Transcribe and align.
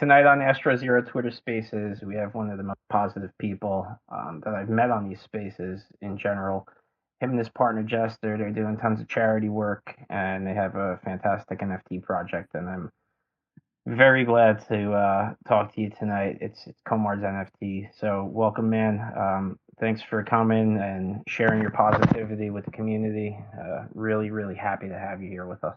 tonight 0.00 0.24
on 0.24 0.40
Astro 0.40 0.76
Zero 0.76 1.02
Twitter 1.02 1.30
Spaces, 1.30 2.00
we 2.02 2.16
have 2.16 2.34
one 2.34 2.48
of 2.48 2.56
the 2.56 2.64
most 2.64 2.80
positive 2.88 3.30
people 3.38 3.86
um, 4.10 4.40
that 4.46 4.54
I've 4.54 4.70
met 4.70 4.90
on 4.90 5.06
these 5.06 5.20
spaces 5.20 5.82
in 6.00 6.16
general. 6.16 6.66
Him 7.20 7.30
and 7.30 7.38
his 7.38 7.50
partner 7.50 7.82
Jester, 7.82 8.38
they're 8.38 8.50
doing 8.50 8.78
tons 8.78 9.02
of 9.02 9.08
charity 9.08 9.50
work, 9.50 9.94
and 10.08 10.46
they 10.46 10.54
have 10.54 10.74
a 10.74 10.98
fantastic 11.04 11.60
NFT 11.60 12.02
project. 12.02 12.54
And 12.54 12.66
I'm 12.66 12.90
very 13.86 14.24
glad 14.24 14.66
to 14.68 14.92
uh, 14.94 15.34
talk 15.46 15.74
to 15.74 15.82
you 15.82 15.90
tonight. 15.90 16.38
It's, 16.40 16.66
it's 16.66 16.80
Komard's 16.88 17.22
NFT. 17.22 17.88
So 18.00 18.24
welcome, 18.32 18.70
man. 18.70 19.00
Um, 19.14 19.58
thanks 19.80 20.00
for 20.00 20.24
coming 20.24 20.78
and 20.78 21.20
sharing 21.28 21.60
your 21.60 21.72
positivity 21.72 22.48
with 22.48 22.64
the 22.64 22.70
community. 22.70 23.38
Uh, 23.54 23.84
really, 23.92 24.30
really 24.30 24.56
happy 24.56 24.88
to 24.88 24.98
have 24.98 25.20
you 25.20 25.28
here 25.28 25.46
with 25.46 25.62
us. 25.62 25.76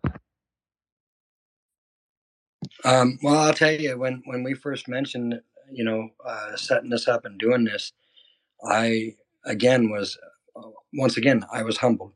Um, 2.85 3.19
well, 3.23 3.39
I'll 3.39 3.53
tell 3.53 3.71
you 3.71 3.97
when 3.97 4.21
when 4.25 4.43
we 4.43 4.53
first 4.53 4.87
mentioned, 4.87 5.41
you 5.71 5.83
know, 5.83 6.09
uh, 6.25 6.55
setting 6.55 6.89
this 6.89 7.07
up 7.07 7.25
and 7.25 7.39
doing 7.39 7.63
this, 7.63 7.93
I 8.67 9.15
again 9.45 9.89
was 9.89 10.17
uh, 10.55 10.69
once 10.93 11.17
again 11.17 11.45
I 11.51 11.63
was 11.63 11.77
humbled. 11.77 12.13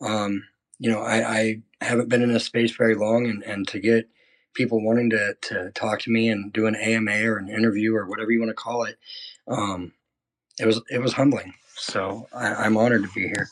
Um, 0.00 0.44
you 0.78 0.90
know, 0.90 1.00
I, 1.00 1.38
I 1.38 1.62
haven't 1.80 2.08
been 2.08 2.22
in 2.22 2.32
this 2.32 2.44
space 2.44 2.74
very 2.76 2.94
long, 2.94 3.26
and 3.26 3.42
and 3.42 3.66
to 3.68 3.80
get 3.80 4.08
people 4.54 4.84
wanting 4.84 5.10
to 5.10 5.34
to 5.42 5.70
talk 5.72 6.00
to 6.00 6.10
me 6.10 6.28
and 6.28 6.52
do 6.52 6.66
an 6.66 6.76
AMA 6.76 7.24
or 7.24 7.36
an 7.38 7.48
interview 7.48 7.94
or 7.94 8.06
whatever 8.06 8.30
you 8.30 8.40
want 8.40 8.50
to 8.50 8.54
call 8.54 8.84
it, 8.84 8.98
um, 9.48 9.92
it 10.58 10.66
was 10.66 10.80
it 10.90 11.00
was 11.00 11.12
humbling. 11.12 11.54
So 11.76 12.28
I, 12.34 12.54
I'm 12.54 12.76
honored 12.76 13.02
to 13.04 13.10
be 13.10 13.28
here. 13.28 13.48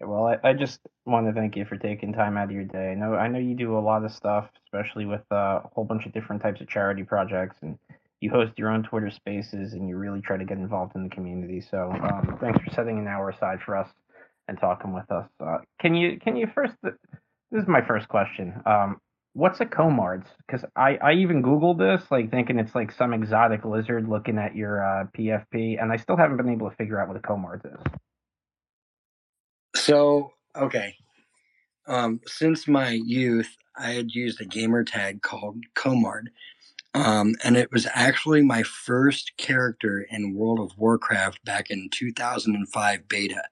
Yeah, 0.00 0.06
well, 0.06 0.26
I, 0.26 0.50
I 0.50 0.52
just 0.52 0.80
want 1.06 1.26
to 1.26 1.32
thank 1.32 1.56
you 1.56 1.64
for 1.64 1.76
taking 1.76 2.12
time 2.12 2.36
out 2.36 2.44
of 2.44 2.50
your 2.52 2.64
day. 2.64 2.90
I 2.90 2.94
know 2.94 3.14
I 3.14 3.28
know 3.28 3.38
you 3.38 3.54
do 3.54 3.76
a 3.76 3.80
lot 3.80 4.04
of 4.04 4.12
stuff, 4.12 4.48
especially 4.64 5.06
with 5.06 5.22
uh, 5.32 5.60
a 5.64 5.70
whole 5.74 5.84
bunch 5.84 6.06
of 6.06 6.12
different 6.12 6.42
types 6.42 6.60
of 6.60 6.68
charity 6.68 7.02
projects, 7.02 7.56
and 7.62 7.78
you 8.20 8.30
host 8.30 8.52
your 8.56 8.70
own 8.70 8.82
Twitter 8.84 9.10
Spaces, 9.10 9.72
and 9.72 9.88
you 9.88 9.96
really 9.96 10.20
try 10.20 10.36
to 10.36 10.44
get 10.44 10.58
involved 10.58 10.94
in 10.94 11.02
the 11.02 11.10
community. 11.10 11.60
So 11.60 11.90
um, 11.90 12.38
thanks 12.40 12.60
for 12.60 12.70
setting 12.74 12.98
an 12.98 13.08
hour 13.08 13.30
aside 13.30 13.58
for 13.64 13.76
us 13.76 13.88
and 14.46 14.58
talking 14.58 14.92
with 14.92 15.10
us. 15.10 15.28
Uh, 15.40 15.58
can 15.80 15.94
you 15.94 16.18
can 16.20 16.36
you 16.36 16.46
first? 16.54 16.74
This 16.82 17.62
is 17.62 17.68
my 17.68 17.80
first 17.80 18.08
question. 18.08 18.54
Um, 18.66 19.00
what's 19.32 19.60
a 19.60 19.64
Komards? 19.64 20.26
Because 20.46 20.64
I 20.76 20.96
I 21.02 21.12
even 21.14 21.42
googled 21.42 21.78
this, 21.78 22.08
like 22.10 22.30
thinking 22.30 22.58
it's 22.60 22.74
like 22.74 22.92
some 22.92 23.12
exotic 23.12 23.64
lizard 23.64 24.08
looking 24.08 24.38
at 24.38 24.54
your 24.54 24.84
uh, 24.84 25.06
PFP, 25.16 25.82
and 25.82 25.90
I 25.90 25.96
still 25.96 26.16
haven't 26.16 26.36
been 26.36 26.50
able 26.50 26.70
to 26.70 26.76
figure 26.76 27.00
out 27.00 27.08
what 27.08 27.16
a 27.16 27.20
Komards 27.20 27.66
is. 27.66 27.80
So, 29.76 30.32
okay. 30.56 30.94
Um, 31.86 32.20
since 32.26 32.68
my 32.68 32.90
youth, 32.90 33.56
I 33.76 33.92
had 33.92 34.10
used 34.12 34.40
a 34.40 34.44
gamer 34.44 34.84
tag 34.84 35.22
called 35.22 35.56
Komard. 35.74 36.28
Um, 36.94 37.34
and 37.44 37.56
it 37.56 37.70
was 37.70 37.86
actually 37.94 38.42
my 38.42 38.62
first 38.62 39.36
character 39.36 40.06
in 40.10 40.34
World 40.34 40.58
of 40.58 40.76
Warcraft 40.76 41.44
back 41.44 41.70
in 41.70 41.88
2005 41.90 43.08
beta. 43.08 43.44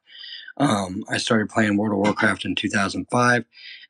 Um, 0.56 1.04
I 1.08 1.18
started 1.18 1.50
playing 1.50 1.76
World 1.76 1.92
of 1.92 1.98
Warcraft 1.98 2.44
in 2.44 2.54
2005, 2.54 3.44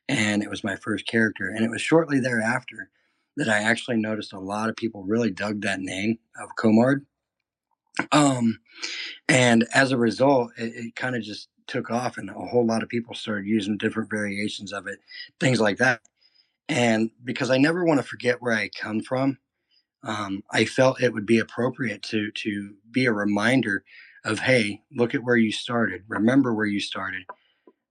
and 0.09 0.43
it 0.43 0.49
was 0.49 0.63
my 0.63 0.75
first 0.75 1.07
character. 1.07 1.47
And 1.49 1.63
it 1.63 1.71
was 1.71 1.81
shortly 1.81 2.19
thereafter 2.19 2.89
that 3.37 3.47
I 3.47 3.59
actually 3.59 3.97
noticed 3.97 4.33
a 4.33 4.39
lot 4.39 4.69
of 4.69 4.75
people 4.75 5.03
really 5.03 5.31
dug 5.31 5.61
that 5.61 5.79
name 5.79 6.19
of 6.41 6.49
Komard. 6.57 7.05
Um, 8.11 8.59
and 9.27 9.67
as 9.73 9.91
a 9.91 9.97
result, 9.97 10.51
it, 10.57 10.73
it 10.75 10.95
kind 10.95 11.15
of 11.15 11.21
just 11.21 11.47
took 11.67 11.91
off 11.91 12.17
and 12.17 12.29
a 12.29 12.33
whole 12.33 12.65
lot 12.65 12.83
of 12.83 12.89
people 12.89 13.13
started 13.13 13.45
using 13.45 13.77
different 13.77 14.09
variations 14.09 14.73
of 14.73 14.87
it, 14.87 14.99
things 15.39 15.59
like 15.59 15.77
that. 15.77 16.01
And 16.69 17.11
because 17.23 17.49
I 17.49 17.57
never 17.57 17.85
want 17.85 17.99
to 17.99 18.07
forget 18.07 18.41
where 18.41 18.53
I 18.53 18.69
come 18.69 19.01
from, 19.01 19.37
um, 20.03 20.43
I 20.51 20.65
felt 20.65 21.01
it 21.01 21.13
would 21.13 21.25
be 21.25 21.39
appropriate 21.39 22.03
to 22.03 22.31
to 22.31 22.75
be 22.91 23.05
a 23.05 23.11
reminder 23.11 23.83
of, 24.23 24.39
hey, 24.39 24.81
look 24.91 25.15
at 25.15 25.23
where 25.23 25.37
you 25.37 25.51
started. 25.51 26.03
Remember 26.07 26.53
where 26.53 26.65
you 26.65 26.79
started, 26.79 27.23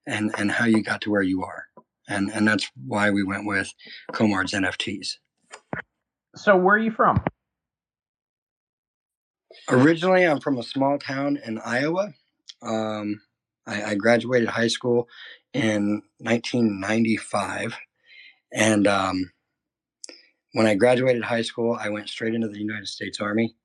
and 0.07 0.33
and 0.39 0.51
how 0.51 0.67
you 0.67 0.83
got 0.83 1.01
to 1.03 1.11
where 1.11 1.23
you 1.23 1.43
are. 1.43 1.67
And 2.09 2.31
and 2.31 2.47
that's 2.47 2.71
why 2.87 3.11
we 3.11 3.23
went 3.23 3.47
with 3.47 3.73
Komard's 4.13 4.53
NFTs. 4.53 5.17
So 6.37 6.57
where 6.57 6.77
are 6.77 6.79
you 6.79 6.91
from? 6.91 7.23
Originally, 9.69 10.25
I'm 10.25 10.41
from 10.41 10.59
a 10.59 10.63
small 10.63 10.99
town 10.99 11.39
in 11.45 11.59
Iowa. 11.59 12.13
Um, 12.63 13.21
I, 13.67 13.83
I 13.83 13.95
graduated 13.95 14.49
high 14.49 14.69
school 14.69 15.09
in 15.53 16.03
1995, 16.19 17.77
and 18.53 18.87
um, 18.87 19.31
when 20.53 20.67
I 20.67 20.75
graduated 20.75 21.25
high 21.25 21.43
school, 21.43 21.77
I 21.79 21.89
went 21.89 22.09
straight 22.09 22.35
into 22.35 22.49
the 22.49 22.59
United 22.59 22.89
States 22.89 23.21
Army. 23.21 23.57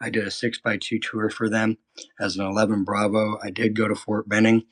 I 0.00 0.10
did 0.10 0.26
a 0.26 0.30
six 0.30 0.58
by 0.58 0.76
two 0.76 0.98
tour 0.98 1.30
for 1.30 1.48
them 1.48 1.78
as 2.20 2.36
an 2.36 2.46
11 2.46 2.84
Bravo. 2.84 3.38
I 3.42 3.50
did 3.50 3.74
go 3.74 3.88
to 3.88 3.94
Fort 3.94 4.28
Benning 4.28 4.64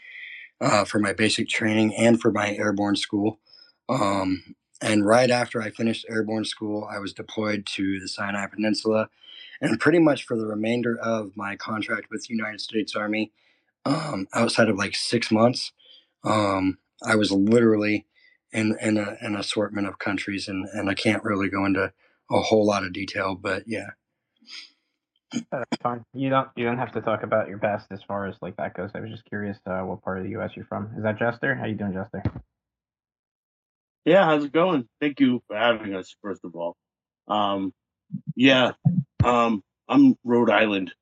uh, 0.61 0.85
for 0.85 0.99
my 0.99 1.13
basic 1.13 1.49
training 1.49 1.95
and 1.95 2.21
for 2.21 2.31
my 2.31 2.55
airborne 2.55 2.97
school. 2.97 3.41
Um, 3.89 4.55
and 4.81 5.07
right 5.07 5.31
after 5.31 5.63
I 5.63 5.71
finished 5.71 6.07
airborne 6.09 6.45
school, 6.45 6.89
I 6.91 6.99
was 6.99 7.13
deployed 7.13 7.67
to 7.75 8.01
the 8.01 8.09
Sinai 8.09 8.47
Peninsula. 8.47 9.09
And 9.61 9.81
pretty 9.81 9.99
much 9.99 10.25
for 10.25 10.37
the 10.37 10.47
remainder 10.47 10.99
of 10.99 11.37
my 11.37 11.57
contract 11.57 12.09
with 12.11 12.27
the 12.27 12.35
United 12.35 12.61
States 12.61 12.95
Army, 12.95 13.33
um, 13.85 14.27
outside 14.35 14.69
of 14.69 14.77
like 14.77 14.95
six 14.95 15.31
months, 15.31 15.73
um, 16.25 16.79
I 17.07 17.17
was 17.17 17.31
literally 17.33 18.07
in 18.53 18.77
in 18.81 18.97
a, 18.97 19.17
an 19.21 19.37
assortment 19.37 19.87
of 19.87 19.99
countries, 19.99 20.49
and 20.49 20.67
and 20.73 20.89
I 20.89 20.95
can't 20.95 21.25
really 21.25 21.49
go 21.49 21.65
into 21.65 21.93
a 22.31 22.41
whole 22.41 22.67
lot 22.67 22.85
of 22.85 22.93
detail, 22.93 23.35
but 23.35 23.65
yeah. 23.67 23.91
That's 25.51 25.77
fine. 25.83 26.05
You 26.15 26.31
don't 26.31 26.49
you 26.55 26.65
don't 26.65 26.79
have 26.79 26.93
to 26.93 27.01
talk 27.01 27.25
about 27.25 27.49
your 27.49 27.59
past 27.59 27.89
as 27.91 28.01
far 28.07 28.27
as 28.27 28.37
like 28.41 28.57
that 28.57 28.75
goes. 28.75 28.91
I 28.95 29.01
was 29.01 29.11
just 29.11 29.25
curious 29.25 29.59
uh, 29.67 29.81
what 29.81 30.03
part 30.03 30.19
of 30.19 30.25
the 30.25 30.31
U.S. 30.31 30.53
you're 30.55 30.65
from. 30.67 30.93
Is 30.97 31.03
that 31.03 31.19
Jester? 31.19 31.57
How 31.57 31.67
you 31.67 31.75
doing, 31.75 31.93
Jester? 31.93 32.23
Yeah, 34.05 34.27
how's 34.27 34.45
it 34.45 34.53
going? 34.53 34.87
Thank 35.01 35.19
you 35.19 35.43
for 35.49 35.57
having 35.57 35.95
us. 35.95 36.15
First 36.23 36.45
of 36.45 36.55
all, 36.55 36.77
um, 37.27 37.73
yeah, 38.37 38.73
um, 39.25 39.65
I'm 39.89 40.17
Rhode 40.25 40.51
Island. 40.51 40.93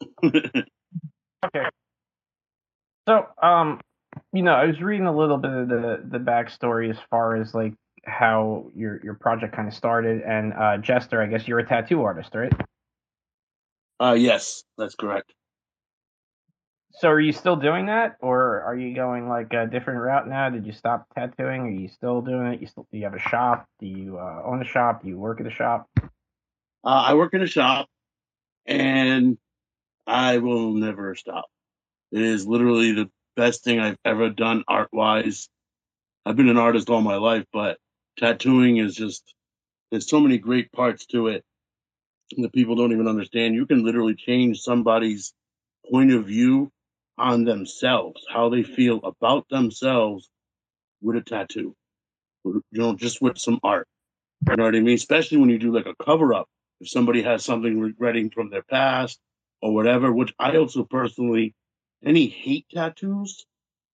okay, 0.24 0.64
so, 3.08 3.26
um, 3.42 3.80
you 4.34 4.42
know, 4.42 4.52
I 4.52 4.66
was 4.66 4.82
reading 4.82 5.06
a 5.06 5.16
little 5.16 5.38
bit 5.38 5.50
of 5.50 5.68
the 5.68 6.04
the 6.04 6.18
backstory 6.18 6.90
as 6.90 6.98
far 7.08 7.36
as 7.36 7.54
like 7.54 7.72
how 8.04 8.70
your 8.74 9.00
your 9.02 9.14
project 9.14 9.56
kind 9.56 9.66
of 9.66 9.72
started. 9.72 10.20
And 10.20 10.52
uh, 10.52 10.76
Jester, 10.76 11.22
I 11.22 11.26
guess 11.26 11.48
you're 11.48 11.58
a 11.58 11.66
tattoo 11.66 12.02
artist, 12.02 12.34
right? 12.34 12.52
Uh, 13.98 14.12
yes, 14.12 14.62
that's 14.76 14.94
correct. 14.94 15.32
So, 16.90 17.08
are 17.08 17.20
you 17.20 17.32
still 17.32 17.56
doing 17.56 17.86
that, 17.86 18.16
or 18.20 18.60
are 18.60 18.76
you 18.76 18.94
going 18.94 19.26
like 19.26 19.54
a 19.54 19.66
different 19.66 20.00
route 20.00 20.28
now? 20.28 20.50
Did 20.50 20.66
you 20.66 20.72
stop 20.72 21.06
tattooing? 21.14 21.62
Are 21.62 21.70
you 21.70 21.88
still 21.88 22.20
doing 22.20 22.48
it? 22.48 22.60
You 22.60 22.66
still 22.66 22.86
do 22.92 22.98
you 22.98 23.04
have 23.04 23.14
a 23.14 23.18
shop? 23.18 23.66
Do 23.80 23.86
you 23.86 24.18
uh, 24.18 24.42
own 24.44 24.60
a 24.60 24.66
shop? 24.66 25.02
Do 25.02 25.08
you 25.08 25.16
work 25.16 25.40
at 25.40 25.46
a 25.46 25.50
shop? 25.50 25.88
Uh, 25.96 26.08
I 26.84 27.14
work 27.14 27.32
in 27.32 27.40
a 27.40 27.46
shop, 27.46 27.88
and 28.66 29.38
I 30.06 30.38
will 30.38 30.74
never 30.74 31.14
stop. 31.14 31.46
It 32.12 32.22
is 32.22 32.46
literally 32.46 32.92
the 32.92 33.10
best 33.36 33.64
thing 33.64 33.80
I've 33.80 33.98
ever 34.04 34.30
done 34.30 34.64
art 34.68 34.88
wise. 34.92 35.48
I've 36.26 36.36
been 36.36 36.48
an 36.48 36.58
artist 36.58 36.90
all 36.90 37.02
my 37.02 37.16
life, 37.16 37.44
but 37.52 37.78
tattooing 38.18 38.78
is 38.78 38.94
just 38.94 39.34
there's 39.90 40.08
so 40.08 40.20
many 40.20 40.38
great 40.38 40.72
parts 40.72 41.06
to 41.06 41.28
it 41.28 41.44
that 42.36 42.52
people 42.52 42.76
don't 42.76 42.92
even 42.92 43.08
understand. 43.08 43.54
You 43.54 43.66
can 43.66 43.84
literally 43.84 44.14
change 44.14 44.60
somebody's 44.60 45.32
point 45.90 46.12
of 46.12 46.26
view 46.26 46.70
on 47.18 47.44
themselves, 47.44 48.24
how 48.30 48.48
they 48.48 48.62
feel 48.62 49.00
about 49.04 49.48
themselves 49.48 50.28
with 51.02 51.16
a 51.16 51.22
tattoo. 51.22 51.74
You 52.44 52.62
know, 52.72 52.94
just 52.94 53.20
with 53.22 53.38
some 53.38 53.60
art. 53.62 53.86
You 54.48 54.56
know 54.56 54.64
what 54.64 54.76
I 54.76 54.80
mean? 54.80 54.94
Especially 54.94 55.38
when 55.38 55.50
you 55.50 55.58
do 55.58 55.74
like 55.74 55.86
a 55.86 56.04
cover 56.04 56.34
up. 56.34 56.48
If 56.80 56.88
somebody 56.88 57.22
has 57.22 57.44
something 57.44 57.80
regretting 57.80 58.30
from 58.30 58.50
their 58.50 58.62
past 58.62 59.18
or 59.62 59.74
whatever, 59.74 60.12
which 60.12 60.32
I 60.38 60.56
also 60.56 60.84
personally 60.84 61.54
any 62.04 62.28
hate 62.28 62.66
tattoos, 62.72 63.46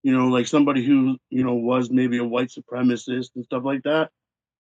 you 0.03 0.12
know, 0.12 0.29
like 0.29 0.47
somebody 0.47 0.85
who, 0.85 1.19
you 1.31 1.45
know, 1.45 1.55
was 1.55 1.91
maybe 1.91 2.19
a 2.19 2.25
white 2.25 2.51
supremacist 2.51 3.31
and 3.35 3.45
stuff 3.45 3.65
like 3.65 3.83
that, 3.85 4.11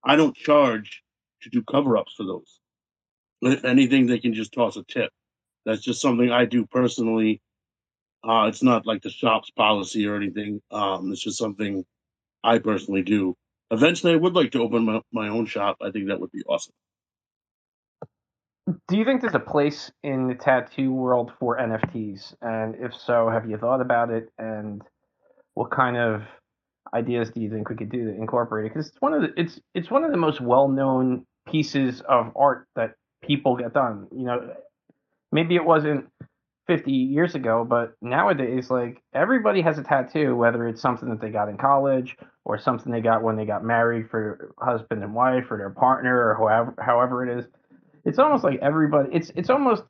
I 0.04 0.16
don't 0.16 0.36
charge 0.36 1.02
to 1.42 1.50
do 1.50 1.62
cover 1.62 1.96
ups 1.96 2.14
for 2.16 2.24
those. 2.24 2.60
If 3.42 3.64
anything, 3.64 4.06
they 4.06 4.18
can 4.18 4.34
just 4.34 4.52
toss 4.52 4.76
a 4.76 4.84
tip. 4.84 5.10
That's 5.66 5.82
just 5.82 6.00
something 6.00 6.30
I 6.30 6.46
do 6.46 6.66
personally. 6.66 7.42
Uh, 8.22 8.46
it's 8.48 8.62
not 8.62 8.86
like 8.86 9.02
the 9.02 9.10
shop's 9.10 9.50
policy 9.50 10.06
or 10.06 10.16
anything. 10.16 10.62
Um, 10.70 11.12
it's 11.12 11.22
just 11.22 11.38
something 11.38 11.84
I 12.42 12.58
personally 12.58 13.02
do. 13.02 13.36
Eventually, 13.70 14.14
I 14.14 14.16
would 14.16 14.34
like 14.34 14.52
to 14.52 14.62
open 14.62 14.84
my, 14.84 15.00
my 15.12 15.28
own 15.28 15.46
shop. 15.46 15.78
I 15.82 15.90
think 15.90 16.08
that 16.08 16.20
would 16.20 16.32
be 16.32 16.42
awesome 16.48 16.74
do 18.88 18.96
you 18.96 19.04
think 19.04 19.20
there's 19.20 19.34
a 19.34 19.40
place 19.40 19.90
in 20.02 20.26
the 20.26 20.34
tattoo 20.34 20.92
world 20.92 21.32
for 21.38 21.58
NFTs? 21.58 22.34
And 22.40 22.74
if 22.76 22.94
so, 22.94 23.28
have 23.28 23.48
you 23.48 23.58
thought 23.58 23.80
about 23.80 24.10
it? 24.10 24.30
And 24.38 24.82
what 25.54 25.70
kind 25.70 25.96
of 25.96 26.22
ideas 26.94 27.30
do 27.30 27.40
you 27.40 27.50
think 27.50 27.68
we 27.68 27.76
could 27.76 27.90
do 27.90 28.04
to 28.04 28.14
incorporate 28.16 28.66
it? 28.66 28.74
Because 28.74 28.88
it's 28.88 29.00
one 29.00 29.12
of 29.12 29.22
the 29.22 29.28
it's 29.36 29.60
it's 29.74 29.90
one 29.90 30.04
of 30.04 30.12
the 30.12 30.16
most 30.16 30.40
well 30.40 30.68
known 30.68 31.26
pieces 31.50 32.00
of 32.08 32.32
art 32.36 32.66
that 32.74 32.94
people 33.22 33.56
get 33.56 33.74
done. 33.74 34.06
You 34.12 34.24
know, 34.24 34.54
maybe 35.30 35.56
it 35.56 35.64
wasn't 35.64 36.06
50 36.66 36.90
years 36.90 37.34
ago, 37.34 37.66
but 37.68 37.94
nowadays, 38.00 38.70
like 38.70 39.02
everybody 39.12 39.60
has 39.60 39.78
a 39.78 39.82
tattoo, 39.82 40.34
whether 40.34 40.66
it's 40.66 40.80
something 40.80 41.10
that 41.10 41.20
they 41.20 41.28
got 41.28 41.50
in 41.50 41.58
college 41.58 42.16
or 42.46 42.58
something 42.58 42.90
they 42.90 43.02
got 43.02 43.22
when 43.22 43.36
they 43.36 43.44
got 43.44 43.62
married 43.62 44.08
for 44.10 44.54
husband 44.58 45.02
and 45.02 45.14
wife 45.14 45.50
or 45.50 45.58
their 45.58 45.70
partner 45.70 46.16
or 46.16 46.34
however 46.34 46.74
however 46.78 47.28
it 47.28 47.38
is. 47.38 47.46
It's 48.04 48.18
almost 48.18 48.44
like 48.44 48.60
everybody. 48.60 49.10
It's 49.12 49.30
it's 49.34 49.50
almost 49.50 49.82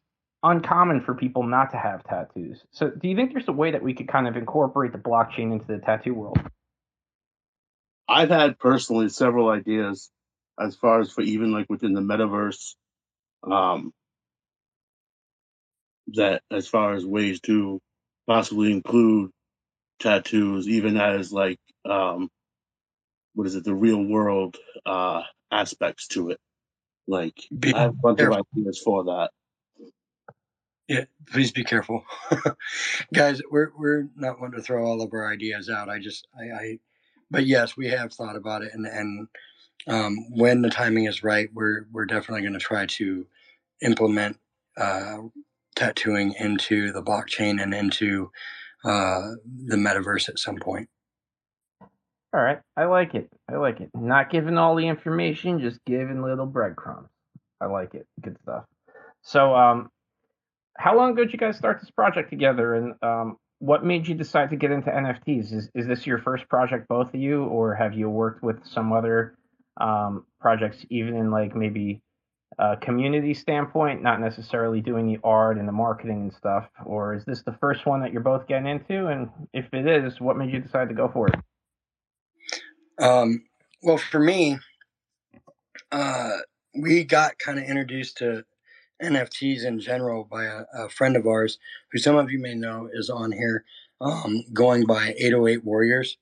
uncommon 0.43 1.01
for 1.01 1.15
people 1.15 1.43
not 1.43 1.71
to 1.73 1.79
have 1.79 2.05
tattoos. 2.05 2.63
So, 2.71 2.91
do 2.91 3.09
you 3.09 3.17
think 3.17 3.33
there's 3.33 3.49
a 3.49 3.53
way 3.53 3.73
that 3.73 3.83
we 3.83 3.95
could 3.95 4.09
kind 4.09 4.29
of 4.29 4.37
incorporate 4.37 4.93
the 4.93 4.99
blockchain 4.99 5.53
into 5.53 5.67
the 5.67 5.79
tattoo 5.79 6.15
world? 6.15 6.39
I've 8.09 8.29
had 8.29 8.59
personally 8.59 9.09
several 9.09 9.49
ideas 9.49 10.11
as 10.61 10.77
far 10.77 11.01
as 11.01 11.11
for 11.11 11.23
even 11.23 11.53
like 11.53 11.67
within 11.69 11.95
the 11.95 12.01
metaverse, 12.01 12.75
um, 13.43 13.93
that 16.09 16.43
as 16.51 16.69
far 16.69 16.95
as 16.95 17.05
ways 17.05 17.41
to 17.41 17.81
possibly 18.27 18.71
include 18.71 19.31
tattoos, 19.99 20.69
even 20.69 20.97
as 20.97 21.33
like 21.33 21.59
um, 21.89 22.29
what 23.35 23.47
is 23.47 23.55
it, 23.55 23.65
the 23.65 23.75
real 23.75 24.03
world 24.03 24.57
uh, 24.87 25.23
aspects 25.51 26.09
to 26.09 26.31
it. 26.31 26.39
Like 27.07 27.39
Be 27.59 27.75
I 27.75 27.83
have 27.83 27.91
a 27.91 27.95
bunch 27.95 28.19
careful. 28.19 28.41
of 28.41 28.47
ideas 28.57 28.81
for 28.85 29.05
that. 29.05 29.31
Yeah, 30.89 31.05
please 31.33 31.51
be 31.51 31.65
careful, 31.65 32.05
guys. 33.15 33.41
We're 33.51 33.71
we're 33.79 34.09
not 34.17 34.41
one 34.41 34.53
to 34.53 34.61
throw 34.63 34.85
all 34.85 35.01
of 35.01 35.13
our 35.15 35.33
ideas 35.33 35.71
out. 35.71 35.89
I 35.89 35.99
just 35.99 36.29
I, 36.39 36.45
I 36.55 36.79
but 37.31 37.47
yes, 37.47 37.77
we 37.77 37.89
have 37.89 38.13
thought 38.13 38.37
about 38.37 38.63
it, 38.63 38.71
and 38.75 38.87
and 38.87 39.29
um, 39.89 40.17
when 40.37 40.61
the 40.63 40.71
timing 40.71 41.05
is 41.07 41.23
right, 41.25 41.49
we're 41.55 41.87
we're 41.91 42.05
definitely 42.05 42.43
going 42.43 42.53
to 42.53 42.59
try 42.59 42.85
to 42.87 43.27
implement 43.83 44.39
uh, 44.77 45.19
tattooing 45.75 46.35
into 46.39 46.93
the 46.93 47.03
blockchain 47.03 47.63
and 47.63 47.73
into 47.73 48.31
uh, 48.85 49.31
the 49.67 49.77
metaverse 49.77 50.29
at 50.29 50.39
some 50.39 50.57
point. 50.57 50.89
All 52.35 52.43
right, 52.43 52.59
I 52.77 52.87
like 52.87 53.15
it. 53.15 53.31
I 53.49 53.55
like 53.57 53.81
it. 53.81 53.91
Not 53.95 54.29
giving 54.29 54.59
all 54.59 54.75
the 54.75 54.89
information, 54.89 55.61
just 55.61 55.79
giving 55.85 56.21
little 56.21 56.47
breadcrumbs. 56.47 57.09
I 57.61 57.67
like 57.67 57.95
it. 57.95 58.09
Good 58.21 58.37
stuff. 58.43 58.65
So, 59.23 59.55
um, 59.55 59.89
how 60.77 60.97
long 60.97 61.13
ago 61.13 61.23
did 61.23 61.33
you 61.33 61.39
guys 61.39 61.57
start 61.57 61.79
this 61.81 61.91
project 61.91 62.31
together, 62.31 62.75
and 62.75 62.95
um, 63.03 63.37
what 63.61 63.85
made 63.85 64.09
you 64.09 64.17
decide 64.17 64.51
to 64.51 64.57
get 64.57 64.73
into 64.73 64.91
NFTs? 64.91 65.53
Is 65.53 65.71
is 65.77 65.87
this 65.87 66.09
your 66.09 66.19
first 66.19 66.49
project, 66.49 66.89
both 66.89 67.15
of 67.15 67.15
you, 67.15 67.45
or 67.45 67.73
have 67.77 67.95
you 67.95 68.11
worked 68.11 68.43
with 68.43 68.67
some 68.67 68.93
other 68.93 69.37
um, 69.81 70.27
projects, 70.41 70.85
even 70.91 71.15
in 71.15 71.31
like 71.31 71.55
maybe 71.55 72.03
a 72.59 72.77
community 72.77 73.35
standpoint, 73.35 74.03
not 74.03 74.21
necessarily 74.21 74.81
doing 74.81 75.07
the 75.07 75.21
art 75.23 75.57
and 75.57 75.69
the 75.69 75.73
marketing 75.73 76.23
and 76.23 76.35
stuff, 76.35 76.69
or 76.85 77.15
is 77.15 77.25
this 77.27 77.45
the 77.45 77.57
first 77.61 77.87
one 77.87 78.01
that 78.01 78.13
you're 78.13 78.23
both 78.23 78.49
getting 78.49 78.67
into? 78.67 79.07
And 79.07 79.29
if 79.53 79.73
it 79.73 79.87
is, 79.87 80.21
what 80.21 80.37
made 80.37 80.53
you 80.53 80.59
decide 80.59 80.89
to 80.89 80.95
go 80.97 81.09
for 81.09 81.29
it? 81.29 81.37
Um, 82.99 83.45
well, 83.83 83.99
for 83.99 84.21
me, 84.21 84.59
uh, 85.91 86.39
we 86.75 87.05
got 87.05 87.39
kind 87.39 87.59
of 87.59 87.65
introduced 87.65 88.19
to 88.19 88.45
NFTs 89.03 89.65
in 89.65 89.81
general 89.81 90.25
by 90.25 90.45
a, 90.45 90.65
a 90.75 90.89
friend 90.89 91.17
of 91.17 91.27
ours, 91.27 91.59
who 91.93 91.99
some 91.99 92.17
of 92.17 92.31
you 92.31 92.39
may 92.39 92.55
know 92.55 92.89
is 92.93 93.11
on 93.11 93.33
here, 93.33 93.65
um, 94.01 94.45
going 94.53 94.87
by 94.87 95.15
808 95.19 95.65
Warriors. 95.65 96.17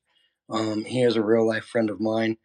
Um, 0.51 0.85
he 0.85 1.03
is 1.03 1.17
a 1.17 1.23
real 1.23 1.47
life 1.47 1.65
friend 1.65 1.91
of 1.91 2.01
mine, 2.01 2.37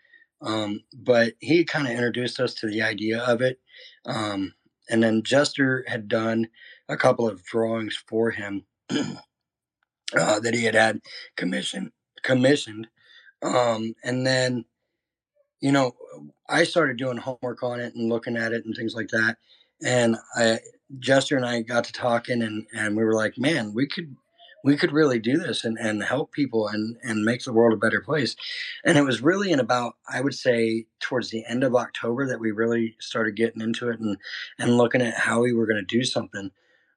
um, 0.41 0.83
but 0.94 1.33
he 1.39 1.63
kind 1.65 1.88
of 1.88 1.94
introduced 1.94 2.39
us 2.39 2.53
to 2.56 2.68
the 2.68 2.81
idea 2.81 3.19
of 3.19 3.41
it. 3.41 3.59
Um, 4.06 4.53
and 4.89 5.03
then 5.03 5.24
Jester 5.24 5.83
had 5.88 6.07
done 6.07 6.47
a 6.88 6.95
couple 6.97 7.27
of 7.27 7.44
drawings 7.44 8.01
for 8.07 8.31
him 8.31 8.65
uh, 8.89 10.39
that 10.39 10.53
he 10.53 10.63
had 10.63 10.75
had 10.75 11.01
commission 11.35 11.91
commissioned, 12.24 12.88
um, 13.42 13.95
and 14.04 14.25
then 14.25 14.66
you 15.60 15.72
know 15.72 15.95
I 16.50 16.63
started 16.63 16.98
doing 16.98 17.18
homework 17.18 17.63
on 17.63 17.80
it 17.80 17.95
and 17.95 18.10
looking 18.10 18.38
at 18.38 18.54
it 18.54 18.66
and 18.66 18.75
things 18.75 18.95
like 18.95 19.10
that. 19.10 19.38
And 19.84 20.18
I, 20.36 20.60
Jester 21.00 21.36
and 21.36 21.45
I 21.45 21.62
got 21.62 21.84
to 21.86 21.94
talking, 21.94 22.42
and 22.42 22.66
and 22.74 22.95
we 22.95 23.04
were 23.04 23.13
like, 23.13 23.38
man, 23.38 23.74
we 23.74 23.88
could 23.88 24.16
we 24.63 24.75
could 24.75 24.92
really 24.92 25.19
do 25.19 25.38
this 25.38 25.63
and, 25.63 25.78
and 25.78 26.04
help 26.04 26.31
people 26.34 26.68
and, 26.68 26.98
and 27.01 27.24
make 27.24 27.44
the 27.44 27.54
world 27.54 27.74
a 27.74 27.78
better 27.78 28.01
place. 28.01 28.36
And 28.84 28.98
it 28.98 29.04
was 29.04 29.22
really 29.22 29.51
in 29.51 29.62
about, 29.62 29.95
I 30.12 30.19
would 30.19 30.34
say, 30.34 30.88
towards 31.00 31.30
the 31.30 31.45
end 31.48 31.63
of 31.63 31.75
October 31.75 32.28
that 32.28 32.39
we 32.39 32.51
really 32.51 32.95
started 33.00 33.38
getting 33.38 33.62
into 33.62 33.89
it 33.89 34.00
and, 34.00 34.18
and 34.60 34.75
looking 34.78 35.01
at 35.01 35.13
how 35.13 35.42
we 35.42 35.54
were 35.54 35.68
going 35.68 35.86
to 35.86 35.98
do 35.98 36.04
something. 36.04 36.51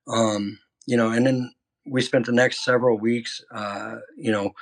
Um, 0.08 0.58
you 0.86 0.96
know, 0.96 1.10
and 1.10 1.24
then 1.24 1.52
we 1.86 2.02
spent 2.02 2.26
the 2.26 2.32
next 2.32 2.64
several 2.64 2.98
weeks, 2.98 3.42
uh, 3.52 3.96
you 4.16 4.30
know, 4.30 4.52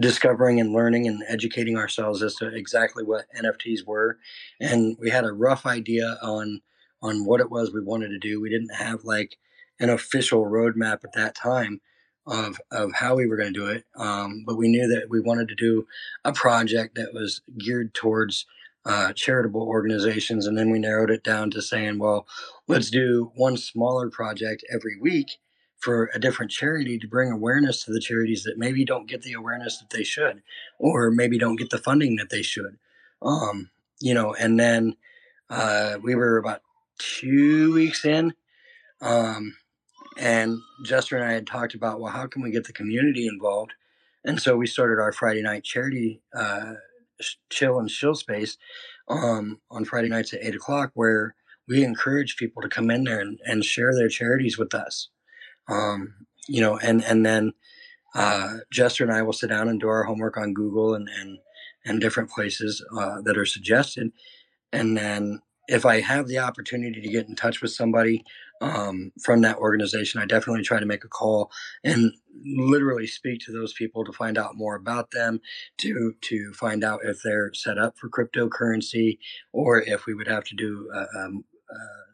discovering 0.00 0.60
and 0.60 0.72
learning 0.72 1.06
and 1.08 1.22
educating 1.28 1.76
ourselves 1.76 2.22
as 2.22 2.34
to 2.36 2.48
exactly 2.48 3.04
what 3.04 3.26
NFTs 3.36 3.84
were. 3.84 4.18
And 4.60 4.96
we 5.00 5.10
had 5.10 5.24
a 5.24 5.32
rough 5.32 5.66
idea 5.66 6.18
on 6.22 6.62
on 7.00 7.24
what 7.24 7.40
it 7.40 7.50
was 7.50 7.72
we 7.72 7.82
wanted 7.82 8.08
to 8.08 8.18
do. 8.18 8.40
We 8.40 8.50
didn't 8.50 8.74
have 8.74 9.04
like 9.04 9.38
an 9.78 9.90
official 9.90 10.44
roadmap 10.44 11.04
at 11.04 11.12
that 11.14 11.34
time 11.34 11.80
of 12.26 12.60
of 12.70 12.92
how 12.92 13.16
we 13.16 13.26
were 13.26 13.36
going 13.36 13.52
to 13.52 13.60
do 13.60 13.66
it. 13.66 13.84
Um, 13.96 14.44
but 14.46 14.56
we 14.56 14.68
knew 14.68 14.86
that 14.88 15.08
we 15.10 15.20
wanted 15.20 15.48
to 15.48 15.54
do 15.54 15.86
a 16.24 16.32
project 16.32 16.94
that 16.94 17.12
was 17.12 17.40
geared 17.58 17.94
towards 17.94 18.46
uh, 18.84 19.12
charitable 19.12 19.62
organizations, 19.62 20.46
and 20.46 20.56
then 20.56 20.70
we 20.70 20.78
narrowed 20.78 21.10
it 21.10 21.24
down 21.24 21.50
to 21.50 21.60
saying, 21.60 21.98
well, 21.98 22.26
let's 22.68 22.90
do 22.90 23.32
one 23.34 23.56
smaller 23.56 24.08
project 24.08 24.64
every 24.72 24.98
week 24.98 25.38
for 25.78 26.10
a 26.14 26.18
different 26.18 26.50
charity 26.50 26.98
to 26.98 27.08
bring 27.08 27.30
awareness 27.30 27.84
to 27.84 27.92
the 27.92 28.00
charities 28.00 28.42
that 28.42 28.58
maybe 28.58 28.84
don't 28.84 29.08
get 29.08 29.22
the 29.22 29.32
awareness 29.32 29.78
that 29.78 29.90
they 29.90 30.02
should, 30.02 30.42
or 30.78 31.10
maybe 31.10 31.38
don't 31.38 31.56
get 31.56 31.70
the 31.70 31.78
funding 31.78 32.16
that 32.16 32.30
they 32.30 32.42
should. 32.42 32.78
Um, 33.22 33.70
you 34.00 34.14
know, 34.14 34.34
and 34.34 34.58
then 34.58 34.96
uh, 35.50 35.98
we 36.02 36.14
were 36.14 36.36
about 36.36 36.62
two 36.98 37.72
weeks 37.72 38.04
in. 38.04 38.34
Um, 39.00 39.56
and 40.18 40.58
Jester 40.84 41.16
and 41.16 41.24
I 41.24 41.32
had 41.32 41.46
talked 41.46 41.74
about, 41.74 42.00
well, 42.00 42.12
how 42.12 42.26
can 42.26 42.42
we 42.42 42.50
get 42.50 42.64
the 42.64 42.72
community 42.72 43.26
involved? 43.26 43.74
And 44.24 44.40
so 44.40 44.56
we 44.56 44.66
started 44.66 45.00
our 45.00 45.12
Friday 45.12 45.42
night 45.42 45.62
charity 45.62 46.20
uh, 46.34 46.74
chill 47.50 47.78
and 47.78 47.88
chill 47.88 48.14
space 48.14 48.58
um, 49.08 49.60
on 49.70 49.84
Friday 49.84 50.08
nights 50.08 50.34
at 50.34 50.42
eight 50.42 50.54
o'clock, 50.54 50.90
where 50.94 51.34
we 51.68 51.84
encourage 51.84 52.36
people 52.36 52.62
to 52.62 52.68
come 52.68 52.90
in 52.90 53.04
there 53.04 53.20
and, 53.20 53.38
and 53.44 53.64
share 53.64 53.94
their 53.94 54.08
charities 54.08 54.58
with 54.58 54.74
us. 54.74 55.08
Um, 55.68 56.14
you 56.48 56.60
know, 56.60 56.78
and 56.78 57.04
and 57.04 57.24
then 57.26 57.52
uh, 58.14 58.58
Jester 58.70 59.04
and 59.04 59.12
I 59.12 59.22
will 59.22 59.32
sit 59.32 59.50
down 59.50 59.68
and 59.68 59.80
do 59.80 59.88
our 59.88 60.04
homework 60.04 60.36
on 60.36 60.54
Google 60.54 60.94
and 60.94 61.08
and 61.20 61.38
and 61.84 62.00
different 62.00 62.30
places 62.30 62.84
uh, 62.98 63.20
that 63.22 63.38
are 63.38 63.46
suggested, 63.46 64.12
and 64.72 64.96
then 64.96 65.40
if 65.68 65.84
I 65.84 66.00
have 66.00 66.26
the 66.26 66.38
opportunity 66.38 67.00
to 67.00 67.08
get 67.08 67.28
in 67.28 67.36
touch 67.36 67.60
with 67.60 67.70
somebody 67.72 68.24
um, 68.62 69.12
from 69.22 69.42
that 69.42 69.58
organization, 69.58 70.20
I 70.20 70.24
definitely 70.24 70.64
try 70.64 70.80
to 70.80 70.86
make 70.86 71.04
a 71.04 71.08
call 71.08 71.50
and 71.84 72.12
literally 72.44 73.06
speak 73.06 73.40
to 73.40 73.52
those 73.52 73.74
people 73.74 74.04
to 74.04 74.12
find 74.12 74.38
out 74.38 74.56
more 74.56 74.74
about 74.74 75.10
them, 75.10 75.40
to 75.78 76.14
to 76.22 76.52
find 76.54 76.82
out 76.82 77.00
if 77.04 77.22
they're 77.22 77.52
set 77.52 77.78
up 77.78 77.96
for 77.98 78.08
cryptocurrency 78.08 79.18
or 79.52 79.82
if 79.82 80.06
we 80.06 80.14
would 80.14 80.28
have 80.28 80.44
to 80.44 80.56
do 80.56 80.90
a, 80.94 81.18
um, 81.20 81.44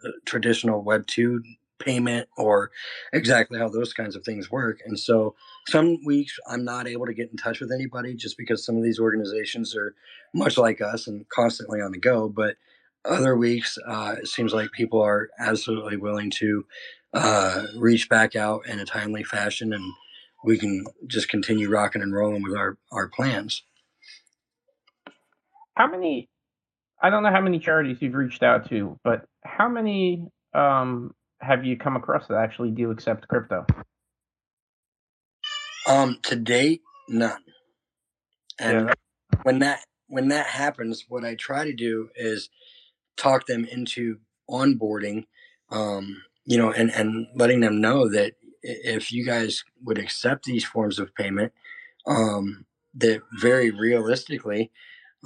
a 0.04 0.08
traditional 0.26 0.82
Web 0.82 1.06
two 1.06 1.42
payment 1.78 2.28
or 2.37 2.71
exactly 3.12 3.59
how 3.59 3.69
those 3.69 3.93
kinds 3.93 4.16
of 4.16 4.25
things 4.25 4.50
work. 4.50 4.81
And 4.85 4.99
so 4.99 5.35
some 5.66 5.99
weeks 6.04 6.38
I'm 6.49 6.64
not 6.64 6.87
able 6.87 7.07
to 7.07 7.14
get 7.14 7.31
in 7.31 7.37
touch 7.37 7.61
with 7.61 7.73
anybody 7.73 8.14
just 8.14 8.38
because 8.38 8.64
some 8.64 8.76
of 8.76 8.83
these 8.83 9.00
organizations 9.00 9.75
are 9.75 9.95
much 10.35 10.57
like 10.57 10.81
us 10.81 11.07
and 11.07 11.28
constantly 11.28 11.81
on 11.81 11.93
the 11.93 11.99
go, 11.99 12.28
but 12.28 12.57
other 13.04 13.37
weeks, 13.37 13.76
uh, 13.87 14.16
it 14.19 14.28
seems 14.28 14.52
like 14.52 14.73
people 14.73 15.00
are 15.02 15.28
absolutely 15.38 15.97
willing 15.97 16.31
to 16.31 16.64
uh, 17.12 17.66
reach 17.76 18.09
back 18.09 18.35
out 18.35 18.66
in 18.66 18.81
a 18.81 18.85
timely 18.85 19.23
fashion, 19.23 19.73
and 19.73 19.85
we 20.43 20.59
can 20.59 20.85
just 21.07 21.28
continue 21.28 21.69
rocking 21.71 22.02
and 22.02 22.14
rolling 22.14 22.43
with 22.43 22.57
our 22.57 22.76
our 22.90 23.09
plans. 23.09 23.62
How 25.76 25.87
many? 25.87 26.28
I 27.02 27.11
don't 27.11 27.23
know 27.23 27.31
how 27.31 27.40
many 27.40 27.59
charities 27.59 27.99
you've 28.00 28.14
reached 28.14 28.43
out 28.43 28.69
to, 28.71 28.99
but 29.04 29.26
how 29.45 29.69
many 29.69 30.26
um, 30.54 31.14
have 31.41 31.64
you 31.64 31.76
come 31.76 31.97
across 31.97 32.26
that 32.29 32.38
actually 32.38 32.71
do 32.71 32.91
accept 32.91 33.29
crypto? 33.29 33.67
Um, 35.87 36.19
to 36.25 36.37
date, 36.37 36.83
none. 37.09 37.43
And 38.59 38.88
Yeah. 38.88 38.95
when 39.43 39.59
that 39.61 39.85
when 40.09 40.29
that 40.29 40.47
happens, 40.47 41.07
what 41.09 41.25
I 41.25 41.35
try 41.35 41.64
to 41.64 41.73
do 41.73 42.11
is 42.14 42.50
talk 43.17 43.47
them 43.47 43.64
into 43.64 44.19
onboarding, 44.49 45.25
um, 45.71 46.23
you 46.45 46.59
know, 46.59 46.71
and, 46.71 46.91
and 46.91 47.26
letting 47.35 47.61
them 47.61 47.81
know 47.81 48.09
that 48.11 48.35
if 48.62 49.12
you 49.12 49.25
guys 49.25 49.64
would 49.83 49.99
accept 49.99 50.45
these 50.45 50.64
forms 50.64 50.99
of 50.99 51.14
payment, 51.14 51.53
um, 52.07 52.67
that 52.95 53.23
very 53.41 53.71
realistically, 53.71 54.71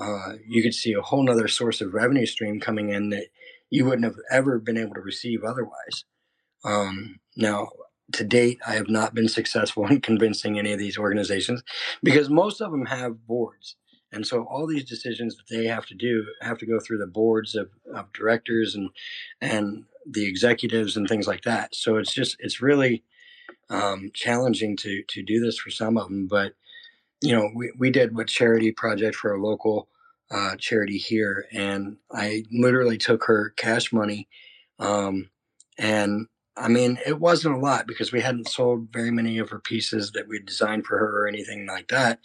uh, 0.01 0.35
you 0.47 0.63
could 0.63 0.75
see 0.75 0.93
a 0.93 1.03
whole 1.03 1.25
nother 1.25 1.49
source 1.49 1.81
of 1.81 1.93
revenue 1.93 2.27
stream 2.27 2.61
coming 2.61 2.91
in 2.91 3.11
that 3.11 3.27
you 3.71 3.85
wouldn't 3.85 4.05
have 4.05 4.17
ever 4.31 4.59
been 4.59 4.79
able 4.79 4.95
to 4.95 5.01
receive 5.01 5.45
otherwise. 5.45 6.05
Um, 6.65 7.21
now, 7.37 7.69
to 8.13 8.25
date, 8.25 8.59
I 8.67 8.75
have 8.75 8.89
not 8.89 9.15
been 9.15 9.29
successful 9.29 9.87
in 9.91 10.01
convincing 10.01 10.59
any 10.59 10.73
of 10.73 10.79
these 10.79 10.99
organizations 10.99 11.63
because 12.03 12.31
most 12.31 12.61
of 12.61 12.71
them 12.71 12.87
have 12.87 13.27
boards. 13.27 13.77
And 14.11 14.27
so 14.27 14.45
all 14.45 14.67
these 14.67 14.89
decisions 14.89 15.37
that 15.37 15.55
they 15.55 15.67
have 15.67 15.85
to 15.87 15.95
do 15.95 16.25
have 16.41 16.57
to 16.59 16.67
go 16.67 16.81
through 16.81 16.99
the 16.99 17.07
boards 17.07 17.55
of, 17.55 17.69
of 17.95 18.11
directors 18.15 18.75
and 18.75 18.89
and 19.43 19.85
the 20.07 20.27
executives 20.27 20.97
and 20.97 21.07
things 21.07 21.27
like 21.27 21.43
that. 21.43 21.75
So 21.75 21.99
it's 21.99 22.15
just 22.15 22.37
it's 22.39 22.63
really 22.63 23.05
um, 23.69 24.11
challenging 24.15 24.79
to 24.79 25.03
to 25.09 25.23
do 25.23 25.41
this 25.41 25.59
for 25.59 25.71
some 25.71 25.99
of 25.99 26.09
them. 26.09 26.27
But 26.27 26.55
you 27.21 27.37
know, 27.37 27.51
we, 27.55 27.71
we 27.77 27.91
did 27.91 28.17
what 28.17 28.29
charity 28.29 28.73
project 28.73 29.17
for 29.17 29.35
a 29.35 29.43
local 29.43 29.89
uh, 30.31 30.57
charity 30.57 30.99
here, 30.99 31.47
and 31.53 31.97
I 32.13 32.45
literally 32.53 32.99
took 32.99 33.25
her 33.25 33.55
cash 33.57 33.93
money, 33.93 34.29
um, 34.79 35.31
and 35.79 36.27
I 36.57 36.69
mean, 36.69 36.99
it 37.07 37.21
wasn't 37.21 37.55
a 37.55 37.59
lot 37.59 37.87
because 37.87 38.13
we 38.13 38.21
hadn't 38.21 38.49
sold 38.49 38.89
very 38.93 39.11
many 39.13 39.39
of 39.39 39.51
her 39.51 39.61
pieces 39.61 40.11
that 40.13 40.27
we 40.29 40.41
designed 40.41 40.87
for 40.87 40.99
her 40.99 41.23
or 41.23 41.29
anything 41.29 41.67
like 41.67 41.89
that. 41.89 42.19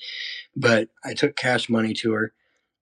But 0.55 0.89
I 1.05 1.13
took 1.13 1.36
cash 1.36 1.69
money 1.69 1.93
to 1.95 2.13
her, 2.13 2.33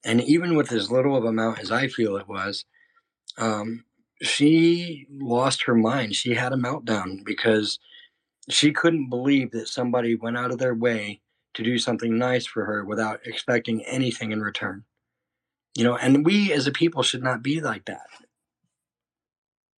and 0.06 0.22
even 0.22 0.56
with 0.56 0.72
as 0.72 0.92
little 0.92 1.16
of 1.16 1.26
amount 1.26 1.60
as 1.60 1.72
I 1.72 1.88
feel 1.88 2.16
it 2.18 2.28
was, 2.28 2.66
um, 3.38 3.86
she 4.22 5.08
lost 5.12 5.64
her 5.64 5.76
mind. 5.76 6.16
She 6.16 6.36
had 6.36 6.54
a 6.54 6.58
meltdown 6.58 7.26
because 7.26 7.80
she 8.50 8.72
couldn't 8.72 9.10
believe 9.10 9.52
that 9.52 9.68
somebody 9.68 10.16
went 10.16 10.38
out 10.38 10.52
of 10.52 10.58
their 10.58 10.76
way 10.76 11.22
to 11.54 11.64
do 11.64 11.78
something 11.78 12.18
nice 12.18 12.46
for 12.46 12.66
her 12.66 12.86
without 12.86 13.20
expecting 13.26 13.84
anything 13.86 14.32
in 14.32 14.42
return. 14.42 14.84
You 15.76 15.84
know, 15.86 15.96
and 15.96 16.26
we 16.26 16.52
as 16.52 16.68
a 16.68 16.72
people 16.72 17.04
should 17.04 17.24
not 17.24 17.42
be 17.42 17.62
like 17.62 17.86
that. 17.86 18.08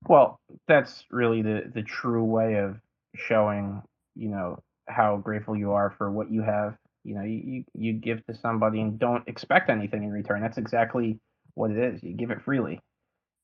Well, 0.07 0.39
that's 0.67 1.05
really 1.11 1.41
the 1.41 1.71
the 1.73 1.83
true 1.83 2.23
way 2.23 2.55
of 2.55 2.77
showing, 3.15 3.81
you 4.15 4.29
know, 4.29 4.59
how 4.87 5.17
grateful 5.17 5.55
you 5.55 5.71
are 5.73 5.93
for 5.97 6.11
what 6.11 6.31
you 6.31 6.41
have. 6.41 6.75
You 7.03 7.15
know, 7.15 7.23
you 7.23 7.63
you 7.73 7.93
give 7.93 8.25
to 8.25 8.35
somebody 8.35 8.81
and 8.81 8.97
don't 8.97 9.27
expect 9.27 9.69
anything 9.69 10.03
in 10.03 10.11
return. 10.11 10.41
That's 10.41 10.57
exactly 10.57 11.19
what 11.55 11.71
it 11.71 11.77
is. 11.77 12.03
You 12.03 12.13
give 12.13 12.31
it 12.31 12.41
freely. 12.41 12.81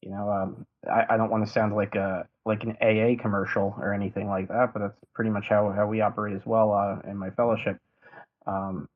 You 0.02 0.12
know, 0.12 0.32
um, 0.32 0.66
I, 0.90 1.14
I 1.14 1.18
don't 1.18 1.30
want 1.30 1.46
to 1.46 1.52
sound 1.52 1.76
like 1.76 1.96
a 1.96 2.26
like 2.46 2.64
an 2.64 2.78
AA 2.82 3.22
commercial 3.22 3.76
or 3.78 3.94
anything 3.94 4.28
like 4.28 4.48
that, 4.48 4.74
but 4.74 4.80
that's 4.80 4.98
pretty 5.14 5.30
much 5.30 5.48
how, 5.50 5.72
how 5.76 5.88
we 5.88 6.02
operate 6.02 6.36
as 6.36 6.46
well 6.46 6.74
uh, 6.74 7.10
in 7.10 7.18
my 7.18 7.30
fellowship. 7.32 7.78
Um, 8.48 8.88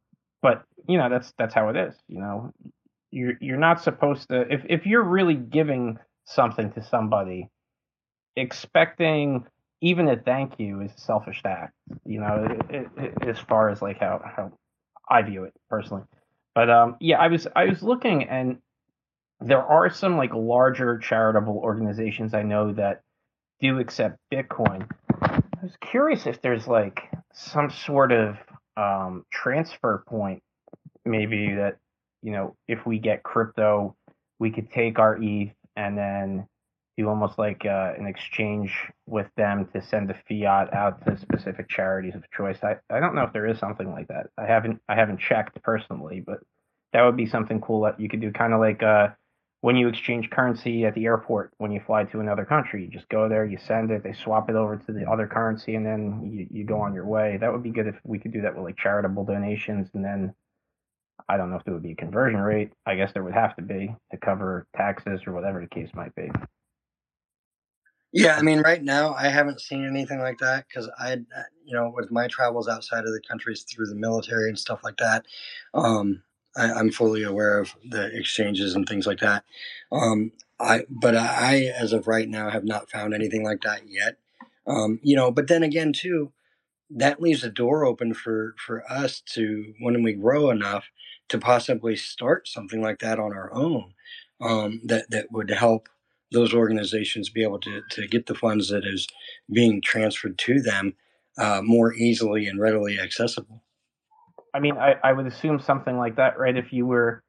but 0.42 0.64
you 0.88 0.98
know, 0.98 1.10
that's 1.10 1.34
that's 1.38 1.54
how 1.54 1.70
it 1.70 1.76
is. 1.76 1.96
You 2.08 2.20
know, 2.20 2.54
you're 3.14 3.34
you're 3.40 3.58
not 3.58 3.82
supposed 3.82 4.28
to 4.30 4.42
if 4.52 4.66
if 4.68 4.86
you're 4.86 5.04
really 5.04 5.36
giving 5.36 5.98
something 6.26 6.72
to 6.74 6.84
somebody, 6.84 7.50
expecting 8.36 9.46
even 9.82 10.08
a 10.08 10.16
thank 10.18 10.60
you 10.60 10.82
is 10.82 10.92
a 10.98 11.00
selfish 11.00 11.42
act. 11.46 11.74
You 12.06 12.22
know, 12.22 12.48
it, 12.70 12.88
it, 12.98 13.28
as 13.28 13.38
far 13.40 13.70
as 13.70 13.82
like 13.82 14.00
how 14.00 14.22
how 14.24 14.52
I 15.10 15.22
view 15.22 15.44
it 15.44 15.54
personally. 15.70 16.04
But 16.56 16.70
um, 16.70 16.98
yeah, 17.00 17.20
I 17.20 17.28
was 17.28 17.48
I 17.56 17.66
was 17.66 17.84
looking 17.84 18.24
and 18.24 18.58
there 19.40 19.62
are 19.62 19.90
some 19.90 20.18
like 20.18 20.34
larger 20.34 20.98
charitable 20.98 21.58
organizations 21.58 22.34
I 22.34 22.44
know 22.44 22.74
that 22.74 23.02
do 23.60 23.80
accept 23.80 24.18
Bitcoin. 24.34 24.88
I 25.22 25.42
was 25.62 25.76
curious 25.82 26.26
if 26.26 26.42
there's 26.42 26.68
like 26.68 27.10
some 27.34 27.70
sort 27.70 28.12
of 28.12 28.38
um, 28.78 29.26
transfer 29.32 30.04
point, 30.08 30.42
maybe 31.06 31.56
that 31.56 31.78
you 32.24 32.32
know 32.32 32.56
if 32.68 32.86
we 32.86 33.00
get 33.00 33.24
crypto, 33.24 33.96
we 34.40 34.52
could 34.52 34.72
take 34.72 34.98
our 35.00 35.18
ETH 35.22 35.54
and 35.76 35.98
then 35.98 36.48
do 36.98 37.10
almost 37.10 37.40
like 37.40 37.66
uh, 37.66 37.94
an 37.98 38.06
exchange 38.06 38.72
with 39.08 39.28
them 39.36 39.68
to 39.74 39.82
send 39.82 40.10
the 40.10 40.16
fiat 40.28 40.74
out 40.74 41.04
to 41.06 41.18
specific 41.20 41.68
charities 41.68 42.14
of 42.16 42.24
choice. 42.32 42.58
I, 42.64 42.76
I 42.90 43.00
don't 43.00 43.16
know 43.16 43.24
if 43.24 43.34
there 43.34 43.48
is 43.48 43.58
something 43.58 43.92
like 43.92 44.08
that. 44.10 44.28
I 44.38 44.46
haven't 44.46 44.82
I 44.88 44.96
haven't 44.96 45.20
checked 45.20 45.62
personally, 45.64 46.24
but 46.26 46.40
that 46.94 47.04
would 47.04 47.18
be 47.18 47.26
something 47.26 47.60
cool 47.62 47.82
that 47.84 48.00
you 48.00 48.08
could 48.08 48.22
do, 48.22 48.32
kind 48.32 48.54
of 48.54 48.60
like 48.60 48.84
uh, 48.84 49.10
when 49.62 49.76
you 49.76 49.88
exchange 49.88 50.30
currency 50.30 50.86
at 50.86 50.94
the 50.94 51.06
airport 51.06 51.52
when 51.58 51.72
you 51.72 51.82
fly 51.86 52.04
to 52.04 52.20
another 52.20 52.46
country. 52.46 52.84
You 52.84 52.92
just 52.92 53.10
go 53.10 53.28
there, 53.28 53.46
you 53.46 53.58
send 53.58 53.90
it, 53.90 54.04
they 54.04 54.14
swap 54.14 54.50
it 54.50 54.56
over 54.56 54.78
to 54.78 54.92
the 54.92 55.10
other 55.10 55.26
currency, 55.26 55.76
and 55.76 55.86
then 55.86 56.30
you, 56.32 56.48
you 56.52 56.64
go 56.66 56.80
on 56.80 56.94
your 56.94 57.06
way. 57.06 57.38
That 57.38 57.52
would 57.52 57.64
be 57.64 57.72
good 57.72 57.88
if 57.88 57.96
we 58.04 58.20
could 58.20 58.34
do 58.34 58.42
that 58.42 58.56
with 58.56 58.64
like 58.64 58.78
charitable 58.78 59.26
donations, 59.26 59.90
and 59.94 60.06
then 60.06 60.36
I 61.30 61.38
don't 61.38 61.50
know 61.50 61.56
if 61.56 61.64
there 61.64 61.74
would 61.74 61.84
be 61.84 61.92
a 61.92 61.96
conversion 61.96 62.40
rate. 62.40 62.72
I 62.86 62.96
guess 62.96 63.12
there 63.14 63.24
would 63.24 63.34
have 63.34 63.56
to 63.56 63.62
be 63.62 63.96
to 64.12 64.18
cover 64.18 64.68
taxes 64.76 65.22
or 65.26 65.34
whatever 65.34 65.62
the 65.62 65.68
case 65.68 65.90
might 65.94 66.14
be. 66.16 66.30
Yeah, 68.12 68.36
I 68.36 68.44
mean, 68.44 68.62
right 68.62 68.84
now 68.84 69.16
I 69.16 69.30
haven't 69.30 69.60
seen 69.60 69.88
anything 69.88 70.20
like 70.20 70.38
that 70.38 70.68
because 70.68 70.88
I, 71.00 71.14
you 71.66 71.74
know, 71.74 71.92
with 71.96 72.12
my 72.12 72.28
travels 72.28 72.68
outside 72.68 73.00
of 73.00 73.12
the 73.12 73.22
countries 73.28 73.64
through 73.64 73.88
the 73.88 73.96
military 73.96 74.50
and 74.50 74.60
stuff 74.60 74.82
like 74.84 74.98
that, 74.98 75.26
um, 75.74 76.22
I, 76.56 76.80
am 76.80 76.92
fully 76.92 77.24
aware 77.24 77.58
of 77.58 77.74
the 77.84 78.16
exchanges 78.16 78.76
and 78.76 78.88
things 78.88 79.08
like 79.08 79.20
that. 79.20 79.44
Um, 79.92 80.32
I, 80.60 80.86
but 80.90 81.16
I, 81.16 81.72
as 81.76 81.92
of 81.92 82.08
right 82.08 82.30
now, 82.30 82.52
have 82.52 82.64
not 82.64 82.92
found 82.92 83.16
anything 83.16 83.44
like 83.44 83.62
that 83.62 83.82
yet. 83.88 84.18
Um, 84.68 85.00
you 85.02 85.16
know, 85.16 85.32
but 85.32 85.48
then 85.48 85.64
again, 85.64 85.92
too, 85.92 86.32
that 86.96 87.22
leaves 87.22 87.44
a 87.44 87.50
door 87.50 87.86
open 87.86 88.14
for 88.14 88.56
for 88.58 88.84
us 88.92 89.22
to 89.34 89.74
when 89.80 90.04
we 90.04 90.14
grow 90.14 90.50
enough 90.50 90.86
to 91.30 91.38
possibly 91.38 91.96
start 91.96 92.48
something 92.48 92.82
like 92.82 93.00
that 93.00 93.20
on 93.20 93.34
our 93.34 93.54
own. 93.54 93.94
Um, 94.42 94.82
that 94.86 95.10
that 95.10 95.32
would 95.32 95.50
help 95.50 95.88
those 96.32 96.54
organizations 96.54 97.30
be 97.30 97.44
able 97.44 97.60
to 97.60 97.82
to 97.92 98.08
get 98.08 98.26
the 98.26 98.36
funds 98.36 98.70
that 98.70 98.86
is 98.86 99.08
being 99.52 99.82
transferred 99.82 100.38
to 100.40 100.62
them 100.62 100.96
uh, 101.38 101.62
more 101.64 101.94
easily 101.94 102.48
and 102.48 102.60
readily 102.60 103.00
accessible. 103.00 103.64
I 104.54 104.60
mean, 104.60 104.78
I, 104.78 104.96
I 105.04 105.14
would 105.14 105.26
assume 105.26 105.60
something 105.60 105.98
like 105.98 106.18
that, 106.18 106.38
right? 106.38 106.56
If 106.56 106.72
you 106.72 106.86
were 106.86 107.24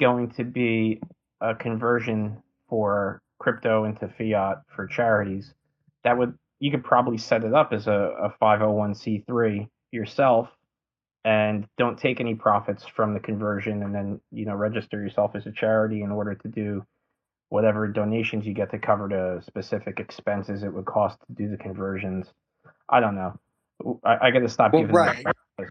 going 0.00 0.30
to 0.32 0.44
be 0.44 1.00
a 1.40 1.54
conversion 1.54 2.42
for 2.68 3.20
crypto 3.38 3.84
into 3.84 4.08
fiat 4.08 4.62
for 4.74 4.86
charities, 4.86 5.54
that 6.02 6.18
would 6.18 6.36
you 6.60 6.70
could 6.70 6.84
probably 6.84 7.18
set 7.18 7.44
it 7.44 7.54
up 7.54 7.72
as 7.72 7.86
a, 7.86 8.14
a 8.22 8.34
501c3 8.42 9.68
yourself 9.92 10.48
and 11.24 11.66
don't 11.76 11.98
take 11.98 12.20
any 12.20 12.34
profits 12.34 12.84
from 12.84 13.14
the 13.14 13.20
conversion 13.20 13.82
and 13.82 13.94
then 13.94 14.20
you 14.30 14.44
know 14.46 14.54
register 14.54 15.00
yourself 15.00 15.32
as 15.34 15.46
a 15.46 15.52
charity 15.52 16.02
in 16.02 16.10
order 16.10 16.34
to 16.34 16.48
do 16.48 16.84
whatever 17.48 17.86
donations 17.86 18.46
you 18.46 18.52
get 18.52 18.70
to 18.70 18.78
cover 18.78 19.08
the 19.08 19.42
specific 19.44 20.00
expenses 20.00 20.62
it 20.62 20.72
would 20.72 20.84
cost 20.84 21.18
to 21.26 21.32
do 21.34 21.48
the 21.48 21.56
conversions 21.56 22.26
i 22.88 23.00
don't 23.00 23.14
know 23.14 23.38
i, 24.04 24.26
I 24.26 24.30
got 24.30 24.40
to 24.40 24.48
stop 24.48 24.72
well, 24.72 24.82
giving 24.82 24.96
right. 24.96 25.24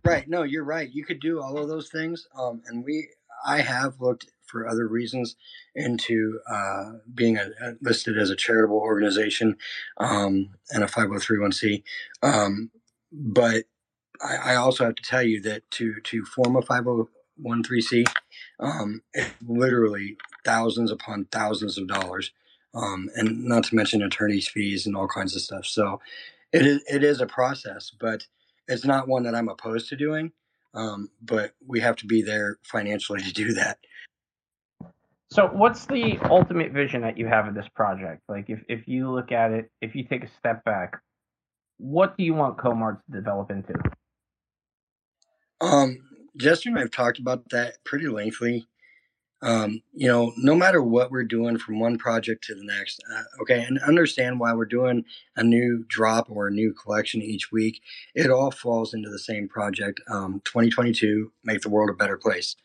Right. 0.03 0.27
No, 0.27 0.43
you're 0.43 0.63
right. 0.63 0.89
You 0.91 1.05
could 1.05 1.19
do 1.19 1.41
all 1.41 1.57
of 1.57 1.67
those 1.67 1.89
things. 1.89 2.27
Um, 2.37 2.61
and 2.67 2.83
we, 2.83 3.07
I 3.45 3.61
have 3.61 4.01
looked 4.01 4.27
for 4.45 4.67
other 4.67 4.87
reasons 4.87 5.35
into 5.75 6.39
uh, 6.49 6.93
being 7.13 7.37
a, 7.37 7.49
a 7.61 7.73
listed 7.81 8.17
as 8.17 8.29
a 8.29 8.35
charitable 8.35 8.77
organization 8.77 9.57
um, 9.97 10.49
and 10.71 10.83
a 10.83 10.87
503c. 10.87 11.83
Um, 12.23 12.71
but 13.11 13.65
I, 14.21 14.53
I, 14.53 14.55
also 14.55 14.85
have 14.85 14.95
to 14.95 15.03
tell 15.03 15.23
you 15.23 15.41
that 15.41 15.69
to 15.71 15.99
to 16.01 16.25
form 16.25 16.55
a 16.55 16.61
501c, 16.61 18.05
um, 18.59 19.01
it's 19.13 19.33
literally 19.45 20.17
thousands 20.43 20.91
upon 20.91 21.25
thousands 21.31 21.77
of 21.77 21.87
dollars, 21.87 22.31
um, 22.73 23.09
and 23.15 23.43
not 23.43 23.65
to 23.65 23.75
mention 23.75 24.01
attorney's 24.01 24.47
fees 24.47 24.85
and 24.85 24.95
all 24.95 25.07
kinds 25.07 25.35
of 25.35 25.41
stuff. 25.41 25.65
So 25.65 26.01
it 26.51 26.65
is 26.65 26.83
it 26.87 27.03
is 27.03 27.21
a 27.21 27.27
process, 27.27 27.91
but 27.99 28.25
it's 28.67 28.85
not 28.85 29.07
one 29.07 29.23
that 29.23 29.35
I'm 29.35 29.49
opposed 29.49 29.89
to 29.89 29.95
doing, 29.95 30.31
um, 30.73 31.09
but 31.21 31.53
we 31.65 31.81
have 31.81 31.95
to 31.97 32.05
be 32.05 32.21
there 32.21 32.57
financially 32.63 33.21
to 33.21 33.33
do 33.33 33.53
that. 33.53 33.79
So, 35.31 35.47
what's 35.47 35.85
the 35.85 36.17
ultimate 36.29 36.71
vision 36.71 37.01
that 37.01 37.17
you 37.17 37.27
have 37.27 37.47
of 37.47 37.55
this 37.55 37.67
project? 37.75 38.21
Like, 38.29 38.49
if, 38.49 38.59
if 38.69 38.87
you 38.87 39.11
look 39.11 39.31
at 39.31 39.51
it, 39.51 39.71
if 39.81 39.95
you 39.95 40.03
take 40.03 40.23
a 40.23 40.29
step 40.39 40.63
back, 40.63 41.01
what 41.77 42.17
do 42.17 42.23
you 42.23 42.33
want 42.33 42.57
Komard 42.57 42.99
to 43.05 43.11
develop 43.11 43.51
into? 43.51 43.73
Um, 45.61 45.97
Jester 46.37 46.69
and 46.69 46.77
I've 46.77 46.91
talked 46.91 47.19
about 47.19 47.49
that 47.49 47.83
pretty 47.83 48.07
lengthily 48.07 48.67
um, 49.45 49.81
you 49.93 50.07
know, 50.07 50.33
no 50.37 50.55
matter 50.55 50.81
what 50.81 51.11
we're 51.11 51.23
doing 51.23 51.59
from 51.59 51.79
one 51.79 51.99
project 51.99 52.43
to 52.45 52.55
the 52.55 52.63
next, 52.63 52.99
uh, 53.13 53.23
okay, 53.41 53.63
and 53.63 53.79
understand 53.79 54.39
why 54.39 54.53
we're 54.53 54.65
doing 54.65 55.05
a 55.35 55.43
new 55.43 55.85
drop 55.87 56.31
or 56.31 56.47
a 56.47 56.51
new 56.51 56.73
collection 56.73 57.21
each 57.21 57.51
week, 57.51 57.81
it 58.15 58.31
all 58.31 58.49
falls 58.49 58.93
into 58.93 59.09
the 59.09 59.19
same 59.19 59.47
project. 59.47 60.01
Um, 60.09 60.41
2022, 60.45 61.31
make 61.43 61.61
the 61.61 61.69
world 61.69 61.91
a 61.91 61.93
better 61.93 62.17
place. 62.17 62.55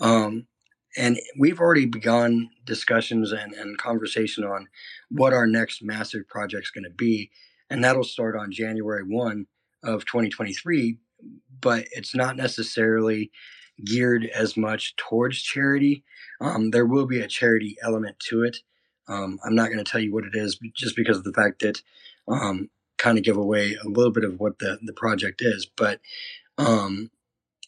Um, 0.00 0.48
and 0.96 1.18
we've 1.38 1.60
already 1.60 1.86
begun 1.86 2.50
discussions 2.64 3.32
and, 3.32 3.52
and 3.52 3.78
conversation 3.78 4.44
on 4.44 4.68
what 5.10 5.32
our 5.32 5.46
next 5.46 5.82
massive 5.82 6.28
project 6.28 6.64
is 6.66 6.70
going 6.70 6.84
to 6.84 6.90
be. 6.90 7.30
And 7.70 7.84
that'll 7.84 8.04
start 8.04 8.36
on 8.36 8.52
January 8.52 9.02
1 9.04 9.46
of 9.82 10.04
2023, 10.06 10.98
but 11.60 11.84
it's 11.92 12.14
not 12.14 12.36
necessarily 12.36 13.30
geared 13.84 14.26
as 14.26 14.56
much 14.56 14.96
towards 14.96 15.42
charity. 15.42 16.04
Um, 16.40 16.70
there 16.70 16.86
will 16.86 17.06
be 17.06 17.20
a 17.20 17.28
charity 17.28 17.76
element 17.82 18.18
to 18.28 18.42
it, 18.42 18.58
Um, 19.08 19.38
I'm 19.44 19.54
not 19.54 19.68
going 19.68 19.82
to 19.82 19.90
tell 19.90 20.00
you 20.00 20.12
what 20.12 20.24
it 20.24 20.34
is 20.34 20.58
just 20.74 20.96
because 20.96 21.18
of 21.18 21.24
the 21.24 21.32
fact 21.32 21.60
that 21.62 21.82
um, 22.28 22.70
kind 22.98 23.18
of 23.18 23.24
give 23.24 23.36
away 23.36 23.74
a 23.74 23.88
little 23.88 24.12
bit 24.12 24.24
of 24.24 24.40
what 24.40 24.58
the, 24.58 24.78
the 24.82 24.92
project 24.92 25.42
is. 25.42 25.66
But 25.66 26.00
um, 26.58 27.10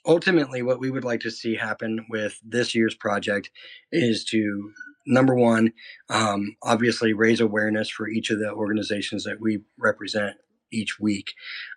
ultimately, 0.07 0.63
what 0.63 0.81
we 0.81 0.91
would 0.91 1.05
like 1.05 1.21
to 1.21 1.31
see 1.31 1.57
happen 1.57 2.07
with 2.09 2.39
this 2.45 2.75
year's 2.75 2.95
project 2.95 3.51
is 3.93 4.25
to 4.27 4.73
number 5.07 5.35
one, 5.35 5.73
um, 6.09 6.57
obviously 6.63 7.13
raise 7.13 7.41
awareness 7.41 7.89
for 7.89 8.09
each 8.09 8.31
of 8.31 8.39
the 8.39 8.53
organizations 8.53 9.25
that 9.25 9.41
we 9.41 9.61
represent 9.79 10.37
each 10.73 11.01
week. 11.01 11.33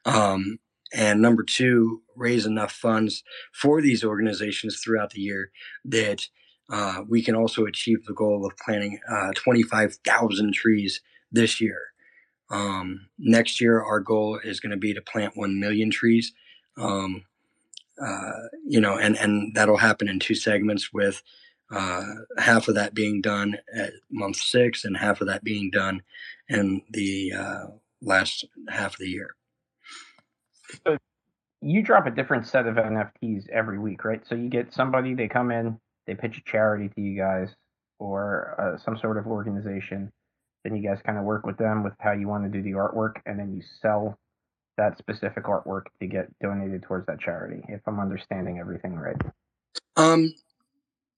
Um, 0.05 0.59
and 0.93 1.21
number 1.21 1.43
two, 1.43 2.03
raise 2.15 2.45
enough 2.45 2.71
funds 2.71 3.23
for 3.51 3.81
these 3.81 4.03
organizations 4.03 4.79
throughout 4.79 5.11
the 5.11 5.21
year 5.21 5.51
that 5.85 6.27
uh, 6.71 7.01
we 7.09 7.23
can 7.23 7.35
also 7.35 7.65
achieve 7.65 8.05
the 8.05 8.13
goal 8.13 8.45
of 8.45 8.57
planting 8.57 8.99
uh, 9.11 9.31
25,000 9.35 10.53
trees 10.53 11.01
this 11.31 11.59
year. 11.59 11.79
Um, 12.51 13.07
next 13.17 13.59
year, 13.59 13.81
our 13.81 13.99
goal 13.99 14.39
is 14.43 14.59
going 14.59 14.71
to 14.71 14.77
be 14.77 14.93
to 14.93 15.01
plant 15.01 15.35
1 15.35 15.59
million 15.59 15.89
trees. 15.89 16.33
Um, 16.77 17.23
uh, 18.01 18.31
you 18.65 18.81
know, 18.81 18.97
and, 18.97 19.17
and 19.17 19.53
that'll 19.55 19.77
happen 19.77 20.07
in 20.07 20.19
two 20.19 20.35
segments 20.35 20.91
with 20.93 21.21
uh, 21.71 22.03
half 22.37 22.67
of 22.67 22.75
that 22.75 22.93
being 22.93 23.21
done 23.21 23.57
at 23.75 23.93
month 24.11 24.35
six 24.35 24.85
and 24.85 24.97
half 24.97 25.21
of 25.21 25.27
that 25.27 25.43
being 25.43 25.69
done 25.71 26.01
in 26.49 26.81
the 26.91 27.33
uh, 27.33 27.65
last 28.01 28.45
half 28.69 28.93
of 28.93 28.99
the 28.99 29.09
year. 29.09 29.35
So 30.85 30.97
you 31.61 31.81
drop 31.81 32.05
a 32.05 32.11
different 32.11 32.47
set 32.47 32.67
of 32.67 32.75
NFTs 32.75 33.49
every 33.49 33.79
week, 33.79 34.03
right? 34.03 34.21
So 34.27 34.35
you 34.35 34.49
get 34.49 34.73
somebody, 34.73 35.13
they 35.13 35.27
come 35.27 35.51
in, 35.51 35.79
they 36.05 36.15
pitch 36.15 36.37
a 36.37 36.49
charity 36.49 36.89
to 36.89 37.01
you 37.01 37.17
guys 37.17 37.49
or 37.99 38.55
uh, 38.59 38.83
some 38.83 38.97
sort 38.97 39.17
of 39.17 39.27
organization. 39.27 40.11
Then 40.63 40.75
you 40.75 40.87
guys 40.87 40.99
kind 41.05 41.17
of 41.17 41.23
work 41.23 41.45
with 41.45 41.57
them 41.57 41.83
with 41.83 41.93
how 41.99 42.11
you 42.11 42.27
want 42.27 42.43
to 42.43 42.49
do 42.49 42.61
the 42.61 42.77
artwork, 42.77 43.15
and 43.25 43.37
then 43.37 43.53
you 43.53 43.61
sell 43.81 44.17
that 44.77 44.97
specific 44.97 45.45
artwork 45.45 45.83
to 45.99 46.07
get 46.07 46.27
donated 46.39 46.83
towards 46.83 47.05
that 47.07 47.19
charity. 47.19 47.63
If 47.69 47.81
I'm 47.87 47.99
understanding 47.99 48.59
everything 48.59 48.95
right. 48.95 49.15
Um, 49.95 50.33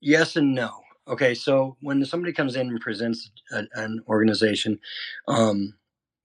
yes 0.01 0.35
and 0.35 0.53
no. 0.53 0.81
Okay, 1.07 1.35
so 1.35 1.77
when 1.81 2.03
somebody 2.05 2.33
comes 2.33 2.55
in 2.55 2.67
and 2.67 2.79
presents 2.79 3.29
a, 3.51 3.63
an 3.75 4.01
organization, 4.07 4.79
um, 5.27 5.75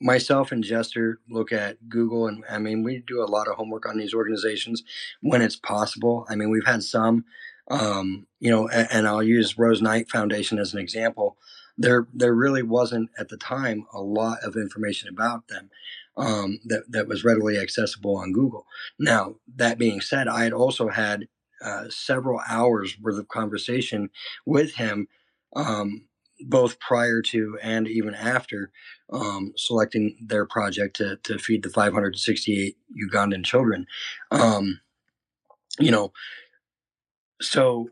myself 0.01 0.53
and 0.53 0.65
Jester 0.65 1.21
look 1.29 1.53
at 1.53 1.89
Google, 1.89 2.27
and 2.27 2.43
I 2.49 2.59
mean, 2.59 2.83
we 2.83 3.03
do 3.07 3.23
a 3.23 3.29
lot 3.29 3.47
of 3.47 3.57
homework 3.57 3.87
on 3.87 3.99
these 3.99 4.15
organizations 4.15 4.83
when 5.21 5.43
it's 5.43 5.57
possible. 5.57 6.27
I 6.31 6.35
mean, 6.35 6.51
we've 6.51 6.67
had 6.67 6.83
some, 6.83 7.27
um, 7.71 8.27
you 8.39 8.51
know, 8.51 8.69
and, 8.69 8.89
and, 8.91 9.07
I'll 9.07 9.23
use 9.23 9.59
Rose 9.59 9.83
Knight 9.83 10.11
Foundation 10.11 10.59
as 10.59 10.73
an 10.73 10.81
example. 10.81 11.37
There, 11.77 12.09
there 12.13 12.35
really 12.35 12.63
wasn't 12.63 13.11
at 13.19 13.29
the 13.29 13.37
time 13.37 13.87
a 13.93 14.01
lot 14.01 14.39
of 14.43 14.57
information 14.57 15.09
about 15.09 15.49
them 15.49 15.71
um, 16.17 16.61
that 16.65 16.85
that 16.91 17.09
was 17.09 17.25
readily 17.25 17.59
accessible 17.59 18.17
on 18.17 18.33
Google. 18.33 18.67
Now, 18.99 19.37
that 19.57 19.79
being 19.79 20.01
said, 20.01 20.29
I 20.29 20.45
had 20.45 20.53
also 20.53 20.89
had 20.89 21.29
uh, 21.65 21.85
several 21.89 22.41
hours 22.49 22.97
worth 23.01 23.19
of 23.19 23.29
conversation 23.29 24.11
with 24.47 24.75
him. 24.75 25.09
Um, 25.55 26.07
both 26.47 26.81
prior 26.81 27.21
to 27.21 27.59
and 27.63 27.87
even 27.87 28.15
after 28.15 28.71
um, 29.13 29.53
selecting 29.57 30.17
their 30.27 30.47
project 30.47 30.97
to, 30.97 31.17
to 31.23 31.39
feed 31.39 31.63
the 31.63 31.69
568 31.69 32.77
Ugandan 33.11 33.45
children. 33.45 33.87
Um, 34.31 34.81
you 35.79 35.91
know, 35.91 36.13
so 37.41 37.91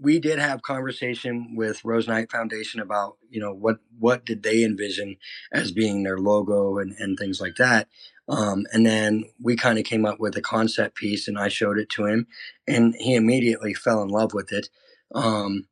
we 0.00 0.18
did 0.18 0.38
have 0.38 0.62
conversation 0.62 1.54
with 1.56 1.84
Rose 1.84 2.08
Knight 2.08 2.30
Foundation 2.30 2.80
about, 2.80 3.16
you 3.30 3.40
know, 3.40 3.52
what, 3.52 3.78
what 3.98 4.24
did 4.24 4.42
they 4.42 4.62
envision 4.62 5.16
as 5.52 5.72
being 5.72 6.02
their 6.02 6.18
logo 6.18 6.78
and, 6.78 6.94
and 6.98 7.18
things 7.18 7.40
like 7.40 7.56
that. 7.56 7.88
Um, 8.28 8.66
and 8.72 8.86
then 8.86 9.24
we 9.42 9.56
kind 9.56 9.78
of 9.78 9.84
came 9.84 10.04
up 10.04 10.20
with 10.20 10.36
a 10.36 10.42
concept 10.42 10.96
piece 10.96 11.28
and 11.28 11.38
I 11.38 11.48
showed 11.48 11.78
it 11.78 11.88
to 11.90 12.06
him 12.06 12.26
and 12.66 12.94
he 12.98 13.14
immediately 13.14 13.74
fell 13.74 14.02
in 14.02 14.08
love 14.08 14.34
with 14.34 14.52
it. 14.52 14.68
Um, 15.14 15.66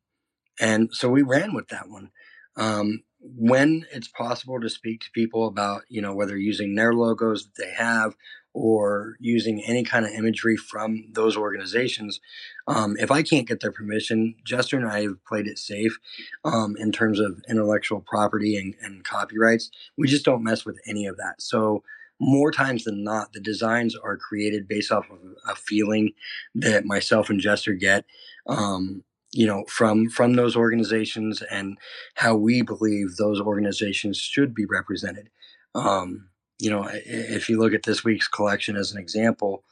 and 0.59 0.89
so 0.93 1.11
we 1.11 1.23
ran 1.23 1.55
with 1.55 1.69
that 1.69 1.89
one. 1.89 2.11
Um, 2.57 3.03
when 3.35 3.87
it's 3.93 4.09
possible 4.09 4.61
to 4.61 4.69
speak 4.69 5.01
to 5.01 5.11
people 5.11 5.47
about, 5.47 5.83
you 5.89 6.01
know, 6.01 6.15
whether 6.15 6.37
using 6.37 6.75
their 6.75 6.93
logos 6.93 7.45
that 7.45 7.63
they 7.63 7.73
have 7.73 8.15
or 8.53 9.17
using 9.21 9.63
any 9.67 9.85
kind 9.85 10.07
of 10.07 10.13
imagery 10.13 10.57
from 10.57 11.05
those 11.13 11.37
organizations, 11.37 12.21
um, 12.67 12.97
if 12.99 13.11
I 13.11 13.23
can't 13.23 13.49
get 13.49 13.61
their 13.61 13.73
permission, 13.73 14.35
Jester 14.45 14.77
and 14.77 14.89
I 14.89 15.03
have 15.03 15.25
played 15.27 15.47
it 15.47 15.59
safe 15.59 15.99
um, 16.45 16.77
in 16.79 16.93
terms 16.93 17.21
of 17.21 17.43
intellectual 17.49 18.01
property 18.01 18.57
and, 18.57 18.75
and 18.81 19.05
copyrights. 19.05 19.71
We 19.99 20.09
just 20.09 20.25
don't 20.25 20.45
mess 20.45 20.65
with 20.65 20.79
any 20.87 21.07
of 21.07 21.17
that. 21.17 21.43
So 21.43 21.83
more 22.19 22.51
times 22.51 22.85
than 22.85 23.05
not, 23.05 23.33
the 23.33 23.41
designs 23.41 23.95
are 23.97 24.17
created 24.17 24.69
based 24.69 24.91
off 24.91 25.11
of 25.11 25.19
a 25.47 25.55
feeling 25.55 26.13
that 26.55 26.85
myself 26.87 27.29
and 27.29 27.41
Jester 27.41 27.75
get. 27.75 28.05
Um, 28.47 29.05
you 29.37 29.47
know 29.47 29.65
from 29.69 30.09
from 30.09 30.35
those 30.35 30.57
organizations 30.57 31.43
and 31.43 31.79
how 32.15 32.35
we 32.35 32.63
believe 32.63 33.17
those 33.17 33.41
organizations 33.41 34.17
should 34.19 34.55
be 34.55 34.65
represented. 34.65 35.29
Um, 35.75 36.29
you 36.59 36.71
know 36.71 36.89
if 36.91 37.49
you 37.49 37.59
look 37.59 37.75
at 37.75 37.83
this 37.83 38.03
week's 38.05 38.29
collection 38.29 38.77
as 38.77 38.93
an 38.93 38.99
example 38.99 39.63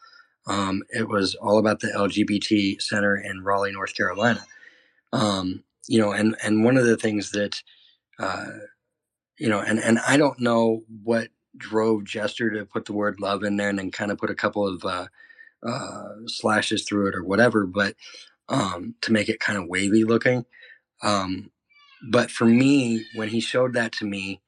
um, 0.47 0.83
it 0.91 1.09
was 1.09 1.35
all 1.37 1.59
about 1.59 1.81
the 1.81 1.89
lgbt 1.89 2.81
center 2.83 3.17
in 3.17 3.43
raleigh 3.43 3.73
north 3.73 3.95
carolina. 3.95 4.45
Um, 5.13 5.65
you 5.89 5.99
know 5.99 6.13
and 6.13 6.37
and 6.43 6.65
one 6.65 6.77
of 6.77 6.85
the 6.85 6.97
things 6.97 7.31
that 7.31 7.63
uh, 8.19 8.47
you 9.39 9.49
know 9.49 9.61
and 9.61 9.79
and 9.79 9.99
i 10.07 10.17
don't 10.17 10.41
know 10.41 10.83
what 11.03 11.29
drove 11.57 12.05
jester 12.05 12.51
to 12.51 12.65
put 12.67 12.85
the 12.85 12.93
word 12.93 13.21
love 13.21 13.45
in 13.45 13.57
there 13.57 13.69
and 13.69 13.79
then 13.79 13.91
kind 13.91 14.11
of 14.11 14.19
put 14.19 14.31
a 14.31 14.35
couple 14.35 14.67
of 14.67 14.85
uh, 14.85 15.07
uh, 15.67 16.09
slashes 16.27 16.85
through 16.85 17.09
it 17.09 17.15
or 17.15 17.25
whatever 17.25 17.67
but 17.67 17.95
um, 18.49 18.95
to 19.03 19.13
make 19.13 19.29
it 19.29 19.41
kind 19.41 19.59
of 19.59 19.69
wavy 19.69 20.05
looking. 20.05 20.45
Um, 21.03 21.51
but 22.11 22.31
for 22.31 22.45
me, 22.45 23.05
when 23.15 23.29
he 23.29 23.41
showed 23.41 23.75
that 23.75 23.93
to 23.93 24.05
me, 24.05 24.41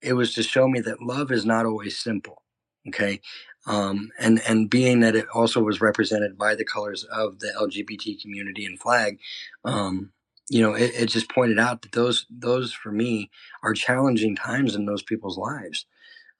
it 0.00 0.14
was 0.14 0.34
to 0.34 0.42
show 0.42 0.68
me 0.68 0.80
that 0.80 1.02
love 1.02 1.30
is 1.30 1.44
not 1.44 1.66
always 1.66 1.98
simple. 1.98 2.42
Okay. 2.88 3.20
Um, 3.66 4.10
and, 4.18 4.42
and 4.48 4.68
being 4.68 5.00
that 5.00 5.14
it 5.14 5.26
also 5.32 5.62
was 5.62 5.80
represented 5.80 6.36
by 6.36 6.56
the 6.56 6.64
colors 6.64 7.04
of 7.04 7.38
the 7.38 7.52
LGBT 7.60 8.20
community 8.20 8.66
and 8.66 8.80
flag, 8.80 9.20
um, 9.64 10.12
you 10.50 10.60
know, 10.60 10.74
it, 10.74 10.90
it, 10.94 11.06
just 11.06 11.30
pointed 11.30 11.60
out 11.60 11.82
that 11.82 11.92
those, 11.92 12.26
those 12.28 12.72
for 12.72 12.90
me 12.90 13.30
are 13.62 13.72
challenging 13.72 14.34
times 14.34 14.74
in 14.74 14.86
those 14.86 15.02
people's 15.02 15.38
lives. 15.38 15.86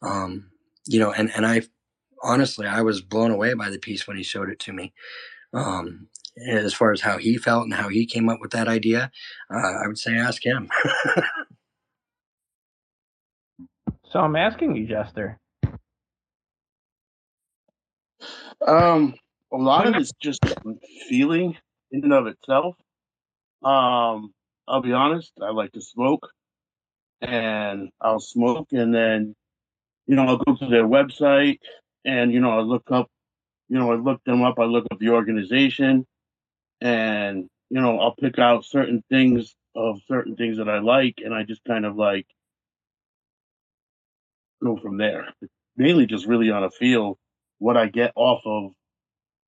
Um, 0.02 0.50
you 0.85 0.98
know, 0.98 1.12
and, 1.12 1.30
and 1.37 1.46
I 1.46 1.62
honestly, 2.22 2.66
I 2.66 2.82
was 2.82 3.00
blown 3.00 3.30
away 3.30 3.54
by 3.54 3.70
the 3.70 3.78
piece 3.78 4.06
when 4.06 4.16
he 4.16 4.22
showed 4.22 4.50
it 4.50 4.58
to 4.61 4.72
me. 4.72 4.92
Um, 5.52 6.08
as 6.37 6.75
far 6.75 6.92
as 6.92 7.01
how 7.01 7.18
he 7.18 7.37
felt 7.37 7.64
and 7.64 7.75
how 7.75 7.88
he 7.88 8.07
came 8.07 8.29
up 8.29 8.40
with 8.40 8.53
that 8.53 8.68
idea, 8.68 9.11
uh, 9.53 9.57
I 9.57 9.87
would 9.87 9.99
say 9.99 10.16
ask 10.16 10.45
him. 10.45 10.68
so 14.05 14.21
I'm 14.21 14.37
asking 14.37 14.77
you, 14.77 14.87
Jester. 14.87 15.38
Um, 18.66 19.14
a 19.53 19.57
lot 19.57 19.87
of 19.87 19.95
it's 19.95 20.12
just 20.21 20.40
feeling 21.09 21.57
in 21.90 22.05
and 22.05 22.12
of 22.12 22.27
itself. 22.27 22.77
Um, 23.62 24.33
I'll 24.66 24.81
be 24.81 24.92
honest, 24.92 25.33
I 25.40 25.51
like 25.51 25.73
to 25.73 25.81
smoke 25.81 26.29
and 27.21 27.90
I'll 28.01 28.21
smoke 28.21 28.68
and 28.73 28.95
then, 28.95 29.35
you 30.07 30.16
know, 30.16 30.27
I'll 30.27 30.38
go 30.38 30.57
to 30.57 30.66
their 30.66 30.85
website 30.85 31.59
and, 32.05 32.33
you 32.33 32.40
know, 32.40 32.59
I 32.59 32.61
look 32.61 32.90
up, 32.90 33.09
you 33.68 33.79
know, 33.79 33.92
I 33.92 33.97
look 33.97 34.23
them 34.25 34.42
up, 34.42 34.59
I 34.59 34.64
look 34.64 34.87
up 34.90 34.99
the 34.99 35.11
organization 35.11 36.07
and 36.83 37.49
you 37.71 37.81
know 37.81 37.99
I'll 37.99 38.14
pick 38.14 38.38
out 38.38 38.64
certain 38.64 39.03
things 39.09 39.55
of 39.75 40.01
certain 40.07 40.37
things 40.37 40.59
that 40.59 40.68
I 40.68 40.81
like, 40.81 41.14
and 41.25 41.33
I 41.33 41.45
just 41.45 41.62
kind 41.64 41.87
of 41.87 41.97
like 41.97 42.27
go 44.62 44.77
from 44.77 44.99
there. 44.99 45.33
mainly 45.77 46.07
just 46.07 46.27
really 46.27 46.51
on 46.51 46.62
a 46.62 46.71
feel 46.71 47.18
what 47.59 47.77
I 47.77 47.87
get 47.87 48.12
off 48.16 48.42
of 48.45 48.73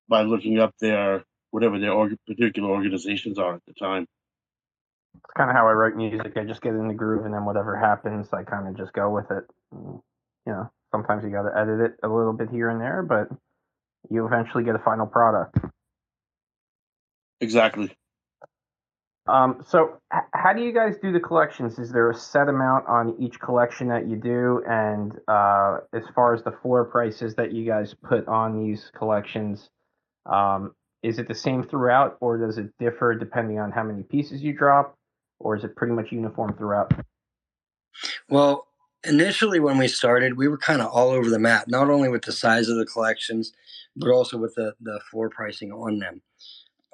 by 0.08 0.22
looking 0.22 0.58
up 0.58 0.74
their 0.80 1.24
whatever 1.50 1.78
their 1.78 1.92
particular 2.26 2.70
organizations 2.70 3.38
are 3.38 3.54
at 3.54 3.62
the 3.66 3.74
time. 3.74 4.06
It's 5.14 5.32
kind 5.36 5.50
of 5.50 5.56
how 5.56 5.68
I 5.68 5.72
write 5.72 5.96
music. 5.96 6.36
I 6.36 6.44
just 6.44 6.62
get 6.62 6.74
in 6.74 6.88
the 6.88 6.94
groove, 6.94 7.24
and 7.24 7.34
then 7.34 7.44
whatever 7.44 7.76
happens, 7.76 8.28
I 8.32 8.42
kind 8.42 8.66
of 8.66 8.76
just 8.76 8.92
go 8.92 9.10
with 9.10 9.30
it. 9.30 9.44
And, 9.70 10.00
you 10.46 10.52
know, 10.52 10.70
sometimes 10.90 11.22
you 11.22 11.30
got 11.30 11.42
to 11.42 11.56
edit 11.56 11.80
it 11.80 11.92
a 12.02 12.08
little 12.08 12.32
bit 12.32 12.50
here 12.50 12.70
and 12.70 12.80
there, 12.80 13.02
but 13.02 13.28
you 14.10 14.26
eventually 14.26 14.64
get 14.64 14.74
a 14.74 14.80
final 14.80 15.06
product. 15.06 15.58
Exactly. 17.44 17.96
Um, 19.26 19.64
so, 19.66 19.98
h- 20.12 20.24
how 20.34 20.52
do 20.52 20.62
you 20.62 20.72
guys 20.72 20.96
do 21.02 21.12
the 21.12 21.20
collections? 21.20 21.78
Is 21.78 21.92
there 21.92 22.10
a 22.10 22.14
set 22.14 22.48
amount 22.48 22.86
on 22.88 23.16
each 23.18 23.40
collection 23.40 23.88
that 23.88 24.08
you 24.08 24.16
do? 24.16 24.62
And 24.68 25.18
uh, 25.28 25.78
as 25.94 26.02
far 26.14 26.34
as 26.34 26.42
the 26.42 26.52
floor 26.62 26.84
prices 26.84 27.34
that 27.36 27.52
you 27.52 27.64
guys 27.64 27.94
put 28.02 28.26
on 28.28 28.62
these 28.62 28.90
collections, 28.96 29.70
um, 30.26 30.74
is 31.02 31.18
it 31.18 31.28
the 31.28 31.34
same 31.34 31.62
throughout, 31.62 32.16
or 32.20 32.36
does 32.38 32.58
it 32.58 32.70
differ 32.78 33.14
depending 33.14 33.58
on 33.58 33.70
how 33.72 33.82
many 33.82 34.02
pieces 34.02 34.42
you 34.42 34.52
drop? 34.52 34.96
or 35.44 35.56
is 35.56 35.64
it 35.64 35.76
pretty 35.76 35.92
much 35.92 36.10
uniform 36.10 36.54
throughout? 36.56 36.92
Well, 38.28 38.66
initially 39.04 39.60
when 39.60 39.78
we 39.78 39.88
started, 39.88 40.36
we 40.36 40.48
were 40.48 40.58
kind 40.58 40.80
of 40.80 40.90
all 40.90 41.10
over 41.10 41.30
the 41.30 41.38
map, 41.38 41.68
not 41.68 41.90
only 41.90 42.08
with 42.08 42.22
the 42.22 42.32
size 42.32 42.68
of 42.68 42.76
the 42.76 42.86
collections, 42.86 43.52
but 43.96 44.10
also 44.10 44.38
with 44.38 44.54
the, 44.54 44.74
the 44.80 45.00
floor 45.10 45.30
pricing 45.30 45.70
on 45.70 45.98
them. 45.98 46.22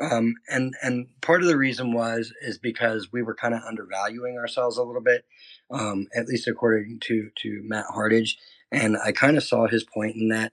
Um, 0.01 0.35
and 0.49 0.75
and 0.83 1.09
part 1.21 1.43
of 1.43 1.49
the 1.49 1.57
reason 1.57 1.93
was 1.93 2.33
is 2.41 2.59
because 2.59 3.13
we 3.13 3.23
were 3.23 3.35
kind 3.35 3.55
of 3.55 3.63
undervaluing 3.63 4.39
ourselves 4.39 4.79
a 4.79 4.83
little 4.83 5.03
bit, 5.03 5.25
um, 5.71 6.07
at 6.15 6.27
least 6.27 6.49
according 6.49 7.01
to 7.01 7.31
to 7.43 7.63
Matt 7.65 7.87
Hardage, 7.89 8.39
and 8.73 8.97
I 8.97 9.13
kind 9.13 9.37
of 9.37 9.45
saw 9.45 9.67
his 9.67 9.85
point 9.85 10.17
in 10.17 10.29
that. 10.29 10.53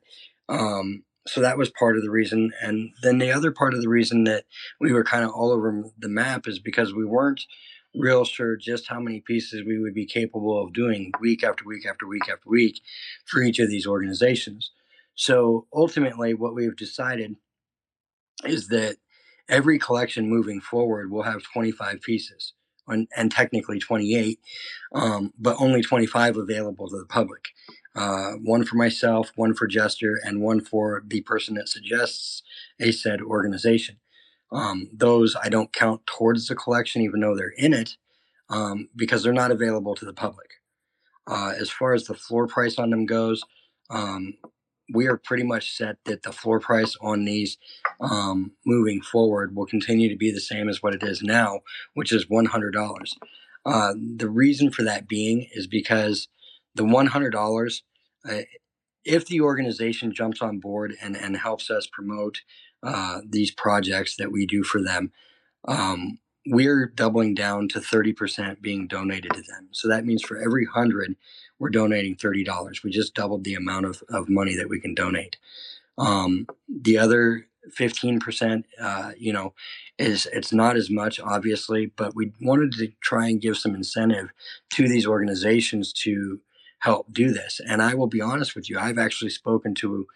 Um, 0.49 1.03
so 1.27 1.41
that 1.41 1.57
was 1.57 1.69
part 1.69 1.97
of 1.97 2.03
the 2.03 2.09
reason, 2.09 2.51
and 2.61 2.91
then 3.01 3.19
the 3.19 3.31
other 3.31 3.51
part 3.51 3.73
of 3.73 3.81
the 3.81 3.89
reason 3.89 4.25
that 4.25 4.45
we 4.79 4.91
were 4.91 5.03
kind 5.03 5.23
of 5.23 5.31
all 5.31 5.51
over 5.51 5.85
the 5.97 6.09
map 6.09 6.47
is 6.47 6.59
because 6.59 6.93
we 6.93 7.05
weren't 7.05 7.45
real 7.95 8.25
sure 8.25 8.55
just 8.55 8.87
how 8.87 8.99
many 8.99 9.21
pieces 9.21 9.63
we 9.65 9.79
would 9.79 9.93
be 9.93 10.05
capable 10.05 10.61
of 10.61 10.73
doing 10.73 11.11
week 11.19 11.43
after 11.43 11.65
week 11.65 11.85
after 11.85 12.07
week 12.07 12.29
after 12.29 12.49
week 12.49 12.81
for 13.25 13.41
each 13.41 13.59
of 13.59 13.69
these 13.69 13.87
organizations. 13.87 14.71
So 15.15 15.67
ultimately, 15.73 16.33
what 16.33 16.53
we've 16.53 16.75
decided 16.75 17.35
is 18.45 18.67
that 18.67 18.97
every 19.49 19.79
collection 19.79 20.29
moving 20.29 20.61
forward 20.61 21.11
will 21.11 21.23
have 21.23 21.43
25 21.43 22.01
pieces 22.01 22.53
and, 22.87 23.07
and 23.15 23.31
technically 23.31 23.79
28, 23.79 24.39
um, 24.93 25.33
but 25.37 25.57
only 25.59 25.81
25 25.81 26.37
available 26.37 26.87
to 26.87 26.97
the 26.97 27.05
public. 27.05 27.49
Uh, 27.95 28.33
one 28.43 28.63
for 28.63 28.75
myself, 28.75 29.31
one 29.35 29.53
for 29.53 29.67
Jester, 29.67 30.19
and 30.23 30.41
one 30.41 30.61
for 30.61 31.03
the 31.05 31.21
person 31.21 31.55
that 31.55 31.67
suggests 31.69 32.43
a 32.79 32.91
said 32.91 33.21
organization. 33.21 33.97
Um, 34.51 34.89
those 34.93 35.35
I 35.35 35.49
don't 35.49 35.73
count 35.73 36.05
towards 36.05 36.47
the 36.47 36.55
collection, 36.55 37.01
even 37.01 37.19
though 37.19 37.35
they're 37.35 37.53
in 37.57 37.73
it, 37.73 37.97
um, 38.49 38.89
because 38.95 39.23
they're 39.23 39.33
not 39.33 39.51
available 39.51 39.95
to 39.95 40.05
the 40.05 40.13
public. 40.13 40.51
Uh, 41.25 41.53
as 41.59 41.69
far 41.69 41.93
as 41.93 42.05
the 42.05 42.13
floor 42.13 42.47
price 42.47 42.77
on 42.77 42.89
them 42.89 43.05
goes, 43.05 43.43
um, 43.89 44.35
we 44.93 45.07
are 45.07 45.17
pretty 45.17 45.43
much 45.43 45.75
set 45.75 45.97
that 46.05 46.23
the 46.23 46.31
floor 46.31 46.59
price 46.59 46.95
on 47.01 47.25
these 47.25 47.57
um, 47.99 48.53
moving 48.65 49.01
forward 49.01 49.55
will 49.55 49.65
continue 49.65 50.09
to 50.09 50.15
be 50.15 50.31
the 50.31 50.39
same 50.39 50.69
as 50.69 50.81
what 50.81 50.93
it 50.93 51.03
is 51.03 51.21
now, 51.21 51.59
which 51.93 52.11
is 52.11 52.25
$100. 52.25 53.13
Uh, 53.65 53.93
the 54.15 54.29
reason 54.29 54.71
for 54.71 54.83
that 54.83 55.07
being 55.07 55.47
is 55.53 55.67
because 55.67 56.29
the 56.75 56.83
$100, 56.83 57.81
uh, 58.29 58.41
if 59.03 59.25
the 59.25 59.41
organization 59.41 60.13
jumps 60.13 60.41
on 60.41 60.59
board 60.59 60.93
and, 61.01 61.17
and 61.17 61.37
helps 61.37 61.69
us 61.69 61.87
promote 61.91 62.41
uh, 62.83 63.19
these 63.27 63.51
projects 63.51 64.15
that 64.15 64.31
we 64.31 64.45
do 64.45 64.63
for 64.63 64.81
them, 64.81 65.11
um, 65.67 66.19
we're 66.49 66.85
doubling 66.85 67.33
down 67.33 67.67
to 67.67 67.79
30% 67.79 68.61
being 68.61 68.87
donated 68.87 69.33
to 69.33 69.41
them. 69.41 69.67
So 69.71 69.87
that 69.89 70.05
means 70.05 70.23
for 70.23 70.37
every 70.37 70.65
100, 70.65 71.15
we're 71.59 71.69
donating 71.69 72.15
$30. 72.15 72.83
We 72.83 72.91
just 72.91 73.13
doubled 73.13 73.43
the 73.43 73.55
amount 73.55 73.85
of, 73.85 74.03
of 74.09 74.29
money 74.29 74.55
that 74.55 74.69
we 74.69 74.79
can 74.79 74.93
donate. 74.93 75.37
Um, 75.97 76.47
the 76.69 76.97
other 76.97 77.47
15%, 77.77 78.63
uh, 78.79 79.11
you 79.17 79.33
know, 79.33 79.53
is 79.97 80.27
it's 80.31 80.53
not 80.53 80.75
as 80.75 80.89
much, 80.89 81.19
obviously, 81.19 81.87
but 81.87 82.15
we 82.15 82.31
wanted 82.41 82.73
to 82.73 82.91
try 83.01 83.27
and 83.27 83.41
give 83.41 83.57
some 83.57 83.75
incentive 83.75 84.29
to 84.71 84.87
these 84.87 85.07
organizations 85.07 85.91
to 85.91 86.39
help 86.79 87.11
do 87.11 87.31
this. 87.31 87.59
And 87.67 87.81
I 87.81 87.95
will 87.95 88.07
be 88.07 88.21
honest 88.21 88.55
with 88.55 88.69
you, 88.69 88.77
I've 88.77 88.99
actually 88.99 89.31
spoken 89.31 89.73
to 89.75 90.07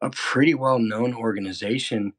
a 0.00 0.10
pretty 0.10 0.54
well 0.54 0.78
known 0.78 1.14
organization 1.14 2.14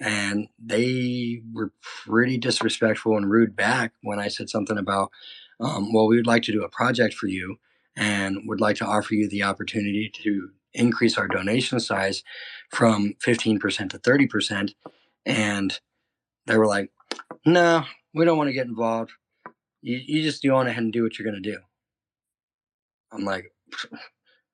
and 0.00 0.46
they 0.64 1.42
were 1.52 1.72
pretty 1.82 2.38
disrespectful 2.38 3.16
and 3.16 3.28
rude 3.28 3.56
back 3.56 3.92
when 4.02 4.20
I 4.20 4.28
said 4.28 4.48
something 4.48 4.78
about, 4.78 5.10
um, 5.58 5.92
well, 5.92 6.06
we 6.06 6.16
would 6.16 6.26
like 6.26 6.44
to 6.44 6.52
do 6.52 6.62
a 6.62 6.68
project 6.68 7.14
for 7.14 7.26
you 7.26 7.58
and 7.98 8.42
would 8.46 8.60
like 8.60 8.76
to 8.76 8.86
offer 8.86 9.14
you 9.14 9.28
the 9.28 9.42
opportunity 9.42 10.08
to 10.22 10.50
increase 10.72 11.18
our 11.18 11.26
donation 11.26 11.80
size 11.80 12.22
from 12.70 13.14
15% 13.26 13.90
to 13.90 13.98
30%. 13.98 14.74
And 15.26 15.78
they 16.46 16.56
were 16.56 16.66
like, 16.66 16.92
no, 17.44 17.84
we 18.14 18.24
don't 18.24 18.38
want 18.38 18.48
to 18.48 18.54
get 18.54 18.68
involved. 18.68 19.10
You, 19.82 20.00
you 20.06 20.22
just 20.22 20.42
go 20.44 20.56
on 20.56 20.68
ahead 20.68 20.82
and 20.82 20.92
do 20.92 21.02
what 21.02 21.18
you're 21.18 21.28
going 21.28 21.42
to 21.42 21.50
do. 21.50 21.58
I'm 23.10 23.24
like, 23.24 23.52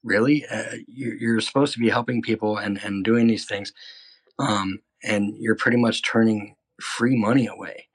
really? 0.03 0.47
Uh, 0.51 0.77
you, 0.87 1.17
you're 1.21 1.41
supposed 1.43 1.75
to 1.75 1.81
be 1.81 1.91
helping 1.91 2.23
people 2.23 2.57
and, 2.57 2.81
and 2.83 3.05
doing 3.05 3.27
these 3.27 3.45
things. 3.45 3.75
Um, 4.39 4.81
and 5.03 5.37
you're 5.39 5.57
pretty 5.57 5.77
much 5.77 6.03
turning 6.03 6.57
free 6.81 7.15
money 7.15 7.47
away. 7.47 7.89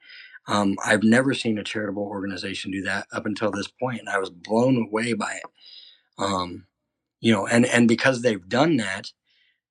Um, 0.50 0.76
I've 0.84 1.04
never 1.04 1.32
seen 1.32 1.58
a 1.58 1.64
charitable 1.64 2.02
organization 2.02 2.72
do 2.72 2.82
that 2.82 3.06
up 3.12 3.24
until 3.24 3.52
this 3.52 3.68
point, 3.68 4.00
and 4.00 4.08
I 4.08 4.18
was 4.18 4.30
blown 4.30 4.76
away 4.76 5.12
by 5.12 5.34
it. 5.34 5.50
Um, 6.18 6.66
you 7.20 7.32
know, 7.32 7.46
and 7.46 7.64
and 7.64 7.86
because 7.86 8.20
they've 8.20 8.48
done 8.48 8.76
that, 8.78 9.12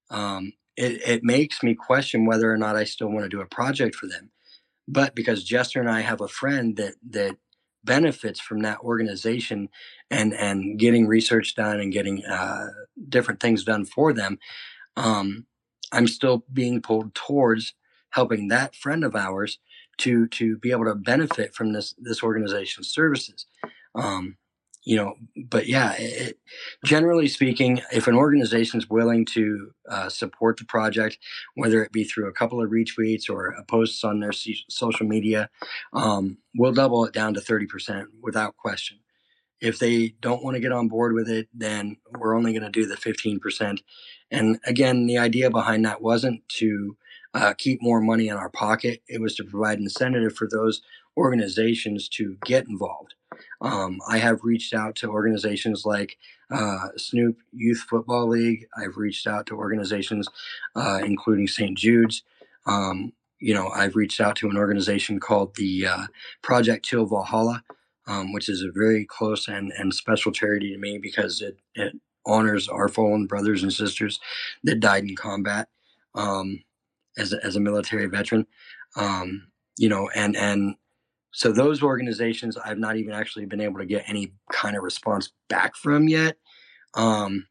um, 0.09 0.53
it, 0.77 1.01
it 1.05 1.23
makes 1.23 1.61
me 1.61 1.75
question 1.75 2.25
whether 2.25 2.51
or 2.51 2.57
not 2.57 2.77
I 2.77 2.85
still 2.85 3.09
want 3.09 3.25
to 3.25 3.29
do 3.29 3.41
a 3.41 3.45
project 3.45 3.93
for 3.95 4.07
them. 4.07 4.31
But 4.87 5.15
because 5.15 5.43
Jester 5.43 5.81
and 5.81 5.89
I 5.89 5.99
have 5.99 6.21
a 6.21 6.29
friend 6.29 6.77
that 6.77 6.93
that 7.09 7.35
benefits 7.83 8.39
from 8.39 8.61
that 8.61 8.79
organization 8.79 9.67
and 10.09 10.33
and 10.33 10.79
getting 10.79 11.07
research 11.07 11.55
done 11.55 11.81
and 11.81 11.91
getting 11.91 12.23
uh, 12.23 12.67
different 13.09 13.41
things 13.41 13.65
done 13.65 13.83
for 13.83 14.13
them, 14.13 14.39
um, 14.95 15.45
I'm 15.91 16.07
still 16.07 16.45
being 16.53 16.81
pulled 16.81 17.13
towards 17.13 17.73
helping 18.11 18.47
that 18.47 18.75
friend 18.75 19.03
of 19.03 19.13
ours 19.13 19.59
to 19.99 20.27
to 20.27 20.57
be 20.57 20.71
able 20.71 20.85
to 20.85 20.95
benefit 20.95 21.53
from 21.53 21.73
this 21.73 21.95
this 21.97 22.23
organization's 22.23 22.89
services. 22.89 23.45
Um, 23.95 24.37
you 24.83 24.95
know, 24.95 25.15
but 25.49 25.67
yeah, 25.67 25.93
it, 25.97 26.39
generally 26.85 27.27
speaking, 27.27 27.81
if 27.91 28.07
an 28.07 28.15
organization 28.15 28.79
is 28.79 28.89
willing 28.89 29.25
to 29.25 29.71
uh, 29.89 30.09
support 30.09 30.57
the 30.57 30.65
project, 30.65 31.17
whether 31.55 31.83
it 31.83 31.91
be 31.91 32.05
through 32.05 32.27
a 32.27 32.33
couple 32.33 32.61
of 32.61 32.71
retweets 32.71 33.29
or 33.29 33.55
posts 33.67 34.03
on 34.03 34.19
their 34.19 34.31
social 34.31 35.05
media, 35.05 35.49
um, 35.93 36.37
we'll 36.55 36.71
double 36.71 37.05
it 37.05 37.13
down 37.13 37.33
to 37.33 37.41
30% 37.41 38.05
without 38.21 38.55
question. 38.57 38.99
If 39.61 39.79
they 39.79 40.15
don't 40.21 40.43
want 40.43 40.55
to 40.55 40.61
get 40.61 40.71
on 40.71 40.87
board 40.87 41.13
with 41.13 41.29
it, 41.29 41.49
then 41.53 41.97
we're 42.17 42.35
only 42.35 42.53
going 42.53 42.63
to 42.63 42.69
do 42.69 42.87
the 42.87 42.95
15%. 42.95 43.79
And 44.31 44.59
again, 44.65 45.05
the 45.05 45.17
idea 45.17 45.49
behind 45.49 45.85
that 45.85 46.01
wasn't 46.01 46.47
to 46.57 46.95
uh, 47.33 47.53
keep 47.57 47.81
more 47.81 48.01
money 48.01 48.27
in 48.27 48.35
our 48.35 48.49
pocket. 48.49 49.01
It 49.07 49.21
was 49.21 49.35
to 49.35 49.43
provide 49.43 49.79
incentive 49.79 50.35
for 50.35 50.47
those 50.47 50.81
organizations 51.17 52.09
to 52.09 52.37
get 52.45 52.67
involved. 52.67 53.13
Um, 53.61 53.99
I 54.07 54.17
have 54.17 54.43
reached 54.43 54.73
out 54.73 54.95
to 54.97 55.09
organizations 55.09 55.85
like 55.85 56.17
uh, 56.51 56.87
Snoop 56.97 57.37
Youth 57.51 57.85
Football 57.89 58.29
League. 58.29 58.67
I've 58.77 58.97
reached 58.97 59.27
out 59.27 59.45
to 59.47 59.55
organizations 59.55 60.27
uh, 60.75 61.01
including 61.03 61.47
St. 61.47 61.77
Jude's. 61.77 62.23
Um, 62.65 63.13
you 63.39 63.53
know, 63.53 63.69
I've 63.69 63.95
reached 63.95 64.19
out 64.19 64.35
to 64.37 64.49
an 64.49 64.57
organization 64.57 65.19
called 65.19 65.55
the 65.55 65.87
uh, 65.87 66.07
Project 66.41 66.87
Till 66.87 67.05
Valhalla, 67.05 67.63
um, 68.07 68.33
which 68.33 68.49
is 68.49 68.61
a 68.61 68.71
very 68.71 69.05
close 69.05 69.47
and, 69.47 69.71
and 69.77 69.93
special 69.93 70.31
charity 70.31 70.73
to 70.73 70.77
me 70.77 70.97
because 70.97 71.41
it, 71.41 71.57
it 71.75 71.93
honors 72.25 72.67
our 72.67 72.89
fallen 72.89 73.27
brothers 73.27 73.63
and 73.63 73.71
sisters 73.71 74.19
that 74.63 74.79
died 74.79 75.03
in 75.03 75.15
combat. 75.15 75.69
Um, 76.15 76.61
as 77.19 77.33
a, 77.33 77.45
as 77.45 77.55
a 77.55 77.59
military 77.59 78.07
veteran. 78.07 78.47
Um, 78.95 79.47
you 79.77 79.89
know, 79.89 80.09
and 80.15 80.35
and 80.35 80.75
so 81.31 81.51
those 81.51 81.83
organizations 81.83 82.57
I've 82.57 82.79
not 82.79 82.97
even 82.97 83.13
actually 83.13 83.45
been 83.45 83.61
able 83.61 83.79
to 83.79 83.85
get 83.85 84.05
any 84.07 84.33
kind 84.51 84.75
of 84.75 84.83
response 84.83 85.31
back 85.47 85.75
from 85.75 86.07
yet. 86.07 86.37
Um, 86.95 87.47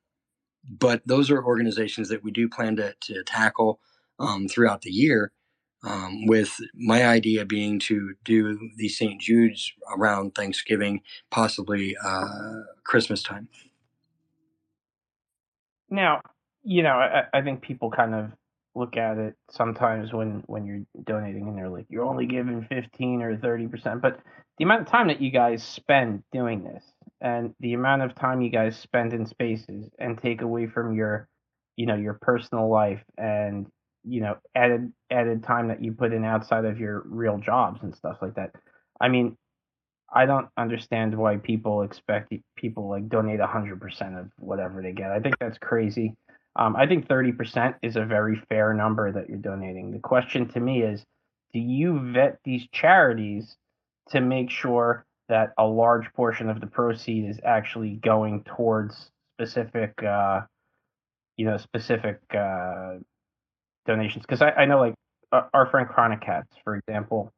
but 0.68 1.02
those 1.06 1.30
are 1.30 1.42
organizations 1.42 2.08
that 2.08 2.24
we 2.24 2.30
do 2.30 2.48
plan 2.48 2.76
to, 2.76 2.94
to 3.02 3.22
tackle 3.24 3.80
um, 4.18 4.48
throughout 4.48 4.82
the 4.82 4.90
year. 4.90 5.32
Um, 5.84 6.26
with 6.26 6.56
my 6.74 7.06
idea 7.06 7.44
being 7.44 7.78
to 7.80 8.14
do 8.24 8.58
the 8.78 8.88
St. 8.88 9.20
Jude's 9.20 9.72
around 9.96 10.34
Thanksgiving, 10.34 11.02
possibly 11.30 11.96
uh, 12.04 12.24
Christmas 12.82 13.22
time. 13.22 13.48
Now, 15.88 16.20
you 16.64 16.82
know, 16.82 16.90
I, 16.90 17.26
I 17.32 17.42
think 17.42 17.62
people 17.62 17.92
kind 17.92 18.12
of 18.12 18.32
look 18.74 18.96
at 18.96 19.18
it 19.18 19.34
sometimes 19.50 20.12
when 20.12 20.42
when 20.46 20.64
you're 20.64 20.82
donating 21.04 21.48
and 21.48 21.56
they're 21.56 21.68
like 21.68 21.86
you're 21.88 22.04
only 22.04 22.26
giving 22.26 22.66
15 22.68 23.22
or 23.22 23.36
30% 23.36 24.00
but 24.00 24.20
the 24.58 24.64
amount 24.64 24.82
of 24.82 24.88
time 24.88 25.08
that 25.08 25.20
you 25.20 25.30
guys 25.30 25.62
spend 25.62 26.22
doing 26.32 26.64
this 26.64 26.84
and 27.20 27.54
the 27.60 27.74
amount 27.74 28.02
of 28.02 28.14
time 28.14 28.40
you 28.40 28.50
guys 28.50 28.76
spend 28.76 29.12
in 29.12 29.26
spaces 29.26 29.88
and 29.98 30.20
take 30.20 30.42
away 30.42 30.66
from 30.66 30.94
your 30.94 31.28
you 31.76 31.86
know 31.86 31.96
your 31.96 32.14
personal 32.14 32.68
life 32.68 33.02
and 33.16 33.66
you 34.04 34.20
know 34.20 34.36
added 34.54 34.92
added 35.10 35.42
time 35.42 35.68
that 35.68 35.82
you 35.82 35.92
put 35.92 36.12
in 36.12 36.24
outside 36.24 36.64
of 36.64 36.78
your 36.78 37.02
real 37.06 37.38
jobs 37.38 37.80
and 37.82 37.94
stuff 37.94 38.18
like 38.20 38.34
that. 38.34 38.50
I 39.00 39.08
mean 39.08 39.36
i 40.12 40.24
don't 40.24 40.48
understand 40.56 41.16
why 41.16 41.36
people 41.36 41.82
expect 41.82 42.32
people 42.56 42.88
like 42.88 43.08
donate 43.08 43.40
100% 43.40 44.18
of 44.18 44.30
whatever 44.38 44.80
they 44.82 44.92
get. 44.92 45.10
I 45.10 45.20
think 45.20 45.38
that's 45.38 45.58
crazy 45.58 46.16
um, 46.56 46.76
I 46.76 46.86
think 46.86 47.06
30% 47.08 47.74
is 47.82 47.96
a 47.96 48.04
very 48.04 48.42
fair 48.48 48.74
number 48.74 49.12
that 49.12 49.28
you're 49.28 49.38
donating. 49.38 49.92
The 49.92 49.98
question 49.98 50.48
to 50.48 50.60
me 50.60 50.82
is 50.82 51.04
do 51.52 51.60
you 51.60 52.12
vet 52.12 52.38
these 52.44 52.66
charities 52.72 53.56
to 54.10 54.20
make 54.20 54.50
sure 54.50 55.04
that 55.28 55.52
a 55.58 55.64
large 55.64 56.12
portion 56.14 56.48
of 56.48 56.60
the 56.60 56.66
proceed 56.66 57.28
is 57.28 57.38
actually 57.44 57.96
going 58.02 58.44
towards 58.44 59.10
specific, 59.34 59.92
uh, 60.02 60.40
you 61.36 61.44
know, 61.44 61.56
specific 61.58 62.20
uh, 62.34 62.94
donations. 63.86 64.22
Because 64.22 64.42
I, 64.42 64.50
I 64.50 64.64
know, 64.64 64.78
like 64.78 64.94
our 65.32 65.66
friend 65.70 65.88
Chronic 65.88 66.22
Cats, 66.22 66.48
for 66.64 66.76
example, 66.76 67.30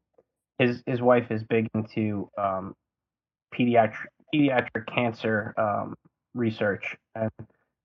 his 0.59 0.83
his 0.87 1.01
wife 1.01 1.31
is 1.31 1.42
big 1.44 1.68
into 1.75 2.31
um, 2.38 2.75
pediatric 3.55 4.07
pediatric 4.33 4.87
cancer 4.87 5.53
um, 5.59 5.94
research 6.35 6.96
and 7.14 7.31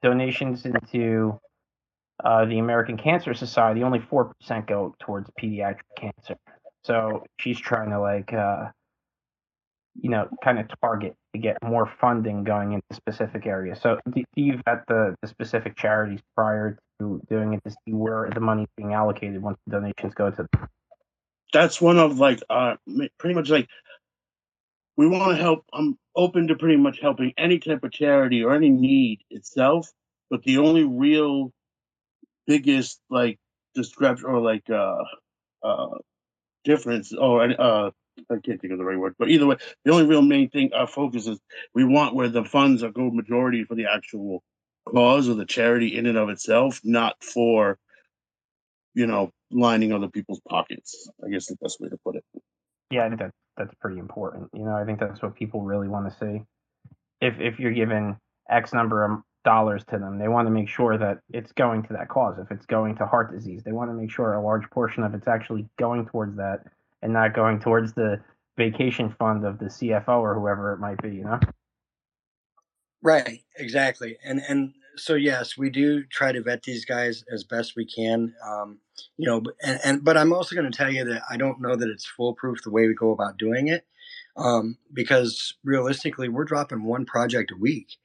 donations 0.06 0.66
into 0.66 1.40
uh, 2.24 2.46
the 2.46 2.60
American 2.60 2.96
Cancer 2.96 3.34
Society. 3.34 3.84
Only 3.84 4.00
four 4.00 4.34
percent 4.34 4.68
go 4.68 4.96
towards 5.00 5.30
pediatric 5.42 5.90
cancer. 5.98 6.38
So 6.84 7.24
she's 7.40 7.60
trying 7.60 7.90
to 7.90 8.00
like, 8.00 8.32
uh, 8.32 8.68
you 9.96 10.10
know, 10.12 10.28
kind 10.44 10.60
of 10.60 10.68
target 10.80 11.16
to 11.34 11.42
get 11.42 11.58
more 11.64 11.92
funding 12.00 12.44
going 12.44 12.74
into 12.74 12.86
specific 12.94 13.48
areas. 13.48 13.80
So 13.82 14.00
do, 14.14 14.24
do 14.36 14.42
you 14.42 14.62
vet 14.66 14.84
the, 14.88 15.16
the 15.22 15.28
specific 15.28 15.76
charities 15.76 16.20
prior 16.36 16.78
to 17.00 17.20
doing 17.28 17.54
it 17.54 17.62
to 17.66 17.72
see 17.72 17.94
where 17.94 18.30
the 18.34 18.40
money's 18.40 18.68
being 18.78 18.94
allocated 18.94 19.42
once 19.42 19.58
the 19.66 19.72
donations 19.72 20.14
go 20.14 20.30
to 20.30 20.38
them? 20.38 20.70
That's 21.52 21.82
one 21.82 21.98
of 21.98 22.20
like 22.20 22.42
uh 22.50 22.76
pretty 23.18 23.34
much 23.34 23.50
like 23.50 23.68
we 24.98 25.08
want 25.08 25.36
to 25.36 25.42
help. 25.42 25.66
I'm 25.74 25.98
open 26.16 26.48
to 26.48 26.56
pretty 26.56 26.78
much 26.78 27.00
helping 27.00 27.34
any 27.38 27.60
type 27.60 27.84
of 27.84 27.92
charity 27.92 28.44
or 28.44 28.54
any 28.54 28.70
need 28.70 29.22
itself, 29.30 29.92
but 30.30 30.44
the 30.44 30.60
only 30.60 30.84
real 30.84 31.52
biggest 32.48 33.00
like 33.10 33.40
description 33.74 34.26
or 34.28 34.40
like 34.40 34.70
uh 34.70 35.04
uh 35.64 35.98
difference 36.64 37.14
or 37.14 37.44
uh 37.44 37.92
I 38.32 38.36
can't 38.44 38.62
think 38.62 38.72
of 38.72 38.80
the 38.80 38.86
right 38.86 38.98
word, 38.98 39.16
but 39.20 39.30
either 39.30 39.46
way, 39.46 39.58
the 39.84 39.92
only 39.92 40.06
real 40.06 40.22
main 40.22 40.50
thing 40.50 40.72
our 40.74 40.88
focus 40.88 41.28
is 41.28 41.38
we 41.74 41.84
want 41.84 42.16
where 42.16 42.30
the 42.30 42.46
funds 42.46 42.82
are 42.82 42.92
go 42.92 43.12
majority 43.12 43.66
for 43.66 43.76
the 43.76 43.88
actual 43.94 44.42
cause 44.86 45.28
or 45.28 45.34
the 45.34 45.46
charity 45.46 45.98
in 45.98 46.06
and 46.06 46.18
of 46.18 46.30
itself, 46.30 46.80
not 46.84 47.22
for 47.22 47.78
you 48.94 49.06
know 49.06 49.32
lining 49.52 49.92
other 49.92 50.08
people's 50.08 50.42
pockets. 50.48 51.10
I 51.26 51.30
guess 51.30 51.48
the 51.48 51.58
best 51.62 51.82
way 51.82 51.90
to 51.90 51.98
put 52.06 52.16
it. 52.16 52.24
Yeah, 52.90 53.06
I 53.06 53.10
think 53.10 53.32
that's 53.58 53.74
pretty 53.76 54.00
important. 54.00 54.50
You 54.54 54.66
know, 54.66 54.76
I 54.76 54.86
think 54.86 55.00
that's 55.00 55.22
what 55.22 55.36
people 55.36 55.62
really 55.62 55.88
want 55.88 56.12
to 56.12 56.18
see. 56.18 56.44
If 57.22 57.40
if 57.40 57.60
you're 57.60 57.72
giving 57.72 58.18
X 58.50 58.74
number 58.74 59.04
of 59.04 59.22
dollars 59.44 59.84
to 59.92 59.98
them, 59.98 60.18
they 60.18 60.28
want 60.28 60.48
to 60.48 60.52
make 60.52 60.68
sure 60.68 60.98
that 60.98 61.20
it's 61.30 61.52
going 61.54 61.84
to 61.84 61.94
that 61.94 62.10
cause. 62.10 62.38
If 62.40 62.52
it's 62.52 62.66
going 62.66 62.96
to 62.98 63.06
heart 63.06 63.32
disease, 63.32 63.64
they 63.64 63.72
want 63.72 63.90
to 63.92 63.94
make 63.94 64.12
sure 64.12 64.34
a 64.34 64.44
large 64.44 64.70
portion 64.72 65.04
of 65.04 65.14
it's 65.14 65.28
actually 65.28 65.68
going 65.78 66.06
towards 66.08 66.36
that 66.38 66.62
and 67.02 67.14
not 67.14 67.34
going 67.34 67.60
towards 67.60 67.94
the 67.94 68.20
vacation 68.58 69.14
fund 69.18 69.46
of 69.46 69.60
the 69.60 69.66
CFO 69.66 70.20
or 70.20 70.34
whoever 70.34 70.74
it 70.74 70.80
might 70.80 71.02
be, 71.02 71.10
you 71.10 71.24
know? 71.24 71.40
Right, 73.02 73.42
exactly. 73.58 74.18
And 74.26 74.42
and 74.50 74.74
so 74.98 75.16
yes, 75.16 75.58
we 75.58 75.70
do 75.70 76.04
try 76.06 76.32
to 76.32 76.42
vet 76.42 76.64
these 76.64 76.86
guys 76.86 77.24
as 77.32 77.44
best 77.44 77.76
we 77.76 77.86
can. 77.86 78.34
Um, 78.46 78.80
you 79.18 79.28
know, 79.28 79.44
and, 79.64 79.80
and 79.84 80.04
but 80.04 80.18
I'm 80.18 80.34
also 80.34 80.56
going 80.56 80.70
to 80.70 80.78
tell 80.78 80.92
you 80.92 81.04
that 81.06 81.24
I 81.30 81.38
don't 81.38 81.62
know 81.62 81.76
that 81.76 81.90
it's 81.90 82.06
foolproof 82.06 82.64
the 82.64 82.72
way 82.72 82.88
we 82.88 82.94
go 82.94 83.12
about 83.12 83.38
doing 83.38 83.68
it, 83.68 83.86
um, 84.38 84.78
because 84.94 85.56
realistically, 85.64 86.30
we're 86.30 86.46
dropping 86.46 86.84
one 86.84 87.06
project 87.06 87.52
a 87.52 87.60
week, 87.60 87.98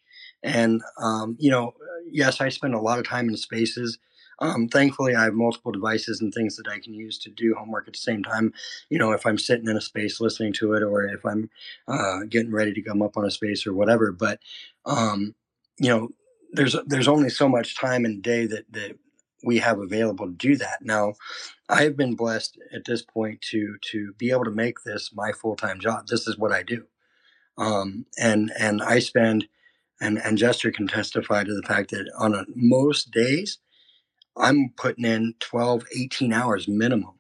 and 0.43 0.83
um, 1.01 1.37
you 1.39 1.51
know, 1.51 1.75
yes, 2.11 2.41
I 2.41 2.49
spend 2.49 2.75
a 2.75 2.81
lot 2.81 2.99
of 2.99 3.07
time 3.09 3.29
in 3.29 3.37
spaces. 3.37 3.99
Um, 4.43 4.69
thankfully, 4.69 5.15
I 5.15 5.25
have 5.25 5.35
multiple 5.35 5.71
devices 5.71 6.21
and 6.23 6.33
things 6.33 6.57
that 6.57 6.67
I 6.67 6.79
can 6.79 6.95
use 6.95 7.19
to 7.19 7.31
do 7.31 7.55
homework 7.59 7.87
at 7.87 7.93
the 7.93 7.99
same 7.99 8.23
time. 8.23 8.55
You 8.89 8.99
know, 8.99 9.13
if 9.13 9.27
I'm 9.27 9.37
sitting 9.37 9.69
in 9.69 9.77
a 9.77 9.83
space 9.83 10.21
listening 10.21 10.55
to 10.55 10.73
it, 10.73 10.83
or 10.83 11.05
if 11.05 11.25
I'm 11.27 11.51
uh, 11.87 12.21
getting 12.29 12.51
ready 12.53 12.73
to 12.73 12.83
come 12.83 13.03
up 13.03 13.17
on 13.19 13.27
a 13.27 13.31
space 13.31 13.67
or 13.67 13.75
whatever. 13.75 14.13
But 14.13 14.41
um, 14.87 15.35
you 15.79 15.89
know, 15.89 16.09
there's 16.53 16.77
there's 16.87 17.09
only 17.09 17.31
so 17.31 17.49
much 17.49 17.77
time 17.77 18.05
in 18.05 18.13
a 18.13 18.21
day 18.23 18.47
that 18.47 18.65
that 18.73 18.99
we 19.45 19.59
have 19.59 19.79
available 19.81 20.27
to 20.27 20.33
do 20.33 20.57
that. 20.57 20.83
Now, 20.83 21.15
I 21.69 21.83
have 21.85 21.97
been 21.97 22.15
blessed 22.17 22.59
at 22.75 22.85
this 22.85 23.03
point 23.03 23.41
to 23.51 23.77
to 23.93 24.13
be 24.19 24.31
able 24.31 24.45
to 24.45 24.51
make 24.51 24.83
this 24.85 25.11
my 25.15 25.33
full 25.33 25.57
time 25.57 25.81
job. 25.81 26.09
This 26.09 26.29
is 26.29 26.39
what 26.39 26.53
I 26.53 26.63
do, 26.63 26.85
um, 27.59 28.07
and 28.19 28.53
and 28.59 28.83
I 28.83 29.01
spend 29.01 29.49
and 30.01 30.19
and 30.19 30.39
Jester 30.39 30.71
can 30.73 30.89
testify 30.89 31.45
to 31.45 31.55
the 31.55 31.67
fact 31.67 31.91
that 31.91 32.11
on 32.19 32.35
a, 32.35 32.45
most 32.55 33.11
days 33.11 33.59
I'm 34.37 34.71
putting 34.77 35.05
in 35.05 35.35
12, 35.41 35.85
18 35.97 36.33
hours 36.33 36.69
minimum, 36.69 37.15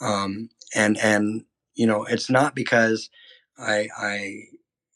um, 0.00 0.50
and 0.74 0.98
and 0.98 1.44
you 1.74 1.86
know 1.86 2.04
it's 2.04 2.30
not 2.30 2.54
because 2.54 3.10
I 3.58 3.88
I 3.96 4.44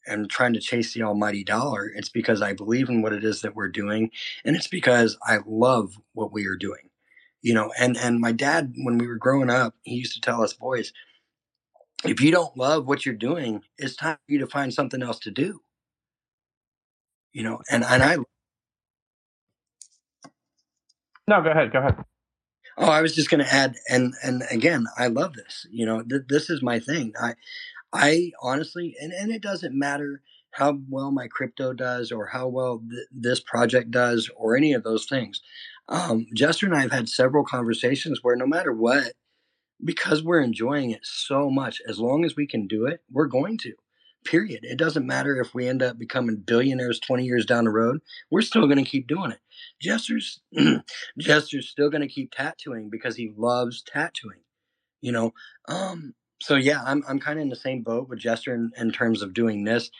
am 0.08 0.28
trying 0.28 0.54
to 0.54 0.60
chase 0.60 0.94
the 0.94 1.02
almighty 1.02 1.44
dollar. 1.44 1.90
It's 1.94 2.08
because 2.08 2.42
I 2.42 2.52
believe 2.52 2.88
in 2.88 3.02
what 3.02 3.12
it 3.12 3.24
is 3.24 3.42
that 3.42 3.54
we're 3.54 3.68
doing, 3.68 4.10
and 4.44 4.56
it's 4.56 4.68
because 4.68 5.18
I 5.26 5.38
love 5.46 5.98
what 6.14 6.32
we 6.32 6.46
are 6.46 6.56
doing. 6.56 6.90
You 7.42 7.54
know, 7.54 7.72
and 7.78 7.96
and 7.96 8.20
my 8.20 8.32
dad, 8.32 8.74
when 8.84 8.98
we 8.98 9.06
were 9.06 9.16
growing 9.16 9.50
up, 9.50 9.74
he 9.82 9.96
used 9.96 10.14
to 10.14 10.20
tell 10.20 10.42
us 10.42 10.52
boys, 10.52 10.92
if 12.04 12.20
you 12.20 12.30
don't 12.30 12.56
love 12.56 12.86
what 12.86 13.06
you're 13.06 13.14
doing, 13.14 13.62
it's 13.78 13.96
time 13.96 14.16
for 14.26 14.32
you 14.32 14.38
to 14.40 14.46
find 14.46 14.72
something 14.72 15.02
else 15.02 15.18
to 15.20 15.30
do. 15.30 15.60
You 17.32 17.44
know, 17.44 17.60
and 17.70 17.84
and 17.84 18.02
I. 18.02 18.16
No, 21.28 21.42
go 21.42 21.50
ahead. 21.50 21.72
Go 21.72 21.80
ahead. 21.80 21.96
Oh, 22.78 22.90
I 22.90 23.00
was 23.00 23.14
just 23.14 23.30
going 23.30 23.44
to 23.44 23.52
add, 23.52 23.76
and 23.88 24.14
and 24.22 24.42
again, 24.50 24.86
I 24.98 25.06
love 25.06 25.34
this. 25.34 25.66
You 25.70 25.86
know, 25.86 26.02
th- 26.02 26.22
this 26.28 26.50
is 26.50 26.62
my 26.62 26.78
thing. 26.78 27.14
I 27.20 27.34
I 27.92 28.32
honestly, 28.42 28.96
and, 29.00 29.12
and 29.12 29.30
it 29.30 29.42
doesn't 29.42 29.78
matter 29.78 30.22
how 30.52 30.78
well 30.88 31.10
my 31.10 31.28
crypto 31.28 31.72
does 31.72 32.10
or 32.10 32.26
how 32.26 32.48
well 32.48 32.78
th- 32.78 33.06
this 33.12 33.40
project 33.40 33.90
does 33.90 34.30
or 34.36 34.56
any 34.56 34.72
of 34.72 34.84
those 34.84 35.06
things. 35.06 35.42
Um, 35.88 36.26
Jester 36.34 36.66
and 36.66 36.74
I 36.74 36.80
have 36.80 36.92
had 36.92 37.08
several 37.08 37.44
conversations 37.44 38.20
where 38.22 38.36
no 38.36 38.46
matter 38.46 38.72
what, 38.72 39.12
because 39.84 40.22
we're 40.22 40.40
enjoying 40.40 40.90
it 40.90 41.00
so 41.02 41.50
much, 41.50 41.80
as 41.86 41.98
long 41.98 42.24
as 42.24 42.36
we 42.36 42.46
can 42.46 42.66
do 42.66 42.86
it, 42.86 43.02
we're 43.10 43.26
going 43.26 43.58
to. 43.58 43.74
Period. 44.24 44.60
It 44.62 44.76
doesn't 44.78 45.06
matter 45.06 45.40
if 45.40 45.54
we 45.54 45.68
end 45.68 45.82
up 45.82 45.98
becoming 45.98 46.36
billionaires 46.44 46.98
20 46.98 47.24
years 47.24 47.46
down 47.46 47.64
the 47.64 47.70
road, 47.70 48.00
we're 48.30 48.42
still 48.42 48.66
going 48.66 48.82
to 48.82 48.90
keep 48.90 49.06
doing 49.06 49.30
it. 49.30 49.38
Jester's 49.80 50.40
Jester's 51.18 51.68
still 51.68 51.90
going 51.90 52.00
to 52.00 52.08
keep 52.08 52.32
tattooing 52.32 52.90
because 52.90 53.14
he 53.14 53.32
loves 53.36 53.82
tattooing. 53.82 54.40
You 55.00 55.12
know, 55.12 55.32
um, 55.68 56.14
so 56.40 56.54
yeah, 56.56 56.82
I'm 56.84 57.02
I'm 57.08 57.18
kind 57.18 57.38
of 57.38 57.42
in 57.42 57.48
the 57.48 57.56
same 57.56 57.82
boat 57.82 58.08
with 58.08 58.18
Jester 58.18 58.54
in, 58.54 58.70
in 58.76 58.92
terms 58.92 59.22
of 59.22 59.34
doing 59.34 59.64
this 59.64 59.90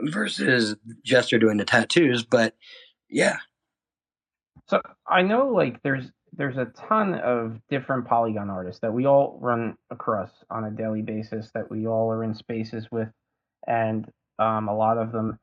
versus 0.00 0.76
Jester 1.04 1.38
doing 1.38 1.56
the 1.56 1.64
tattoos, 1.64 2.24
but 2.24 2.54
yeah. 3.08 3.38
So 4.68 4.82
I 5.06 5.22
know 5.22 5.48
like 5.48 5.82
there's 5.82 6.10
there's 6.36 6.56
a 6.56 6.66
ton 6.88 7.14
of 7.14 7.58
different 7.68 8.06
polygon 8.06 8.50
artists 8.50 8.80
that 8.80 8.92
we 8.92 9.06
all 9.06 9.38
run 9.40 9.76
across 9.90 10.30
on 10.50 10.64
a 10.64 10.70
daily 10.70 11.02
basis 11.02 11.50
that 11.54 11.70
we 11.70 11.86
all 11.86 12.10
are 12.10 12.22
in 12.22 12.34
spaces 12.34 12.86
with 12.90 13.08
and 13.66 14.06
um, 14.38 14.68
a 14.68 14.76
lot 14.76 14.98
of 14.98 15.10
them 15.10 15.38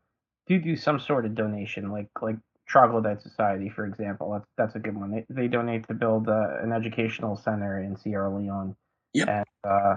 do 0.47 0.59
do 0.59 0.75
some 0.75 0.99
sort 0.99 1.25
of 1.25 1.35
donation 1.35 1.91
like 1.91 2.07
like 2.21 2.37
troglodyte 2.67 3.21
society 3.21 3.69
for 3.69 3.85
example 3.85 4.31
that's 4.31 4.47
that's 4.57 4.75
a 4.75 4.79
good 4.79 4.95
one 4.95 5.11
they, 5.11 5.25
they 5.29 5.47
donate 5.47 5.87
to 5.87 5.93
build 5.93 6.29
uh, 6.29 6.61
an 6.63 6.71
educational 6.71 7.35
center 7.35 7.79
in 7.79 7.97
sierra 7.97 8.33
leone 8.33 8.75
yep. 9.13 9.27
and 9.27 9.45
uh, 9.69 9.95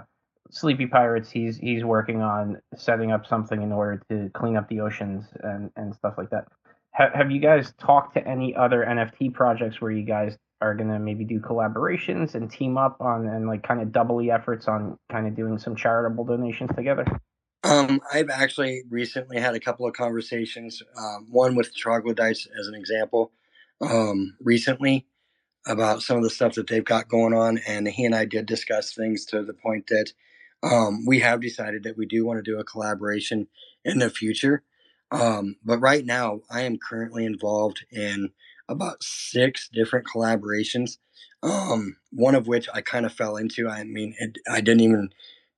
Sleepy 0.50 0.86
Pirates, 0.86 1.30
he's 1.30 1.56
he's 1.58 1.84
working 1.84 2.22
on 2.22 2.60
setting 2.76 3.12
up 3.12 3.26
something 3.26 3.62
in 3.62 3.72
order 3.72 4.02
to 4.10 4.30
clean 4.34 4.56
up 4.56 4.68
the 4.68 4.80
oceans 4.80 5.24
and 5.42 5.70
and 5.76 5.94
stuff 5.94 6.14
like 6.16 6.30
that. 6.30 6.46
Ha- 6.94 7.10
have 7.14 7.30
you 7.30 7.40
guys 7.40 7.72
talked 7.78 8.14
to 8.14 8.26
any 8.26 8.54
other 8.54 8.84
NFT 8.84 9.32
projects 9.34 9.80
where 9.80 9.90
you 9.90 10.04
guys 10.04 10.36
are 10.60 10.74
gonna 10.74 10.98
maybe 10.98 11.24
do 11.24 11.38
collaborations 11.38 12.34
and 12.34 12.50
team 12.50 12.78
up 12.78 12.96
on 13.00 13.26
and 13.26 13.46
like 13.46 13.62
kind 13.62 13.80
of 13.80 13.92
double 13.92 14.18
the 14.18 14.30
efforts 14.30 14.68
on 14.68 14.98
kind 15.10 15.26
of 15.26 15.36
doing 15.36 15.58
some 15.58 15.76
charitable 15.76 16.24
donations 16.24 16.70
together? 16.74 17.04
Um, 17.64 18.00
I've 18.12 18.30
actually 18.30 18.82
recently 18.88 19.40
had 19.40 19.54
a 19.54 19.60
couple 19.60 19.86
of 19.86 19.92
conversations. 19.92 20.82
Um, 20.96 21.26
one 21.30 21.54
with 21.56 21.74
troglodytes 21.74 22.46
as 22.58 22.68
an 22.68 22.74
example. 22.74 23.32
Um, 23.80 24.36
recently, 24.40 25.06
about 25.66 26.02
some 26.02 26.16
of 26.16 26.22
the 26.22 26.30
stuff 26.30 26.54
that 26.54 26.66
they've 26.66 26.84
got 26.84 27.08
going 27.08 27.34
on, 27.34 27.58
and 27.66 27.86
he 27.86 28.04
and 28.04 28.14
I 28.14 28.24
did 28.24 28.46
discuss 28.46 28.94
things 28.94 29.24
to 29.26 29.42
the 29.42 29.52
point 29.52 29.88
that 29.88 30.12
um, 30.62 31.04
we 31.06 31.20
have 31.20 31.40
decided 31.40 31.84
that 31.84 31.96
we 31.96 32.06
do 32.06 32.26
want 32.26 32.42
to 32.42 32.50
do 32.50 32.58
a 32.58 32.64
collaboration 32.64 33.48
in 33.84 33.98
the 33.98 34.10
future. 34.10 34.62
Um, 35.10 35.56
but 35.64 35.78
right 35.78 36.04
now, 36.04 36.40
I 36.50 36.62
am 36.62 36.78
currently 36.78 37.24
involved 37.24 37.84
in 37.90 38.30
about 38.68 39.02
six 39.02 39.68
different 39.68 40.06
collaborations. 40.06 40.98
Um, 41.42 41.96
one 42.10 42.34
of 42.34 42.48
which 42.48 42.68
I 42.74 42.80
kind 42.80 43.06
of 43.06 43.12
fell 43.12 43.36
into. 43.36 43.68
I 43.68 43.84
mean, 43.84 44.14
it, 44.18 44.38
I 44.50 44.60
didn't 44.60 44.82
even 44.82 45.10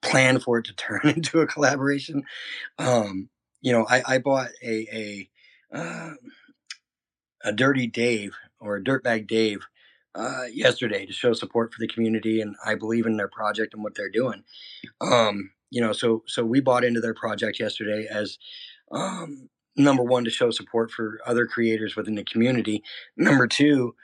plan 0.03 0.39
for 0.39 0.59
it 0.59 0.67
to 0.67 0.73
turn 0.77 1.01
into 1.05 1.41
a 1.41 1.47
collaboration. 1.47 2.25
Um, 2.79 3.31
you 3.61 3.73
know, 3.73 3.87
I, 3.89 4.03
I 4.07 4.19
bought 4.19 4.51
a 4.63 5.29
a 5.73 5.77
uh, 5.77 6.11
a 7.43 7.53
Dirty 7.53 7.87
Dave 7.87 8.35
or 8.61 8.77
a 8.77 8.83
Dirtbag 8.83 9.27
Dave 9.27 9.67
uh, 10.15 10.45
yesterday 10.53 11.07
to 11.07 11.13
show 11.13 11.33
support 11.33 11.73
for 11.73 11.81
the 11.81 11.89
community, 11.89 12.41
and 12.41 12.57
I 12.65 12.75
believe 12.75 13.07
in 13.07 13.17
their 13.17 13.29
project 13.29 13.75
and 13.75 13.83
what 13.83 13.95
they're 13.95 14.11
doing. 14.11 14.45
Um, 15.01 15.53
you 15.71 15.81
know, 15.81 15.93
so 15.93 16.25
so 16.27 16.45
we 16.45 16.61
bought 16.61 16.85
into 16.85 17.01
their 17.01 17.15
project 17.15 17.61
yesterday 17.61 18.07
as 18.11 18.39
um, 18.91 19.49
number 19.77 20.03
one 20.03 20.25
to 20.25 20.31
show 20.31 20.51
support 20.51 20.91
for 20.91 21.21
other 21.27 21.47
creators 21.47 21.97
within 21.97 22.17
the 22.17 22.25
community. 22.25 22.83
Number 23.17 23.47
two, 23.47 23.95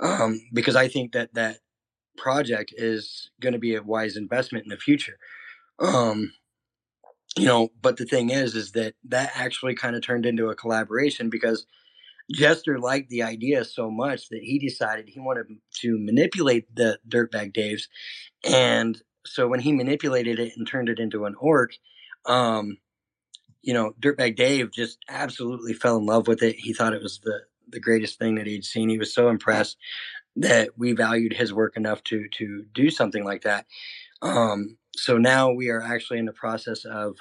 um, 0.00 0.40
because 0.52 0.76
I 0.76 0.88
think 0.88 1.12
that 1.12 1.34
that 1.34 1.58
project 2.16 2.74
is 2.76 3.30
going 3.40 3.52
to 3.52 3.58
be 3.58 3.74
a 3.74 3.82
wise 3.82 4.16
investment 4.16 4.64
in 4.64 4.70
the 4.70 4.76
future. 4.76 5.16
Um, 5.78 6.32
you 7.36 7.46
know, 7.46 7.70
but 7.80 7.96
the 7.96 8.04
thing 8.04 8.30
is, 8.30 8.54
is 8.54 8.72
that 8.72 8.94
that 9.04 9.32
actually 9.34 9.74
kind 9.74 9.96
of 9.96 10.02
turned 10.02 10.26
into 10.26 10.50
a 10.50 10.54
collaboration 10.54 11.30
because 11.30 11.66
Jester 12.32 12.78
liked 12.78 13.10
the 13.10 13.22
idea 13.22 13.64
so 13.64 13.90
much 13.90 14.28
that 14.30 14.40
he 14.42 14.58
decided 14.58 15.08
he 15.08 15.20
wanted 15.20 15.46
to 15.80 15.98
manipulate 15.98 16.74
the 16.74 16.98
Dirtbag 17.08 17.54
Daves. 17.54 17.82
And 18.44 19.00
so 19.26 19.48
when 19.48 19.60
he 19.60 19.72
manipulated 19.72 20.38
it 20.38 20.52
and 20.56 20.66
turned 20.66 20.88
it 20.88 20.98
into 20.98 21.24
an 21.24 21.34
orc, 21.38 21.72
um, 22.26 22.78
you 23.62 23.74
know, 23.74 23.92
Dirtbag 24.00 24.36
Dave 24.36 24.72
just 24.72 24.98
absolutely 25.08 25.72
fell 25.72 25.96
in 25.96 26.06
love 26.06 26.26
with 26.26 26.42
it. 26.42 26.56
He 26.56 26.72
thought 26.72 26.94
it 26.94 27.02
was 27.02 27.20
the, 27.22 27.42
the 27.68 27.80
greatest 27.80 28.18
thing 28.18 28.34
that 28.36 28.46
he'd 28.46 28.64
seen. 28.64 28.88
He 28.88 28.98
was 28.98 29.14
so 29.14 29.28
impressed 29.28 29.76
that 30.36 30.70
we 30.76 30.92
valued 30.92 31.34
his 31.34 31.52
work 31.52 31.76
enough 31.76 32.02
to 32.04 32.26
to 32.38 32.64
do 32.74 32.90
something 32.90 33.24
like 33.24 33.42
that. 33.42 33.66
Um, 34.22 34.78
so 34.96 35.18
now 35.18 35.52
we 35.52 35.68
are 35.68 35.82
actually 35.82 36.18
in 36.18 36.26
the 36.26 36.32
process 36.32 36.84
of 36.84 37.16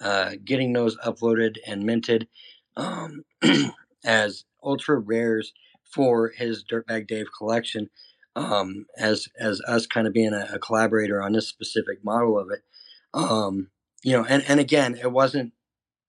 uh, 0.00 0.32
getting 0.44 0.72
those 0.72 0.96
uploaded 0.98 1.56
and 1.66 1.84
minted. 1.84 2.28
Um, 2.76 3.24
as 4.06 4.44
ultra 4.62 4.98
rares 4.98 5.52
for 5.84 6.32
his 6.36 6.64
Dirtbag 6.64 7.06
Dave 7.06 7.26
collection. 7.36 7.90
Um, 8.34 8.86
as 8.98 9.28
as 9.40 9.62
us 9.62 9.86
kind 9.86 10.06
of 10.06 10.12
being 10.12 10.34
a, 10.34 10.46
a, 10.52 10.58
collaborator 10.58 11.22
on 11.22 11.32
this 11.32 11.48
specific 11.48 12.04
model 12.04 12.38
of 12.38 12.50
it, 12.50 12.64
um, 13.14 13.70
you 14.02 14.12
know, 14.12 14.26
and 14.26 14.44
and 14.46 14.60
again, 14.60 14.94
it 15.02 15.10
wasn't 15.10 15.54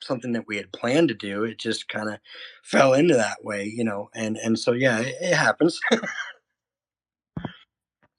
something 0.01 0.33
that 0.33 0.45
we 0.45 0.57
had 0.57 0.73
planned 0.73 1.07
to 1.07 1.13
do. 1.13 1.45
It 1.45 1.57
just 1.57 1.87
kind 1.87 2.09
of 2.09 2.19
fell 2.63 2.93
into 2.93 3.13
that 3.13 3.45
way, 3.45 3.63
you 3.63 3.85
know, 3.85 4.09
and 4.13 4.35
and 4.35 4.59
so 4.59 4.73
yeah, 4.73 4.99
it, 4.99 5.15
it 5.21 5.35
happens. 5.35 5.79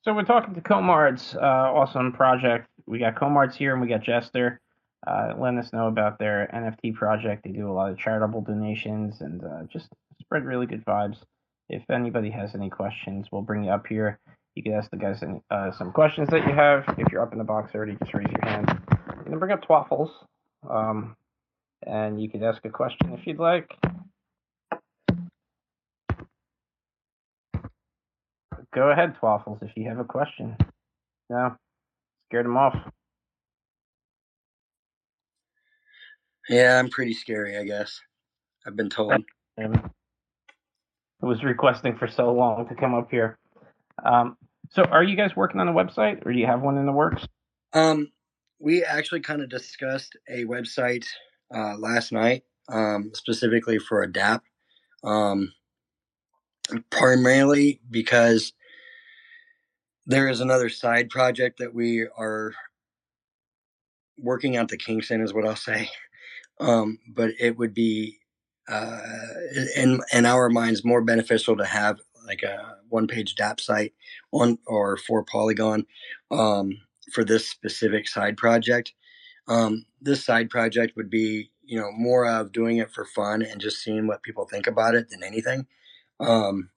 so 0.03 0.14
we're 0.14 0.23
talking 0.23 0.55
to 0.55 0.62
Komard's 0.62 1.37
uh, 1.37 1.41
awesome 1.41 2.12
project. 2.12 2.67
We 2.87 2.99
got 2.99 3.14
Komard's 3.14 3.57
here, 3.57 3.75
and 3.75 3.83
we 3.83 3.88
got 3.88 4.03
Jester 4.03 4.62
uh, 5.07 5.35
letting 5.39 5.59
us 5.59 5.73
know 5.73 5.89
about 5.89 6.19
their 6.19 6.51
NFT 6.53 6.95
project. 6.95 7.45
They 7.45 7.51
do 7.51 7.71
a 7.71 7.73
lot 7.73 7.91
of 7.91 7.99
charitable 7.99 8.43
donations 8.43 9.21
and 9.21 9.43
uh, 9.45 9.63
just 9.73 9.89
spread 10.21 10.45
really 10.45 10.67
good 10.67 10.85
vibes. 10.85 11.19
If 11.69 11.89
anybody 11.91 12.31
has 12.31 12.55
any 12.55 12.71
questions, 12.71 13.27
we'll 13.31 13.43
bring 13.43 13.65
you 13.65 13.71
up 13.71 13.87
here. 13.87 14.19
You 14.55 14.63
can 14.63 14.73
ask 14.73 14.91
the 14.91 14.97
guys 14.97 15.23
any, 15.23 15.41
uh, 15.51 15.71
some 15.73 15.93
questions 15.93 16.29
that 16.31 16.47
you 16.47 16.55
have. 16.55 16.85
If 16.99 17.13
you're 17.13 17.23
up 17.23 17.33
in 17.33 17.39
the 17.39 17.45
box 17.45 17.75
already, 17.75 17.97
just 18.03 18.15
raise 18.15 18.27
your 18.31 18.51
hand. 18.51 18.81
You 19.19 19.31
can 19.31 19.39
bring 19.39 19.53
up 19.53 19.63
Twaffles, 19.63 20.11
um, 20.69 21.15
and 21.87 22.21
you 22.21 22.29
can 22.29 22.43
ask 22.43 22.65
a 22.65 22.71
question 22.71 23.13
if 23.13 23.27
you'd 23.27 23.39
like. 23.39 23.71
Go 28.75 28.91
ahead, 28.91 29.17
Twaffles, 29.23 29.63
if 29.63 29.71
you 29.77 29.89
have 29.89 29.99
a 29.99 30.05
question. 30.05 30.57
No, 31.31 31.57
scared 32.29 32.47
him 32.47 32.57
off. 32.57 32.75
Yeah, 36.49 36.79
I'm 36.79 36.89
pretty 36.89 37.15
scary, 37.15 37.57
I 37.57 37.65
guess. 37.65 38.01
I've 38.67 38.77
been 38.77 38.91
told. 38.91 39.13
Um, 39.13 39.93
I 41.23 41.27
was 41.27 41.43
requesting 41.43 41.97
for 41.97 42.09
so 42.09 42.33
long 42.33 42.69
to 42.69 42.75
come 42.75 42.95
up 42.95 43.11
here. 43.11 43.39
Um, 44.05 44.37
so, 44.71 44.83
are 44.85 45.03
you 45.03 45.17
guys 45.17 45.35
working 45.35 45.61
on 45.61 45.69
a 45.69 45.73
website, 45.73 46.25
or 46.25 46.33
do 46.33 46.39
you 46.39 46.47
have 46.47 46.63
one 46.63 46.79
in 46.79 46.87
the 46.87 46.93
works? 46.93 47.27
Um, 47.73 48.13
we 48.61 48.85
actually 48.85 49.21
kind 49.21 49.43
of 49.43 49.49
discussed 49.49 50.17
a 50.29 50.45
website 50.45 51.05
uh, 51.55 51.77
last 51.77 52.13
night, 52.13 52.45
um, 52.69 53.11
specifically 53.15 53.79
for 53.79 54.03
a 54.03 54.09
DApp. 54.11 54.41
Um, 55.05 55.53
primarily 56.91 57.81
because 57.91 58.53
there 60.07 60.29
is 60.29 60.41
another 60.41 60.69
side 60.69 61.09
project 61.11 61.59
that 61.59 61.75
we 61.75 62.07
are 62.17 62.53
working 64.19 64.57
out 64.57 64.69
the 64.69 64.77
kinks 64.77 65.11
in, 65.11 65.21
is 65.21 65.33
what 65.33 65.47
I'll 65.47 65.57
say. 65.57 65.89
Um, 66.61 66.99
but 67.09 67.31
it 67.38 67.57
would 67.57 67.75
be, 67.75 68.18
uh, 68.68 69.01
in 69.77 70.01
in 70.12 70.27
our 70.27 70.49
minds, 70.51 70.85
more 70.85 71.03
beneficial 71.03 71.57
to 71.57 71.64
have 71.64 71.99
like 72.27 72.42
a 72.42 72.77
one 72.88 73.07
page 73.07 73.35
DApp 73.35 73.61
site 73.61 73.94
on 74.33 74.59
or 74.66 74.97
for 74.97 75.25
Polygon 75.25 75.87
um, 76.31 76.73
for 77.12 77.25
this 77.25 77.49
specific 77.49 78.09
side 78.09 78.37
project. 78.37 78.92
Um, 79.49 79.87
this 80.01 80.25
side 80.25 80.51
project 80.51 80.94
would 80.97 81.11
be, 81.11 81.51
you 81.64 81.81
know, 81.81 81.90
more 81.92 82.27
of 82.27 82.53
doing 82.53 82.77
it 82.79 82.92
for 82.92 83.05
fun 83.07 83.42
and 83.42 83.61
just 83.61 83.83
seeing 83.83 84.07
what 84.07 84.23
people 84.23 84.47
think 84.47 84.66
about 84.66 84.94
it 84.94 85.09
than 85.11 85.23
anything. 85.23 85.66
Um, 86.21 86.71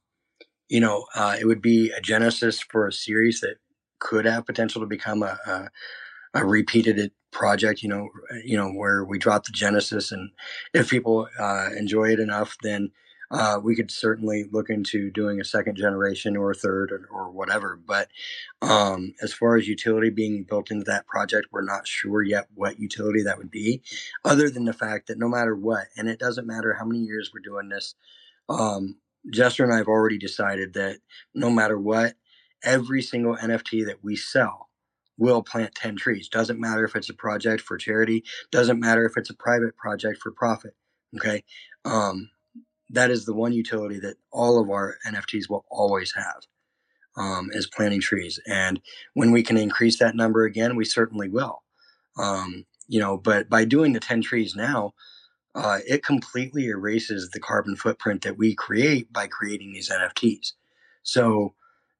you 0.70 0.80
know, 0.80 1.06
uh, 1.16 1.36
it 1.40 1.46
would 1.46 1.62
be 1.62 1.92
a 1.92 2.02
genesis 2.02 2.62
for 2.62 2.88
a 2.88 2.94
series 2.94 3.42
that 3.42 3.58
could 4.00 4.26
have 4.26 4.46
potential 4.46 4.82
to 4.82 4.88
become 4.88 5.22
a, 5.22 5.38
a, 5.46 5.70
a 6.36 6.46
repeated 6.46 7.12
project, 7.32 7.82
you 7.82 7.90
know, 7.90 8.10
you 8.44 8.58
know, 8.58 8.72
where 8.72 9.04
we 9.04 9.18
drop 9.18 9.46
the 9.46 9.52
Genesis, 9.52 10.12
and 10.12 10.32
if 10.74 10.90
people 10.90 11.28
uh, 11.40 11.70
enjoy 11.78 12.10
it 12.12 12.20
enough, 12.20 12.58
then 12.62 12.92
uh, 13.32 13.58
we 13.64 13.76
could 13.76 13.90
certainly 13.90 14.46
look 14.52 14.70
into 14.70 15.10
doing 15.10 15.40
a 15.40 15.46
second 15.46 15.78
generation 15.78 16.36
or 16.36 16.52
a 16.52 16.56
third 16.56 16.92
or, 16.92 17.08
or 17.10 17.32
whatever. 17.32 17.80
But 17.84 18.10
um, 18.62 19.14
as 19.22 19.34
far 19.34 19.56
as 19.56 19.68
utility 19.68 20.10
being 20.10 20.44
built 20.44 20.70
into 20.70 20.84
that 20.86 21.08
project, 21.08 21.48
we're 21.52 21.64
not 21.64 21.88
sure 21.88 22.22
yet 22.22 22.48
what 22.54 22.80
utility 22.80 23.24
that 23.24 23.38
would 23.38 23.50
be, 23.50 23.82
other 24.26 24.50
than 24.50 24.66
the 24.66 24.74
fact 24.74 25.08
that 25.08 25.18
no 25.18 25.30
matter 25.30 25.56
what, 25.56 25.88
and 25.96 26.10
it 26.10 26.20
doesn't 26.20 26.48
matter 26.48 26.76
how 26.78 26.86
many 26.86 27.00
years 27.00 27.32
we're 27.34 27.40
doing 27.40 27.70
this, 27.70 27.96
um, 28.50 28.98
Jester 29.32 29.64
and 29.64 29.74
I 29.74 29.78
have 29.78 29.88
already 29.88 30.18
decided 30.18 30.74
that 30.74 30.98
no 31.34 31.50
matter 31.50 31.80
what, 31.80 32.16
every 32.64 33.02
single 33.02 33.38
NFT 33.38 33.86
that 33.86 34.04
we 34.04 34.16
sell 34.16 34.71
will 35.18 35.44
plant 35.44 35.76
10 35.76 35.98
trees. 35.98 36.28
Doesn't 36.30 36.60
matter 36.60 36.84
if 36.84 36.96
it's 36.96 37.10
a 37.10 37.14
project 37.14 37.62
for 37.62 37.78
charity, 37.78 38.24
doesn't 38.52 38.80
matter 38.80 39.06
if 39.06 39.18
it's 39.18 39.30
a 39.30 39.36
private 39.36 39.76
project 39.78 40.22
for 40.22 40.32
profit. 40.32 40.76
Okay. 41.16 41.44
Um, 41.86 42.30
that 42.90 43.12
is 43.12 43.26
the 43.26 43.34
one 43.34 43.54
utility 43.54 44.00
that 44.00 44.16
all 44.32 44.60
of 44.60 44.70
our 44.70 44.98
NFTs 45.08 45.50
will 45.50 45.66
always 45.70 46.14
have 46.14 46.44
um, 47.16 47.50
is 47.54 47.68
planting 47.68 48.02
trees. 48.02 48.40
And 48.48 48.82
when 49.14 49.32
we 49.32 49.44
can 49.44 49.58
increase 49.58 50.00
that 50.00 50.16
number 50.16 50.44
again, 50.44 50.76
we 50.76 50.86
certainly 50.86 51.30
will. 51.30 51.64
Um, 52.18 52.66
you 52.88 53.00
know, 53.00 53.18
but 53.18 53.50
by 53.50 53.66
doing 53.66 53.94
the 53.94 54.00
10 54.00 54.22
trees 54.22 54.56
now, 54.56 54.94
uh, 55.56 55.80
it 55.88 56.04
completely 56.04 56.68
erases 56.68 57.30
the 57.30 57.40
carbon 57.40 57.76
footprint 57.76 58.22
that 58.24 58.38
we 58.38 58.56
create 58.56 59.12
by 59.12 59.28
creating 59.28 59.74
these 59.74 59.90
NFTs. 59.90 60.54
So 61.04 61.54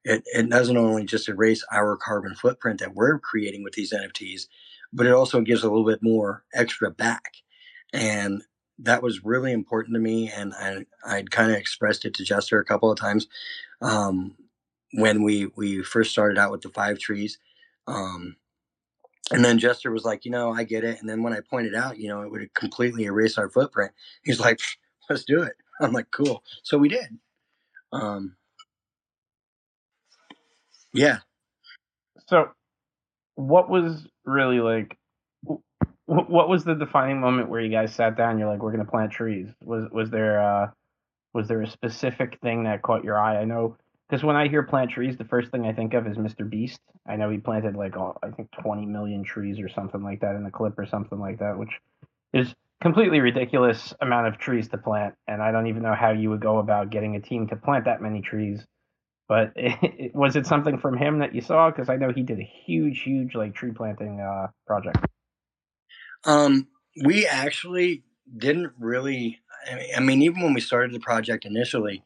it, 0.04 0.22
it 0.26 0.48
doesn't 0.48 0.76
only 0.76 1.04
just 1.04 1.28
erase 1.28 1.64
our 1.72 1.96
carbon 1.96 2.34
footprint 2.34 2.80
that 2.80 2.94
we're 2.94 3.18
creating 3.18 3.62
with 3.62 3.74
these 3.74 3.92
NFTs, 3.92 4.46
but 4.92 5.06
it 5.06 5.12
also 5.12 5.40
gives 5.40 5.62
a 5.62 5.68
little 5.68 5.86
bit 5.86 6.02
more 6.02 6.44
extra 6.54 6.90
back. 6.90 7.34
And 7.92 8.42
that 8.78 9.02
was 9.02 9.24
really 9.24 9.52
important 9.52 9.94
to 9.94 10.00
me. 10.00 10.30
And 10.30 10.54
I, 10.54 10.86
I'd 11.06 11.30
kind 11.30 11.50
of 11.50 11.56
expressed 11.56 12.04
it 12.04 12.14
to 12.14 12.24
Jester 12.24 12.58
a 12.58 12.64
couple 12.64 12.90
of 12.90 12.98
times 12.98 13.28
um, 13.80 14.34
when 14.92 15.22
we, 15.22 15.50
we 15.56 15.82
first 15.82 16.10
started 16.10 16.38
out 16.38 16.50
with 16.50 16.62
the 16.62 16.70
five 16.70 16.98
trees. 16.98 17.38
Um, 17.86 18.36
and 19.30 19.44
then 19.44 19.58
Jester 19.58 19.92
was 19.92 20.04
like, 20.04 20.24
you 20.24 20.30
know, 20.30 20.52
I 20.52 20.64
get 20.64 20.84
it. 20.84 21.00
And 21.00 21.08
then 21.08 21.22
when 21.22 21.32
I 21.32 21.40
pointed 21.40 21.74
out, 21.74 21.98
you 21.98 22.08
know, 22.08 22.22
it 22.22 22.30
would 22.30 22.52
completely 22.54 23.04
erase 23.04 23.38
our 23.38 23.48
footprint, 23.48 23.92
he's 24.24 24.40
like, 24.40 24.58
let's 25.08 25.24
do 25.24 25.42
it. 25.42 25.54
I'm 25.80 25.92
like, 25.92 26.10
cool. 26.10 26.42
So 26.62 26.76
we 26.76 26.88
did. 26.88 27.18
Um, 27.92 28.36
yeah. 30.92 31.18
So, 32.28 32.50
what 33.34 33.68
was 33.68 34.06
really 34.24 34.60
like? 34.60 34.96
What 36.06 36.48
was 36.48 36.64
the 36.64 36.74
defining 36.74 37.20
moment 37.20 37.48
where 37.48 37.60
you 37.60 37.70
guys 37.70 37.94
sat 37.94 38.16
down? 38.16 38.38
You're 38.38 38.48
like, 38.48 38.62
we're 38.62 38.72
gonna 38.72 38.84
plant 38.84 39.12
trees. 39.12 39.48
Was 39.62 39.88
was 39.90 40.10
there 40.10 40.40
uh, 40.40 40.70
was 41.32 41.48
there 41.48 41.62
a 41.62 41.66
specific 41.66 42.38
thing 42.42 42.64
that 42.64 42.82
caught 42.82 43.04
your 43.04 43.18
eye? 43.18 43.38
I 43.38 43.44
know 43.44 43.76
because 44.08 44.22
when 44.22 44.36
I 44.36 44.48
hear 44.48 44.62
plant 44.62 44.90
trees, 44.90 45.16
the 45.16 45.24
first 45.24 45.50
thing 45.50 45.64
I 45.64 45.72
think 45.72 45.94
of 45.94 46.06
is 46.06 46.18
Mr. 46.18 46.48
Beast. 46.48 46.80
I 47.08 47.16
know 47.16 47.30
he 47.30 47.38
planted 47.38 47.76
like 47.76 47.96
oh, 47.96 48.16
I 48.22 48.30
think 48.30 48.50
20 48.62 48.84
million 48.86 49.24
trees 49.24 49.58
or 49.58 49.68
something 49.68 50.02
like 50.02 50.20
that 50.20 50.34
in 50.34 50.44
a 50.44 50.50
clip 50.50 50.78
or 50.78 50.86
something 50.86 51.18
like 51.18 51.38
that, 51.38 51.58
which 51.58 51.70
is 52.34 52.54
completely 52.82 53.20
ridiculous 53.20 53.94
amount 54.00 54.26
of 54.26 54.38
trees 54.38 54.68
to 54.68 54.78
plant. 54.78 55.14
And 55.26 55.40
I 55.40 55.52
don't 55.52 55.68
even 55.68 55.82
know 55.82 55.94
how 55.94 56.10
you 56.10 56.30
would 56.30 56.42
go 56.42 56.58
about 56.58 56.90
getting 56.90 57.16
a 57.16 57.20
team 57.20 57.48
to 57.48 57.56
plant 57.56 57.86
that 57.86 58.02
many 58.02 58.20
trees 58.20 58.66
but 59.32 59.52
it, 59.56 60.14
was 60.14 60.36
it 60.36 60.46
something 60.46 60.76
from 60.76 60.94
him 60.94 61.20
that 61.20 61.34
you 61.34 61.40
saw? 61.40 61.70
Because 61.70 61.88
I 61.88 61.96
know 61.96 62.12
he 62.12 62.22
did 62.22 62.38
a 62.38 62.50
huge, 62.66 63.00
huge 63.00 63.34
like 63.34 63.54
tree 63.54 63.72
planting 63.72 64.20
uh, 64.20 64.48
project. 64.66 64.98
Um, 66.24 66.68
we 67.02 67.26
actually 67.26 68.04
didn't 68.36 68.72
really. 68.78 69.38
I 69.96 70.00
mean, 70.00 70.20
even 70.20 70.42
when 70.42 70.52
we 70.52 70.60
started 70.60 70.92
the 70.92 71.00
project 71.00 71.46
initially, 71.46 72.02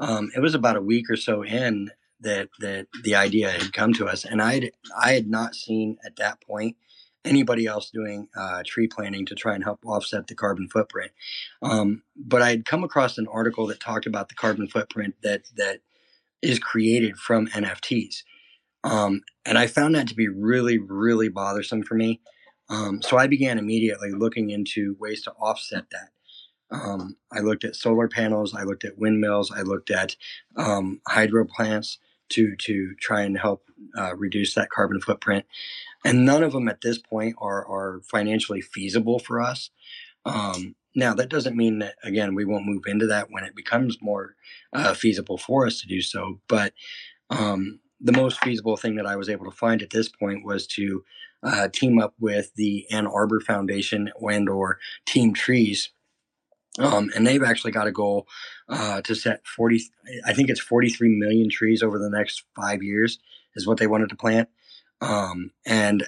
um, 0.00 0.30
it 0.34 0.40
was 0.40 0.56
about 0.56 0.76
a 0.76 0.82
week 0.82 1.08
or 1.08 1.16
so 1.16 1.44
in 1.44 1.92
that 2.20 2.48
that 2.58 2.88
the 3.04 3.14
idea 3.14 3.50
had 3.50 3.72
come 3.72 3.92
to 3.92 4.08
us, 4.08 4.24
and 4.24 4.42
I 4.42 4.72
I 4.98 5.12
had 5.12 5.28
not 5.28 5.54
seen 5.54 5.98
at 6.04 6.16
that 6.16 6.40
point 6.40 6.76
anybody 7.24 7.66
else 7.66 7.90
doing 7.90 8.28
uh, 8.36 8.62
tree 8.66 8.88
planting 8.88 9.26
to 9.26 9.34
try 9.36 9.54
and 9.54 9.62
help 9.62 9.84
offset 9.84 10.26
the 10.26 10.34
carbon 10.34 10.68
footprint. 10.68 11.12
Um, 11.62 12.02
but 12.16 12.42
I 12.42 12.50
had 12.50 12.64
come 12.64 12.82
across 12.82 13.18
an 13.18 13.28
article 13.28 13.66
that 13.68 13.78
talked 13.78 14.06
about 14.06 14.28
the 14.28 14.34
carbon 14.34 14.66
footprint 14.68 15.14
that 15.22 15.42
that 15.56 15.80
is 16.46 16.58
created 16.58 17.16
from 17.16 17.48
NFTs, 17.48 18.22
um, 18.84 19.22
and 19.44 19.58
I 19.58 19.66
found 19.66 19.94
that 19.94 20.08
to 20.08 20.14
be 20.14 20.28
really, 20.28 20.78
really 20.78 21.28
bothersome 21.28 21.82
for 21.82 21.94
me. 21.94 22.20
Um, 22.68 23.00
so 23.02 23.16
I 23.16 23.26
began 23.26 23.58
immediately 23.58 24.10
looking 24.12 24.50
into 24.50 24.96
ways 24.98 25.22
to 25.22 25.32
offset 25.32 25.84
that. 25.90 26.10
Um, 26.70 27.16
I 27.32 27.40
looked 27.40 27.64
at 27.64 27.76
solar 27.76 28.08
panels, 28.08 28.54
I 28.54 28.64
looked 28.64 28.84
at 28.84 28.98
windmills, 28.98 29.52
I 29.52 29.62
looked 29.62 29.90
at 29.90 30.16
um, 30.56 31.00
hydro 31.06 31.44
plants 31.44 31.98
to 32.30 32.56
to 32.56 32.94
try 33.00 33.22
and 33.22 33.38
help 33.38 33.62
uh, 33.96 34.16
reduce 34.16 34.54
that 34.54 34.70
carbon 34.70 35.00
footprint. 35.00 35.44
And 36.04 36.24
none 36.24 36.42
of 36.42 36.52
them 36.52 36.68
at 36.68 36.80
this 36.80 36.98
point 36.98 37.36
are 37.38 37.64
are 37.66 38.00
financially 38.10 38.60
feasible 38.60 39.18
for 39.18 39.40
us. 39.40 39.70
Um, 40.24 40.74
now 40.96 41.14
that 41.14 41.28
doesn't 41.28 41.56
mean 41.56 41.78
that 41.78 41.94
again 42.02 42.34
we 42.34 42.44
won't 42.44 42.66
move 42.66 42.84
into 42.86 43.06
that 43.06 43.28
when 43.30 43.44
it 43.44 43.54
becomes 43.54 43.98
more 44.00 44.34
uh, 44.72 44.94
feasible 44.94 45.38
for 45.38 45.66
us 45.66 45.80
to 45.80 45.86
do 45.86 46.00
so. 46.00 46.40
But 46.48 46.72
um, 47.30 47.80
the 48.00 48.12
most 48.12 48.42
feasible 48.42 48.76
thing 48.76 48.96
that 48.96 49.06
I 49.06 49.16
was 49.16 49.28
able 49.28 49.44
to 49.44 49.56
find 49.56 49.82
at 49.82 49.90
this 49.90 50.08
point 50.08 50.44
was 50.44 50.66
to 50.68 51.04
uh, 51.42 51.68
team 51.68 52.00
up 52.00 52.14
with 52.18 52.54
the 52.56 52.86
Ann 52.90 53.06
Arbor 53.06 53.40
Foundation 53.40 54.10
and 54.20 54.48
or 54.48 54.78
Team 55.06 55.32
Trees 55.32 55.90
um, 56.78 57.10
and 57.14 57.26
they've 57.26 57.42
actually 57.42 57.72
got 57.72 57.86
a 57.86 57.92
goal 57.92 58.26
uh, 58.68 59.00
to 59.02 59.14
set 59.14 59.46
40, 59.46 59.82
I 60.26 60.32
think 60.32 60.50
it's 60.50 60.60
43 60.60 61.08
million 61.08 61.48
trees 61.48 61.82
over 61.82 61.98
the 61.98 62.10
next 62.10 62.44
five 62.54 62.82
years 62.82 63.18
is 63.54 63.66
what 63.66 63.78
they 63.78 63.86
wanted 63.86 64.10
to 64.10 64.16
plant. 64.16 64.48
Um, 65.00 65.50
and 65.64 66.06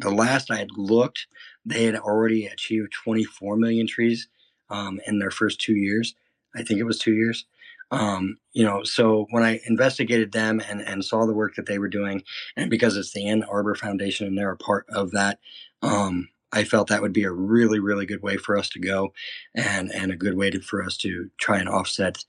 the 0.00 0.10
last 0.10 0.50
I 0.50 0.56
had 0.56 0.70
looked, 0.76 1.26
they 1.64 1.84
had 1.84 1.96
already 1.96 2.46
achieved 2.46 2.92
24 3.04 3.56
million 3.56 3.86
trees 3.86 4.28
um, 4.70 5.00
in 5.06 5.18
their 5.18 5.30
first 5.30 5.60
two 5.60 5.74
years. 5.74 6.14
I 6.54 6.62
think 6.62 6.80
it 6.80 6.84
was 6.84 6.98
two 6.98 7.14
years. 7.14 7.44
Um, 7.92 8.38
you 8.52 8.64
know, 8.64 8.84
so 8.84 9.26
when 9.30 9.42
I 9.42 9.60
investigated 9.66 10.32
them 10.32 10.62
and, 10.68 10.80
and 10.80 11.04
saw 11.04 11.26
the 11.26 11.34
work 11.34 11.56
that 11.56 11.66
they 11.66 11.78
were 11.78 11.88
doing, 11.88 12.22
and 12.56 12.70
because 12.70 12.96
it's 12.96 13.12
the 13.12 13.26
Ann 13.28 13.42
Arbor 13.42 13.74
Foundation 13.74 14.26
and 14.26 14.38
they're 14.38 14.52
a 14.52 14.56
part 14.56 14.86
of 14.88 15.10
that, 15.10 15.38
um, 15.82 16.28
I 16.52 16.64
felt 16.64 16.88
that 16.88 17.02
would 17.02 17.12
be 17.12 17.24
a 17.24 17.32
really, 17.32 17.78
really 17.78 18.06
good 18.06 18.22
way 18.22 18.36
for 18.36 18.56
us 18.56 18.68
to 18.70 18.80
go, 18.80 19.12
and 19.54 19.92
and 19.92 20.10
a 20.10 20.16
good 20.16 20.36
way 20.36 20.50
to, 20.50 20.60
for 20.60 20.84
us 20.84 20.96
to 20.98 21.30
try 21.38 21.58
and 21.58 21.68
offset 21.68 22.24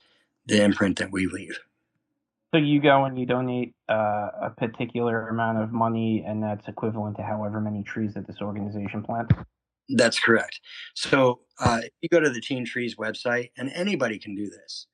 the 0.46 0.62
imprint 0.62 0.98
that 0.98 1.12
we 1.12 1.26
leave. 1.26 1.58
So 2.54 2.58
you 2.58 2.82
go 2.82 3.04
and 3.04 3.18
you 3.18 3.24
donate 3.24 3.74
uh, 3.88 4.28
a 4.42 4.50
particular 4.56 5.28
amount 5.28 5.62
of 5.62 5.72
money, 5.72 6.22
and 6.26 6.42
that's 6.42 6.68
equivalent 6.68 7.16
to 7.16 7.22
however 7.22 7.60
many 7.60 7.82
trees 7.82 8.12
that 8.14 8.26
this 8.26 8.42
organization 8.42 9.02
plants. 9.02 9.34
That's 9.88 10.20
correct. 10.20 10.60
So 10.94 11.40
uh, 11.58 11.80
you 12.02 12.10
go 12.10 12.20
to 12.20 12.28
the 12.28 12.42
Team 12.42 12.66
Trees 12.66 12.96
website, 12.96 13.50
and 13.56 13.70
anybody 13.74 14.18
can 14.18 14.34
do 14.34 14.50
this. 14.50 14.86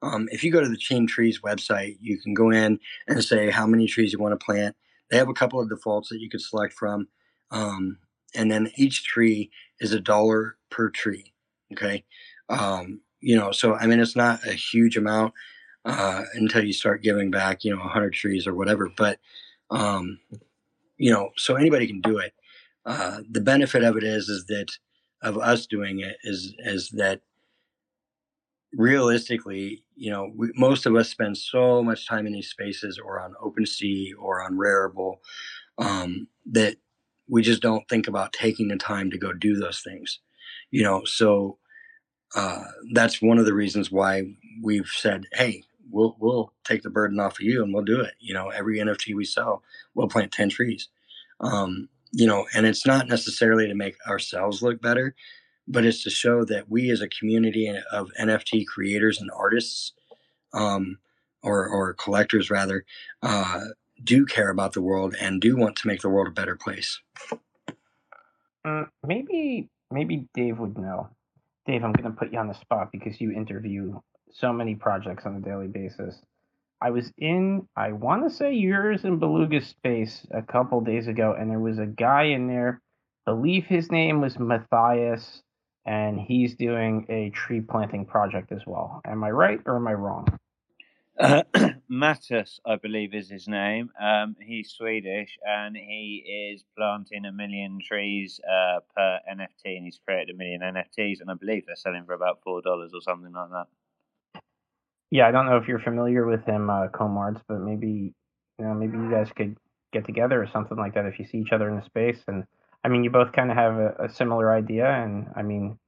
Um, 0.00 0.28
if 0.32 0.42
you 0.42 0.50
go 0.50 0.62
to 0.62 0.68
the 0.68 0.76
Team 0.76 1.06
Trees 1.06 1.40
website, 1.44 1.96
you 2.00 2.18
can 2.18 2.32
go 2.32 2.50
in 2.50 2.78
and 3.06 3.22
say 3.22 3.50
how 3.50 3.66
many 3.66 3.86
trees 3.86 4.12
you 4.12 4.18
want 4.18 4.38
to 4.38 4.44
plant. 4.44 4.74
They 5.10 5.18
have 5.18 5.28
a 5.28 5.34
couple 5.34 5.60
of 5.60 5.68
defaults 5.68 6.08
that 6.08 6.18
you 6.18 6.30
could 6.30 6.40
select 6.40 6.72
from. 6.72 7.08
Um, 7.50 7.98
and 8.34 8.50
then 8.50 8.72
each 8.76 9.04
tree 9.04 9.50
is 9.80 9.92
a 9.92 10.00
dollar 10.00 10.56
per 10.70 10.88
tree. 10.88 11.34
Okay. 11.72 12.04
Um, 12.48 13.02
you 13.20 13.36
know, 13.36 13.52
so 13.52 13.74
I 13.74 13.86
mean, 13.86 14.00
it's 14.00 14.16
not 14.16 14.46
a 14.46 14.54
huge 14.54 14.96
amount 14.96 15.34
uh, 15.84 16.22
until 16.34 16.64
you 16.64 16.72
start 16.72 17.02
giving 17.02 17.30
back, 17.30 17.64
you 17.64 17.70
know, 17.74 17.80
100 17.80 18.12
trees 18.12 18.46
or 18.46 18.54
whatever. 18.54 18.90
But, 18.96 19.18
um, 19.70 20.20
you 20.96 21.10
know, 21.10 21.30
so 21.36 21.56
anybody 21.56 21.86
can 21.86 22.00
do 22.00 22.18
it. 22.18 22.34
Uh, 22.84 23.20
the 23.30 23.40
benefit 23.40 23.84
of 23.84 23.96
it 23.96 24.04
is, 24.04 24.28
is 24.28 24.46
that 24.46 24.68
of 25.22 25.38
us 25.38 25.66
doing 25.66 26.00
it 26.00 26.16
is, 26.24 26.54
is 26.58 26.90
that 26.90 27.20
realistically, 28.72 29.84
you 29.94 30.10
know, 30.10 30.30
we, 30.36 30.50
most 30.56 30.86
of 30.86 30.96
us 30.96 31.08
spend 31.08 31.38
so 31.38 31.82
much 31.82 32.06
time 32.06 32.26
in 32.26 32.32
these 32.32 32.48
spaces 32.48 32.98
or 32.98 33.20
on 33.20 33.34
OpenSea 33.42 34.10
or 34.18 34.42
on 34.42 34.58
Rarible 34.58 35.16
um, 35.78 36.28
that 36.46 36.76
we 37.28 37.42
just 37.42 37.62
don't 37.62 37.88
think 37.88 38.08
about 38.08 38.32
taking 38.32 38.68
the 38.68 38.76
time 38.76 39.10
to 39.10 39.18
go 39.18 39.32
do 39.32 39.56
those 39.56 39.80
things 39.80 40.18
you 40.70 40.82
know 40.82 41.04
so 41.04 41.58
uh, 42.34 42.64
that's 42.94 43.22
one 43.22 43.38
of 43.38 43.44
the 43.44 43.54
reasons 43.54 43.92
why 43.92 44.22
we've 44.62 44.88
said 44.88 45.26
hey 45.32 45.62
we'll 45.92 46.16
we'll 46.18 46.52
take 46.64 46.82
the 46.82 46.90
burden 46.90 47.20
off 47.20 47.34
of 47.34 47.42
you 47.42 47.62
and 47.62 47.72
we'll 47.72 47.84
do 47.84 48.00
it 48.00 48.14
you 48.18 48.34
know 48.34 48.48
every 48.48 48.78
nft 48.78 49.14
we 49.14 49.24
sell 49.24 49.62
we'll 49.94 50.08
plant 50.08 50.32
10 50.32 50.48
trees 50.48 50.88
um, 51.40 51.88
you 52.12 52.26
know 52.26 52.46
and 52.54 52.66
it's 52.66 52.86
not 52.86 53.08
necessarily 53.08 53.66
to 53.66 53.74
make 53.74 53.96
ourselves 54.08 54.62
look 54.62 54.80
better 54.80 55.14
but 55.68 55.84
it's 55.84 56.02
to 56.02 56.10
show 56.10 56.44
that 56.44 56.68
we 56.68 56.90
as 56.90 57.00
a 57.00 57.08
community 57.08 57.72
of 57.92 58.10
nft 58.20 58.66
creators 58.66 59.20
and 59.20 59.30
artists 59.36 59.92
um, 60.52 60.98
or, 61.42 61.68
or 61.68 61.94
collectors 61.94 62.50
rather 62.50 62.84
uh, 63.22 63.60
do 64.02 64.26
care 64.26 64.50
about 64.50 64.72
the 64.72 64.82
world 64.82 65.14
and 65.20 65.40
do 65.40 65.56
want 65.56 65.76
to 65.76 65.88
make 65.88 66.00
the 66.00 66.08
world 66.08 66.28
a 66.28 66.32
better 66.32 66.56
place. 66.56 67.00
Mm, 68.66 68.88
maybe 69.06 69.68
maybe 69.90 70.28
Dave 70.34 70.58
would 70.58 70.78
know. 70.78 71.10
Dave, 71.66 71.84
I'm 71.84 71.92
going 71.92 72.10
to 72.10 72.18
put 72.18 72.32
you 72.32 72.38
on 72.38 72.48
the 72.48 72.54
spot 72.54 72.90
because 72.90 73.20
you 73.20 73.30
interview 73.30 74.00
so 74.32 74.52
many 74.52 74.74
projects 74.74 75.26
on 75.26 75.36
a 75.36 75.40
daily 75.40 75.68
basis. 75.68 76.20
I 76.80 76.90
was 76.90 77.12
in, 77.16 77.68
I 77.76 77.92
want 77.92 78.28
to 78.28 78.34
say 78.34 78.54
yours 78.54 79.04
and 79.04 79.20
Beluga's 79.20 79.68
space 79.68 80.26
a 80.32 80.42
couple 80.42 80.80
days 80.80 81.06
ago, 81.06 81.36
and 81.38 81.48
there 81.48 81.60
was 81.60 81.78
a 81.78 81.86
guy 81.86 82.24
in 82.24 82.48
there. 82.48 82.80
Believe 83.24 83.66
his 83.66 83.92
name 83.92 84.20
was 84.20 84.36
Matthias, 84.38 85.42
and 85.86 86.18
he's 86.18 86.56
doing 86.56 87.06
a 87.08 87.30
tree 87.30 87.60
planting 87.60 88.06
project 88.06 88.50
as 88.50 88.62
well. 88.66 89.00
Am 89.06 89.22
I 89.22 89.30
right 89.30 89.60
or 89.64 89.76
am 89.76 89.86
I 89.86 89.92
wrong? 89.92 90.26
Uh, 91.22 91.44
Mattis, 91.88 92.58
I 92.66 92.74
believe, 92.76 93.14
is 93.14 93.30
his 93.30 93.46
name. 93.46 93.90
Um, 94.00 94.34
he's 94.40 94.72
Swedish 94.72 95.38
and 95.46 95.76
he 95.76 96.52
is 96.52 96.64
planting 96.76 97.26
a 97.26 97.30
million 97.30 97.78
trees 97.80 98.40
uh, 98.44 98.80
per 98.96 99.18
NFT, 99.30 99.76
and 99.76 99.84
he's 99.84 100.00
created 100.04 100.34
a 100.34 100.36
million 100.36 100.62
NFTs, 100.62 101.20
and 101.20 101.30
I 101.30 101.34
believe 101.34 101.64
they're 101.66 101.76
selling 101.76 102.04
for 102.06 102.14
about 102.14 102.40
four 102.42 102.60
dollars 102.60 102.90
or 102.92 103.00
something 103.02 103.32
like 103.32 103.50
that. 103.50 104.40
Yeah, 105.12 105.28
I 105.28 105.30
don't 105.30 105.46
know 105.46 105.58
if 105.58 105.68
you're 105.68 105.78
familiar 105.78 106.26
with 106.26 106.44
him, 106.44 106.68
uh, 106.68 106.88
Komards, 106.88 107.40
but 107.46 107.60
maybe 107.60 108.14
you 108.58 108.64
know, 108.64 108.74
maybe 108.74 108.96
you 108.96 109.08
guys 109.08 109.28
could 109.36 109.56
get 109.92 110.04
together 110.04 110.42
or 110.42 110.48
something 110.52 110.76
like 110.76 110.94
that 110.94 111.06
if 111.06 111.20
you 111.20 111.26
see 111.26 111.38
each 111.38 111.52
other 111.52 111.68
in 111.68 111.76
the 111.76 111.84
space. 111.84 112.18
And 112.26 112.44
I 112.82 112.88
mean, 112.88 113.04
you 113.04 113.10
both 113.10 113.32
kind 113.32 113.50
of 113.50 113.56
have 113.56 113.74
a, 113.74 114.06
a 114.06 114.08
similar 114.08 114.52
idea, 114.52 114.90
and 114.90 115.28
I 115.36 115.42
mean, 115.42 115.78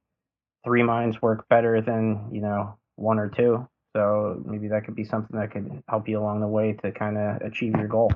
three 0.63 0.83
minds 0.83 1.21
work 1.21 1.49
better 1.49 1.81
than 1.81 2.29
you 2.31 2.41
know 2.41 2.77
one 2.95 3.19
or 3.19 3.29
two. 3.29 3.67
So 3.95 4.43
maybe 4.45 4.67
that 4.67 4.83
could 4.83 4.93
be 4.93 5.05
something 5.05 5.39
that 5.39 5.51
could 5.51 5.81
help 5.87 6.09
you 6.09 6.19
along 6.19 6.41
the 6.41 6.47
way 6.47 6.73
to 6.83 6.91
kind 6.91 7.17
of 7.17 7.41
achieve 7.41 7.73
your 7.77 7.87
goal. 7.87 8.11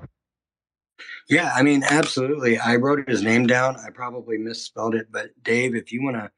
Yeah, 1.30 1.54
I 1.56 1.64
mean, 1.64 1.84
absolutely. 1.90 2.60
I 2.60 2.76
wrote 2.76 3.08
his 3.08 3.24
name 3.24 3.48
down. 3.48 3.78
I 3.78 3.90
probably 3.90 4.38
misspelled 4.38 4.94
it, 4.94 5.08
but 5.10 5.30
Dave, 5.42 5.76
if 5.76 5.94
you 5.94 6.04
want 6.04 6.18
to 6.18 6.30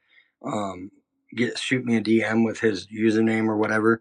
um, 0.48 0.92
get 1.36 1.58
shoot 1.58 1.84
me 1.84 1.98
a 1.98 2.02
DM 2.02 2.46
with 2.46 2.60
his 2.60 2.86
username 2.86 3.48
or 3.48 3.58
whatever, 3.58 4.00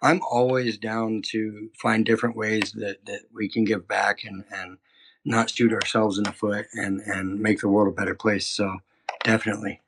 I'm 0.00 0.22
always 0.30 0.78
down 0.78 1.20
to 1.32 1.68
find 1.78 2.06
different 2.06 2.34
ways 2.34 2.72
that, 2.76 3.04
that 3.04 3.20
we 3.34 3.50
can 3.50 3.64
give 3.64 3.86
back 3.86 4.24
and, 4.24 4.42
and 4.50 4.78
not 5.26 5.50
shoot 5.50 5.74
ourselves 5.74 6.16
in 6.16 6.24
the 6.24 6.32
foot 6.32 6.64
and, 6.72 7.02
and 7.02 7.38
make 7.38 7.60
the 7.60 7.68
world 7.68 7.88
a 7.88 7.96
better 8.00 8.14
place. 8.14 8.46
So 8.46 8.78
definitely. 9.22 9.82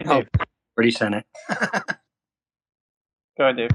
Yeah, 0.00 0.22
oh, 0.24 0.24
already 0.76 0.90
sent 0.90 1.14
it. 1.14 1.24
Go 3.38 3.44
ahead, 3.44 3.56
Dave. 3.58 3.70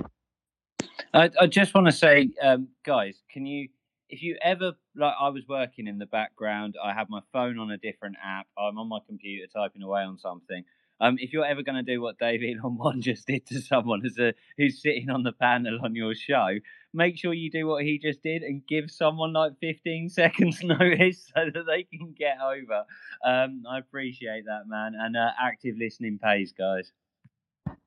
I, 1.14 1.30
I 1.39 1.47
just 1.47 1.74
want 1.74 1.88
to 1.88 1.93
say, 1.93 2.30
um, 2.41 2.70
guys, 2.86 3.22
can 3.32 3.45
you, 3.45 3.70
if 4.10 4.22
you 4.22 4.38
ever, 4.41 4.74
like, 4.95 5.14
I 5.20 5.30
was 5.30 5.43
working 5.47 5.88
in 5.88 5.97
the 5.97 6.05
background, 6.05 6.76
I 6.84 6.93
had 6.93 7.10
my 7.10 7.22
phone 7.34 7.60
on 7.60 7.72
a 7.72 7.78
different 7.78 8.16
app, 8.24 8.47
I'm 8.58 8.78
on 8.78 8.89
my 8.89 8.99
computer 9.05 9.47
typing 9.53 9.82
away 9.82 10.01
on 10.01 10.18
something. 10.18 10.64
Um, 10.99 11.18
if 11.20 11.32
you're 11.32 11.45
ever 11.45 11.62
going 11.62 11.76
to 11.76 11.84
do 11.84 12.01
what 12.01 12.18
Dave 12.18 12.41
Elon 12.41 12.78
One 12.78 13.01
just 13.01 13.28
did 13.28 13.45
to 13.47 13.62
someone 13.62 14.05
as 14.05 14.18
a, 14.18 14.34
who's 14.58 14.82
sitting 14.82 15.10
on 15.10 15.24
the 15.24 15.32
panel 15.32 15.80
on 15.84 15.95
your 15.95 16.16
show, 16.16 16.58
make 16.93 17.18
sure 17.18 17.34
you 17.34 17.51
do 17.51 17.68
what 17.68 17.84
he 17.84 17.99
just 17.99 18.24
did 18.24 18.41
and 18.41 18.66
give 18.68 18.89
someone 18.89 19.34
like 19.34 19.53
15 19.60 20.10
seconds 20.10 20.64
notice 20.64 21.32
so 21.36 21.45
that 21.53 21.66
they 21.68 21.84
can 21.84 22.14
get 22.18 22.38
over. 22.41 22.84
Um, 23.24 23.64
I 23.70 23.78
appreciate 23.80 24.45
that, 24.45 24.68
man. 24.68 24.93
And 24.99 25.16
uh, 25.16 25.30
active 25.39 25.76
listening 25.78 26.20
pays, 26.22 26.51
guys. 26.51 26.91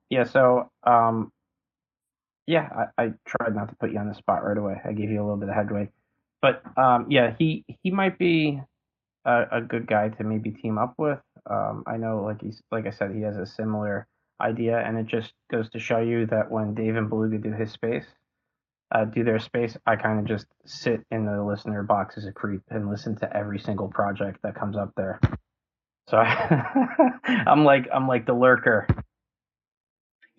Yeah. 0.08 0.24
So 0.24 0.70
um, 0.84 1.32
yeah, 2.50 2.68
I, 2.98 3.04
I, 3.04 3.12
tried 3.24 3.54
not 3.54 3.68
to 3.68 3.76
put 3.76 3.92
you 3.92 3.98
on 3.98 4.08
the 4.08 4.14
spot 4.14 4.44
right 4.44 4.58
away. 4.58 4.74
I 4.84 4.92
gave 4.92 5.08
you 5.08 5.20
a 5.20 5.24
little 5.24 5.36
bit 5.36 5.48
of 5.48 5.54
headway, 5.54 5.88
but 6.42 6.62
um, 6.76 7.06
yeah, 7.08 7.34
he 7.38 7.64
he 7.82 7.92
might 7.92 8.18
be 8.18 8.60
a, 9.24 9.44
a, 9.52 9.60
good 9.60 9.86
guy 9.86 10.08
to 10.08 10.24
maybe 10.24 10.50
team 10.50 10.76
up 10.76 10.94
with. 10.98 11.20
Um, 11.48 11.84
I 11.86 11.96
know, 11.96 12.22
like 12.24 12.42
he's 12.42 12.60
like 12.72 12.86
I 12.86 12.90
said, 12.90 13.14
he 13.14 13.22
has 13.22 13.36
a 13.36 13.46
similar 13.46 14.08
idea, 14.40 14.78
and 14.78 14.98
it 14.98 15.06
just 15.06 15.32
goes 15.50 15.70
to 15.70 15.78
show 15.78 16.00
you 16.00 16.26
that 16.26 16.50
when 16.50 16.74
Dave 16.74 16.96
and 16.96 17.08
Beluga 17.08 17.38
do 17.38 17.52
his 17.52 17.70
space, 17.70 18.06
uh, 18.92 19.04
do 19.04 19.22
their 19.22 19.38
space, 19.38 19.76
I 19.86 19.94
kind 19.94 20.18
of 20.18 20.24
just 20.24 20.46
sit 20.66 21.02
in 21.12 21.26
the 21.26 21.44
listener 21.44 21.84
box 21.84 22.18
as 22.18 22.26
a 22.26 22.32
creep 22.32 22.62
and 22.68 22.90
listen 22.90 23.14
to 23.18 23.36
every 23.36 23.60
single 23.60 23.88
project 23.88 24.40
that 24.42 24.56
comes 24.56 24.76
up 24.76 24.92
there. 24.96 25.20
So 26.08 26.16
I'm 27.24 27.64
like 27.64 27.88
I'm 27.94 28.08
like 28.08 28.26
the 28.26 28.34
lurker. 28.34 28.88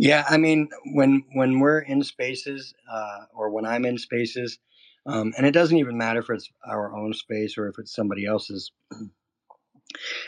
Yeah, 0.01 0.25
I 0.29 0.37
mean, 0.39 0.69
when 0.93 1.25
when 1.35 1.61
we're 1.61 1.79
in 1.81 2.03
spaces, 2.03 2.75
uh, 2.91 3.19
or 3.35 3.51
when 3.51 3.65
I'm 3.65 3.85
in 3.85 3.97
spaces, 3.99 4.59
um, 5.07 5.33
and 5.37 5.47
it 5.47 5.53
doesn't 5.53 5.77
even 5.79 5.97
matter 5.97 6.21
if 6.21 6.31
it's 6.31 6.51
our 6.67 6.95
own 6.97 7.13
space 7.15 7.57
or 7.57 7.69
if 7.69 7.77
it's 7.79 7.95
somebody 7.95 8.25
else's. 8.27 8.73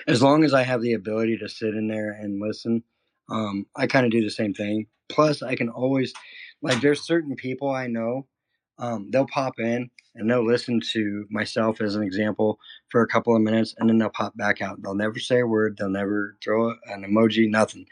As 0.08 0.22
long 0.24 0.44
as 0.44 0.54
I 0.54 0.64
have 0.64 0.82
the 0.82 0.94
ability 0.94 1.38
to 1.40 1.50
sit 1.50 1.76
in 1.76 1.88
there 1.88 2.12
and 2.12 2.42
listen, 2.42 2.84
um, 3.32 3.68
I 3.76 3.88
kind 3.88 4.06
of 4.06 4.12
do 4.14 4.24
the 4.24 4.32
same 4.32 4.54
thing. 4.54 4.88
Plus, 5.10 5.44
I 5.44 5.56
can 5.56 5.70
always, 5.70 6.14
like, 6.62 6.82
there's 6.82 7.02
certain 7.08 7.36
people 7.36 7.72
I 7.72 7.88
know, 7.88 8.28
um, 8.80 9.10
they'll 9.12 9.28
pop 9.28 9.60
in 9.60 9.90
and 10.16 10.30
they'll 10.30 10.46
listen 10.46 10.80
to 10.92 11.26
myself 11.30 11.82
as 11.82 11.96
an 11.96 12.04
example 12.04 12.60
for 12.90 13.02
a 13.02 13.08
couple 13.08 13.36
of 13.36 13.42
minutes 13.42 13.74
and 13.78 13.90
then 13.90 13.98
they'll 13.98 14.10
pop 14.10 14.36
back 14.38 14.62
out. 14.62 14.82
They'll 14.82 14.96
never 14.96 15.20
say 15.20 15.40
a 15.40 15.48
word, 15.48 15.78
they'll 15.78 15.90
never 15.90 16.38
throw 16.44 16.70
an 16.86 17.04
emoji, 17.04 17.50
nothing. 17.50 17.86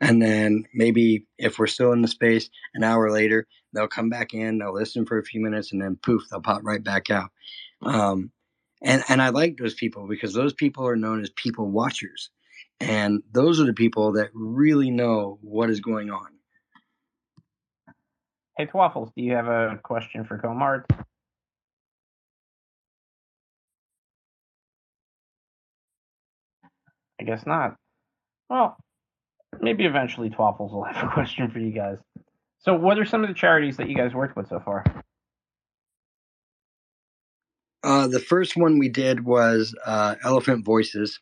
And 0.00 0.22
then 0.22 0.64
maybe 0.72 1.26
if 1.38 1.58
we're 1.58 1.66
still 1.66 1.92
in 1.92 2.02
the 2.02 2.08
space, 2.08 2.48
an 2.74 2.84
hour 2.84 3.10
later, 3.10 3.46
they'll 3.72 3.88
come 3.88 4.08
back 4.08 4.34
in, 4.34 4.58
they'll 4.58 4.74
listen 4.74 5.06
for 5.06 5.18
a 5.18 5.24
few 5.24 5.40
minutes, 5.40 5.72
and 5.72 5.82
then 5.82 5.98
poof, 6.02 6.22
they'll 6.30 6.40
pop 6.40 6.62
right 6.64 6.82
back 6.82 7.10
out. 7.10 7.30
Um, 7.82 8.30
and 8.82 9.02
and 9.08 9.22
I 9.22 9.30
like 9.30 9.56
those 9.56 9.74
people 9.74 10.06
because 10.08 10.34
those 10.34 10.52
people 10.52 10.86
are 10.86 10.96
known 10.96 11.22
as 11.22 11.30
people 11.30 11.70
watchers, 11.70 12.30
and 12.80 13.22
those 13.32 13.60
are 13.60 13.66
the 13.66 13.72
people 13.72 14.12
that 14.12 14.30
really 14.34 14.90
know 14.90 15.38
what 15.42 15.70
is 15.70 15.80
going 15.80 16.10
on. 16.10 16.33
Hey, 18.56 18.66
Twaffles, 18.66 19.10
do 19.16 19.22
you 19.22 19.32
have 19.32 19.48
a 19.48 19.80
question 19.82 20.24
for 20.24 20.38
Komard? 20.38 20.84
I 27.20 27.24
guess 27.24 27.44
not. 27.46 27.74
Well, 28.48 28.76
maybe 29.60 29.86
eventually 29.86 30.30
Twaffles 30.30 30.72
will 30.72 30.84
have 30.84 31.10
a 31.10 31.12
question 31.14 31.50
for 31.50 31.58
you 31.58 31.72
guys. 31.72 31.98
So, 32.58 32.74
what 32.74 32.98
are 32.98 33.04
some 33.04 33.22
of 33.22 33.28
the 33.28 33.34
charities 33.34 33.76
that 33.78 33.88
you 33.88 33.96
guys 33.96 34.14
worked 34.14 34.36
with 34.36 34.48
so 34.48 34.60
far? 34.60 34.84
Uh, 37.82 38.06
the 38.06 38.20
first 38.20 38.56
one 38.56 38.78
we 38.78 38.88
did 38.88 39.24
was 39.24 39.74
uh, 39.84 40.14
Elephant 40.22 40.64
Voices, 40.64 41.20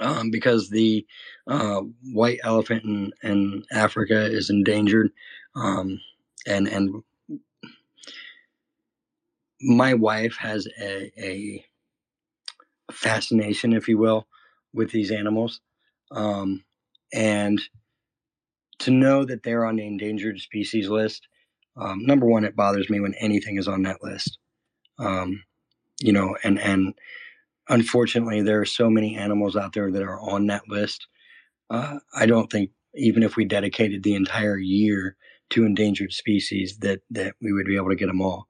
um, 0.00 0.30
because 0.30 0.68
the 0.68 1.06
uh, 1.48 1.80
white 2.12 2.38
elephant 2.44 2.84
in, 2.84 3.12
in 3.22 3.64
Africa 3.72 4.26
is 4.26 4.50
endangered, 4.50 5.10
um, 5.54 6.00
and 6.46 6.68
and 6.68 7.02
my 9.60 9.94
wife 9.94 10.36
has 10.38 10.68
a, 10.80 11.10
a 11.18 11.64
fascination, 12.92 13.72
if 13.72 13.88
you 13.88 13.98
will, 13.98 14.26
with 14.72 14.90
these 14.90 15.10
animals, 15.10 15.60
um, 16.10 16.64
and 17.12 17.60
to 18.80 18.90
know 18.90 19.24
that 19.24 19.42
they're 19.42 19.64
on 19.64 19.76
the 19.76 19.86
endangered 19.86 20.40
species 20.40 20.88
list. 20.88 21.26
Um, 21.76 22.04
number 22.04 22.26
one, 22.26 22.44
it 22.44 22.56
bothers 22.56 22.90
me 22.90 23.00
when 23.00 23.14
anything 23.14 23.56
is 23.56 23.68
on 23.68 23.82
that 23.82 24.02
list. 24.02 24.38
Um, 24.98 25.42
you 26.00 26.12
know, 26.12 26.36
and 26.44 26.58
and 26.60 26.94
unfortunately, 27.68 28.42
there 28.42 28.60
are 28.60 28.66
so 28.66 28.90
many 28.90 29.16
animals 29.16 29.56
out 29.56 29.72
there 29.72 29.90
that 29.90 30.02
are 30.02 30.20
on 30.20 30.46
that 30.48 30.68
list. 30.68 31.06
Uh, 31.70 31.98
I 32.14 32.26
don't 32.26 32.50
think 32.50 32.70
even 32.94 33.22
if 33.22 33.36
we 33.36 33.44
dedicated 33.44 34.02
the 34.02 34.14
entire 34.14 34.58
year 34.58 35.16
to 35.50 35.64
endangered 35.64 36.12
species, 36.12 36.78
that 36.78 37.00
that 37.10 37.34
we 37.40 37.52
would 37.52 37.66
be 37.66 37.76
able 37.76 37.90
to 37.90 37.96
get 37.96 38.06
them 38.06 38.22
all. 38.22 38.48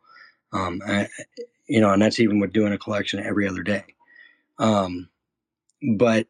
Um, 0.53 0.80
I, 0.86 1.09
you 1.66 1.80
know, 1.80 1.92
and 1.92 2.01
that's 2.01 2.20
even 2.20 2.40
with 2.40 2.53
doing 2.53 2.72
a 2.72 2.78
collection 2.78 3.20
every 3.20 3.49
other 3.49 3.62
day. 3.62 3.84
Um, 4.59 5.09
but 5.97 6.26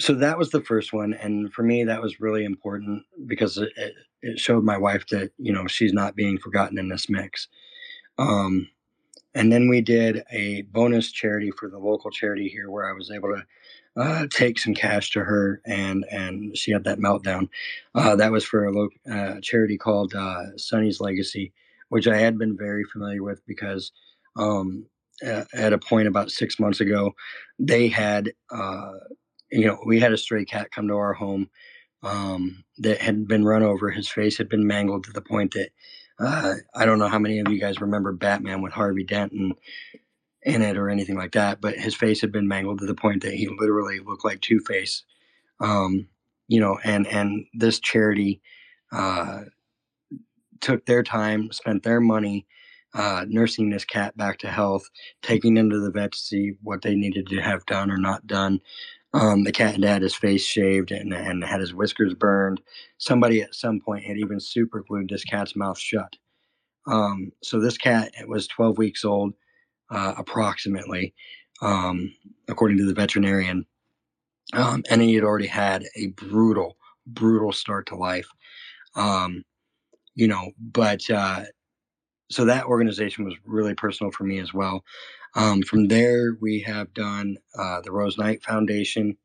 so 0.00 0.14
that 0.14 0.38
was 0.38 0.50
the 0.50 0.60
first 0.60 0.92
one, 0.92 1.14
and 1.14 1.52
for 1.52 1.62
me, 1.62 1.84
that 1.84 2.00
was 2.00 2.20
really 2.20 2.44
important 2.44 3.04
because 3.26 3.58
it, 3.58 3.94
it 4.22 4.38
showed 4.38 4.64
my 4.64 4.78
wife 4.78 5.06
that 5.08 5.32
you 5.38 5.52
know 5.52 5.66
she's 5.66 5.92
not 5.92 6.16
being 6.16 6.38
forgotten 6.38 6.78
in 6.78 6.88
this 6.88 7.08
mix. 7.08 7.48
Um, 8.18 8.68
and 9.34 9.52
then 9.52 9.68
we 9.68 9.80
did 9.80 10.24
a 10.30 10.62
bonus 10.62 11.12
charity 11.12 11.50
for 11.50 11.68
the 11.68 11.78
local 11.78 12.10
charity 12.10 12.48
here, 12.48 12.70
where 12.70 12.88
I 12.88 12.92
was 12.92 13.10
able 13.10 13.28
to 13.28 13.44
uh, 13.98 14.26
take 14.30 14.58
some 14.58 14.74
cash 14.74 15.10
to 15.12 15.20
her, 15.20 15.60
and 15.66 16.04
and 16.10 16.56
she 16.56 16.70
had 16.72 16.84
that 16.84 16.98
meltdown. 16.98 17.48
Uh, 17.94 18.16
that 18.16 18.32
was 18.32 18.44
for 18.44 18.64
a 18.64 18.72
local 18.72 18.96
uh, 19.10 19.40
charity 19.42 19.76
called 19.76 20.14
uh, 20.14 20.56
Sonny's 20.56 21.00
Legacy, 21.00 21.52
which 21.88 22.06
I 22.06 22.16
had 22.18 22.38
been 22.38 22.56
very 22.56 22.84
familiar 22.84 23.22
with 23.22 23.44
because 23.46 23.92
um, 24.36 24.86
at 25.22 25.72
a 25.72 25.78
point 25.78 26.08
about 26.08 26.30
six 26.30 26.60
months 26.60 26.80
ago, 26.80 27.12
they 27.58 27.88
had 27.88 28.32
uh, 28.50 28.92
you 29.50 29.66
know, 29.66 29.78
we 29.86 30.00
had 30.00 30.12
a 30.12 30.18
stray 30.18 30.44
cat 30.44 30.70
come 30.70 30.88
to 30.88 30.94
our 30.94 31.14
home 31.14 31.48
um, 32.02 32.64
that 32.78 33.00
had 33.00 33.26
been 33.26 33.44
run 33.44 33.62
over. 33.62 33.90
His 33.90 34.08
face 34.08 34.38
had 34.38 34.48
been 34.48 34.66
mangled 34.66 35.04
to 35.04 35.12
the 35.12 35.22
point 35.22 35.54
that 35.54 35.70
uh, 36.18 36.54
I 36.74 36.84
don't 36.84 36.98
know 36.98 37.08
how 37.08 37.18
many 37.18 37.38
of 37.38 37.48
you 37.48 37.60
guys 37.60 37.80
remember 37.80 38.12
Batman 38.12 38.60
with 38.60 38.72
Harvey 38.72 39.04
Dent 39.04 39.32
in 40.48 40.62
it 40.62 40.76
or 40.76 40.88
anything 40.88 41.16
like 41.16 41.32
that, 41.32 41.60
but 41.60 41.76
his 41.76 41.94
face 41.94 42.20
had 42.20 42.32
been 42.32 42.48
mangled 42.48 42.78
to 42.80 42.86
the 42.86 42.94
point 42.94 43.22
that 43.22 43.34
he 43.34 43.48
literally 43.60 44.00
looked 44.00 44.24
like 44.24 44.40
Two 44.40 44.60
Face. 44.60 45.04
Um, 45.60 46.08
you 46.48 46.60
know, 46.60 46.78
and 46.82 47.06
and 47.06 47.46
this 47.52 47.78
charity 47.78 48.40
uh, 48.90 49.42
took 50.60 50.86
their 50.86 51.02
time, 51.02 51.52
spent 51.52 51.82
their 51.82 52.00
money. 52.00 52.46
Uh, 52.94 53.26
nursing 53.28 53.68
this 53.68 53.84
cat 53.84 54.16
back 54.16 54.38
to 54.38 54.48
health, 54.48 54.88
taking 55.20 55.54
him 55.58 55.68
to 55.68 55.78
the 55.78 55.90
vet 55.90 56.10
to 56.10 56.18
see 56.18 56.54
what 56.62 56.80
they 56.80 56.94
needed 56.94 57.26
to 57.26 57.38
have 57.38 57.64
done 57.66 57.90
or 57.90 57.98
not 57.98 58.26
done, 58.26 58.58
um, 59.14 59.44
the 59.44 59.52
cat 59.52 59.72
had 59.72 59.84
had 59.84 60.02
his 60.02 60.14
face 60.14 60.44
shaved 60.44 60.90
and, 60.90 61.12
and 61.12 61.42
had 61.42 61.60
his 61.60 61.74
whiskers 61.74 62.14
burned. 62.14 62.60
Somebody 62.98 63.42
at 63.42 63.54
some 63.54 63.80
point 63.80 64.04
had 64.04 64.18
even 64.18 64.40
super 64.40 64.84
glued 64.86 65.08
this 65.08 65.24
cat's 65.24 65.56
mouth 65.56 65.78
shut. 65.78 66.16
Um, 66.86 67.32
so 67.42 67.60
this 67.60 67.78
cat 67.78 68.12
was 68.26 68.46
12 68.48 68.78
weeks 68.78 69.04
old, 69.04 69.34
uh, 69.90 70.14
approximately, 70.16 71.14
um, 71.62 72.12
according 72.48 72.78
to 72.78 72.86
the 72.86 72.94
veterinarian. 72.94 73.66
Um, 74.54 74.82
and 74.90 75.02
he 75.02 75.14
had 75.14 75.24
already 75.24 75.46
had 75.46 75.84
a 75.96 76.08
brutal, 76.08 76.76
brutal 77.06 77.52
start 77.52 77.86
to 77.88 77.96
life. 77.96 78.28
Um, 78.94 79.44
you 80.14 80.26
know, 80.26 80.50
but 80.58 81.08
uh, 81.10 81.44
so 82.30 82.44
that 82.44 82.64
organization 82.64 83.24
was 83.24 83.34
really 83.44 83.74
personal 83.74 84.10
for 84.10 84.24
me 84.24 84.38
as 84.38 84.52
well. 84.52 84.84
Um, 85.34 85.62
from 85.62 85.88
there, 85.88 86.36
we 86.40 86.60
have 86.60 86.92
done 86.94 87.36
uh, 87.58 87.80
the 87.82 87.92
Rose 87.92 88.18
Knight 88.18 88.42
Foundation. 88.42 89.16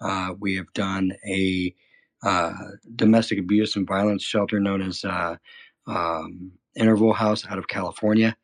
Uh, 0.00 0.34
we 0.40 0.56
have 0.56 0.72
done 0.74 1.12
a 1.28 1.74
uh, 2.24 2.52
domestic 2.96 3.38
abuse 3.38 3.76
and 3.76 3.86
violence 3.86 4.22
shelter 4.22 4.58
known 4.58 4.82
as 4.82 5.04
uh, 5.04 5.36
um, 5.86 6.52
Interval 6.76 7.12
House 7.12 7.46
out 7.46 7.58
of 7.58 7.68
California. 7.68 8.36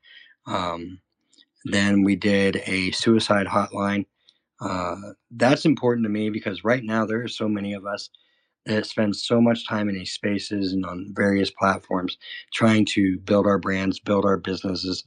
Um, 0.47 1.01
then 1.65 2.03
we 2.03 2.17
did 2.17 2.63
a 2.67 2.91
suicide 2.93 3.47
hotline. 3.47 4.07
Uh, 4.61 4.97
that's 5.31 5.65
important 5.65 6.05
to 6.05 6.11
me 6.11 6.31
because 6.31 6.65
right 6.65 6.83
now 6.83 7.07
there 7.07 7.23
are 7.23 7.29
so 7.29 7.49
many 7.49 7.73
of 7.73 7.87
us 7.87 8.11
that 8.67 8.87
spend 8.87 9.17
so 9.17 9.41
much 9.41 9.67
time 9.67 9.89
in 9.89 9.95
these 9.95 10.13
spaces 10.13 10.73
and 10.73 10.85
on 10.85 11.13
various 11.15 11.51
platforms 11.51 12.19
trying 12.53 12.85
to 12.85 13.19
build 13.21 13.47
our 13.47 13.59
brands, 13.59 13.99
build 13.99 14.25
our 14.25 14.37
businesses, 14.37 15.05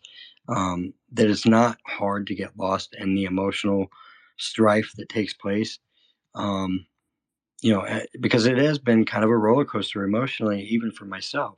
um, 0.50 0.94
that 1.12 1.30
it's 1.30 1.46
not 1.46 1.78
hard 1.86 2.28
to 2.28 2.36
get 2.36 2.58
lost 2.58 2.96
in 2.98 3.14
the 3.14 3.26
emotional 3.26 3.88
strife 4.38 4.92
that 4.98 5.10
takes 5.10 5.34
place. 5.34 5.80
Um, 6.34 6.86
you 7.62 7.72
know, 7.72 7.82
eh, 7.82 8.06
because 8.20 8.48
it 8.48 8.58
has 8.58 8.80
been 8.80 9.06
kind 9.06 9.24
of 9.24 9.30
a 9.30 9.38
roller 9.38 9.66
coaster 9.66 10.04
emotionally, 10.04 10.64
even 10.64 10.92
for 10.92 11.06
myself. 11.06 11.58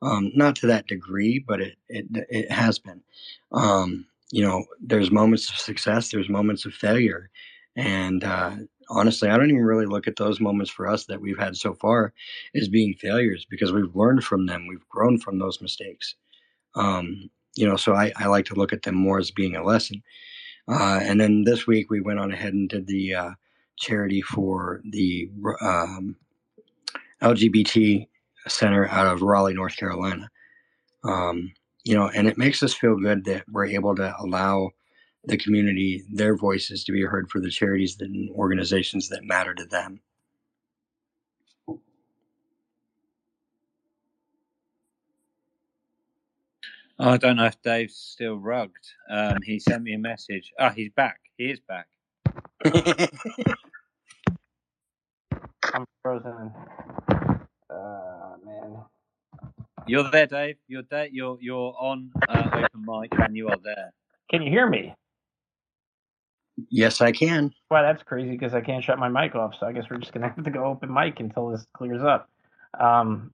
Um, 0.00 0.32
not 0.34 0.56
to 0.56 0.66
that 0.68 0.86
degree, 0.86 1.44
but 1.46 1.60
it 1.60 1.76
it, 1.88 2.06
it 2.28 2.50
has 2.50 2.78
been. 2.78 3.02
Um, 3.52 4.06
you 4.32 4.42
know, 4.42 4.64
there's 4.80 5.12
moments 5.12 5.48
of 5.50 5.56
success, 5.56 6.10
there's 6.10 6.28
moments 6.28 6.64
of 6.64 6.74
failure, 6.74 7.30
and 7.76 8.24
uh, 8.24 8.56
honestly, 8.88 9.28
I 9.28 9.36
don't 9.36 9.50
even 9.50 9.62
really 9.62 9.86
look 9.86 10.08
at 10.08 10.16
those 10.16 10.40
moments 10.40 10.70
for 10.70 10.86
us 10.86 11.06
that 11.06 11.20
we've 11.20 11.38
had 11.38 11.56
so 11.56 11.74
far 11.74 12.12
as 12.54 12.68
being 12.68 12.94
failures 12.94 13.46
because 13.48 13.72
we've 13.72 13.94
learned 13.94 14.24
from 14.24 14.46
them, 14.46 14.66
we've 14.66 14.88
grown 14.88 15.18
from 15.18 15.38
those 15.38 15.60
mistakes. 15.60 16.14
Um, 16.74 17.30
you 17.54 17.66
know, 17.66 17.76
so 17.76 17.94
I, 17.94 18.12
I 18.16 18.26
like 18.26 18.46
to 18.46 18.54
look 18.54 18.72
at 18.72 18.82
them 18.82 18.94
more 18.94 19.18
as 19.18 19.30
being 19.30 19.56
a 19.56 19.64
lesson. 19.64 20.02
Uh, 20.68 21.00
and 21.02 21.20
then 21.20 21.44
this 21.44 21.66
week 21.66 21.90
we 21.90 22.00
went 22.00 22.18
on 22.18 22.32
ahead 22.32 22.54
and 22.54 22.68
did 22.68 22.86
the 22.86 23.14
uh, 23.14 23.30
charity 23.78 24.22
for 24.22 24.80
the 24.90 25.28
um, 25.60 26.16
LGBT 27.22 28.06
center 28.48 28.88
out 28.88 29.06
of 29.06 29.22
Raleigh, 29.22 29.54
North 29.54 29.76
Carolina. 29.76 30.28
Um, 31.04 31.52
you 31.84 31.94
know, 31.96 32.08
and 32.08 32.28
it 32.28 32.38
makes 32.38 32.62
us 32.62 32.74
feel 32.74 32.96
good 32.96 33.24
that 33.26 33.44
we're 33.50 33.66
able 33.66 33.94
to 33.96 34.14
allow 34.18 34.70
the 35.24 35.36
community 35.36 36.04
their 36.12 36.36
voices 36.36 36.84
to 36.84 36.92
be 36.92 37.02
heard 37.02 37.30
for 37.30 37.40
the 37.40 37.50
charities 37.50 37.96
and 38.00 38.30
organizations 38.30 39.08
that 39.08 39.24
matter 39.24 39.54
to 39.54 39.64
them. 39.66 40.00
I 46.98 47.16
don't 47.16 47.36
know 47.36 47.46
if 47.46 47.60
Dave's 47.62 47.96
still 47.96 48.36
rugged. 48.38 48.72
Um, 49.10 49.38
he 49.44 49.58
sent 49.58 49.82
me 49.82 49.94
a 49.94 49.98
message. 49.98 50.52
Ah, 50.58 50.68
oh, 50.70 50.74
he's 50.74 50.92
back. 50.92 51.20
He 51.36 51.46
is 51.50 51.60
back. 51.60 51.88
I'm 55.74 55.86
frozen. 56.02 56.52
Uh, 57.70 58.36
man. 58.44 58.76
You're 59.86 60.10
there, 60.10 60.26
Dave. 60.26 60.56
You're 60.68 60.84
there. 60.90 61.06
You're 61.06 61.38
you're 61.40 61.74
on 61.78 62.10
uh, 62.28 62.50
open 62.52 62.84
mic, 62.86 63.12
and 63.18 63.36
you 63.36 63.48
are 63.48 63.58
there. 63.62 63.92
Can 64.30 64.42
you 64.42 64.50
hear 64.50 64.68
me? 64.68 64.94
yes, 66.70 67.00
I 67.00 67.12
can. 67.12 67.52
Wow, 67.70 67.82
that's 67.82 68.02
crazy 68.02 68.30
because 68.30 68.54
I 68.54 68.60
can't 68.60 68.84
shut 68.84 68.98
my 68.98 69.08
mic 69.08 69.34
off. 69.34 69.54
So 69.58 69.66
I 69.66 69.72
guess 69.72 69.84
we're 69.90 69.98
just 69.98 70.12
gonna 70.12 70.28
have 70.36 70.44
to 70.44 70.50
go 70.50 70.64
open 70.64 70.92
mic 70.92 71.20
until 71.20 71.48
this 71.48 71.66
clears 71.74 72.02
up. 72.02 72.28
Um, 72.78 73.32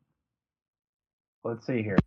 let's 1.44 1.66
see 1.66 1.82
here. 1.82 1.98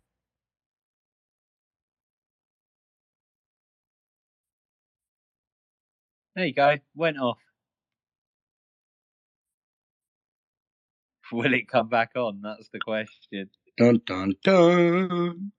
There 6.34 6.46
you 6.46 6.54
go. 6.54 6.78
Went 6.94 7.18
off. 7.18 7.38
Will 11.30 11.54
it 11.54 11.68
come 11.68 11.88
back 11.88 12.12
on? 12.16 12.40
That's 12.42 12.68
the 12.72 12.78
question. 12.78 13.48
Dun 13.78 14.00
dun 14.06 14.34
dun. 14.44 15.52